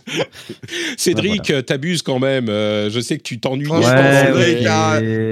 [0.97, 2.49] Cédric, tu t'abuses quand même.
[2.49, 3.69] Euh, je sais que tu t'ennuies.
[3.71, 4.67] il, y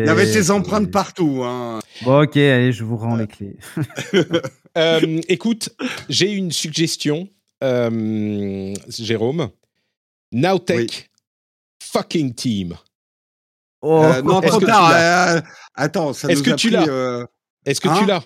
[0.09, 1.43] avait tes empreintes partout.
[1.45, 1.81] Hein.
[2.03, 3.57] Bon, ok, allez, je vous rends les clés.
[4.79, 5.71] Euh, écoute,
[6.09, 7.29] j'ai une suggestion,
[7.61, 9.51] Jérôme.
[10.31, 11.11] Naotech
[11.83, 12.77] fucking team.
[13.83, 15.43] Oh, non, trop tard.
[15.75, 17.27] Attends, ça Est-ce que, tu l'as euh...
[17.65, 18.23] Est-ce que tu hein l'as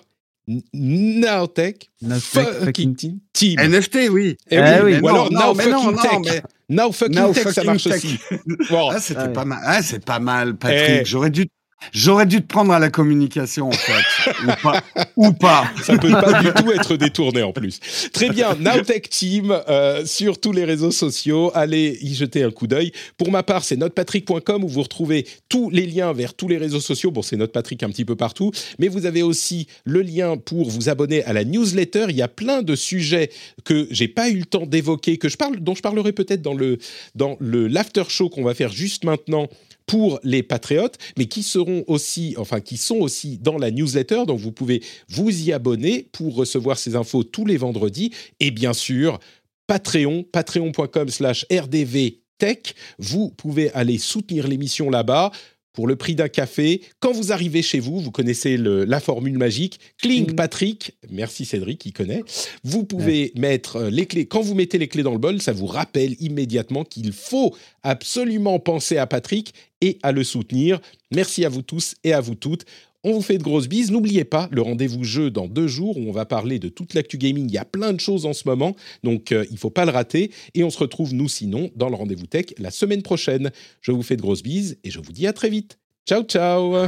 [0.47, 3.19] Nowtech fucking team.
[3.59, 4.37] NFT, oui.
[4.51, 4.99] Eh eh oui.
[5.01, 6.43] Ou alors Now fucking Tech.
[6.69, 8.19] Now fucking Tech, ça marche aussi.
[8.71, 9.59] Ah, c'était pas mal.
[9.63, 11.01] Ah, c'est pas mal, Patrick.
[11.01, 11.05] Eh.
[11.05, 11.47] J'aurais dû
[11.91, 14.31] J'aurais dû te prendre à la communication, en fait.
[14.43, 14.83] ou pas.
[15.15, 15.71] Ou pas.
[15.83, 17.79] Ça peut pas du tout être détourné, en plus.
[18.11, 18.55] Très bien.
[18.55, 21.51] Nowtech Team, euh, sur tous les réseaux sociaux.
[21.53, 22.91] Allez y jeter un coup d'œil.
[23.17, 26.79] Pour ma part, c'est notepatrick.com où vous retrouvez tous les liens vers tous les réseaux
[26.79, 27.11] sociaux.
[27.11, 28.51] Bon, c'est Notepatrick un petit peu partout.
[28.79, 32.07] Mais vous avez aussi le lien pour vous abonner à la newsletter.
[32.09, 33.29] Il y a plein de sujets
[33.63, 36.53] que j'ai pas eu le temps d'évoquer, que je parle, dont je parlerai peut-être dans
[36.53, 36.77] le,
[37.15, 39.47] dans le l'after show qu'on va faire juste maintenant
[39.85, 44.23] pour les patriotes, mais qui seront aussi, enfin qui sont aussi dans la newsletter.
[44.25, 48.11] Donc vous pouvez vous y abonner pour recevoir ces infos tous les vendredis.
[48.39, 49.19] Et bien sûr,
[49.67, 52.75] Patreon, patreon.com/slash rdv tech.
[52.99, 55.31] Vous pouvez aller soutenir l'émission là-bas
[55.75, 56.81] pour le prix d'un café.
[56.99, 59.79] Quand vous arrivez chez vous, vous connaissez la formule magique.
[60.01, 62.23] Clink Patrick, merci Cédric, il connaît.
[62.63, 64.25] Vous pouvez mettre euh, les clés.
[64.25, 68.59] Quand vous mettez les clés dans le bol, ça vous rappelle immédiatement qu'il faut absolument
[68.59, 70.79] penser à Patrick et à le soutenir.
[71.11, 72.65] Merci à vous tous et à vous toutes.
[73.07, 73.91] On vous fait de grosses bises.
[73.91, 77.19] N'oubliez pas le rendez-vous jeu dans deux jours où on va parler de toute l'actu
[77.19, 77.47] gaming.
[77.47, 79.85] Il y a plein de choses en ce moment, donc euh, il ne faut pas
[79.85, 80.31] le rater.
[80.55, 83.51] Et on se retrouve, nous sinon, dans le rendez-vous tech la semaine prochaine.
[83.81, 85.77] Je vous fais de grosses bises et je vous dis à très vite.
[86.07, 86.87] Ciao, ciao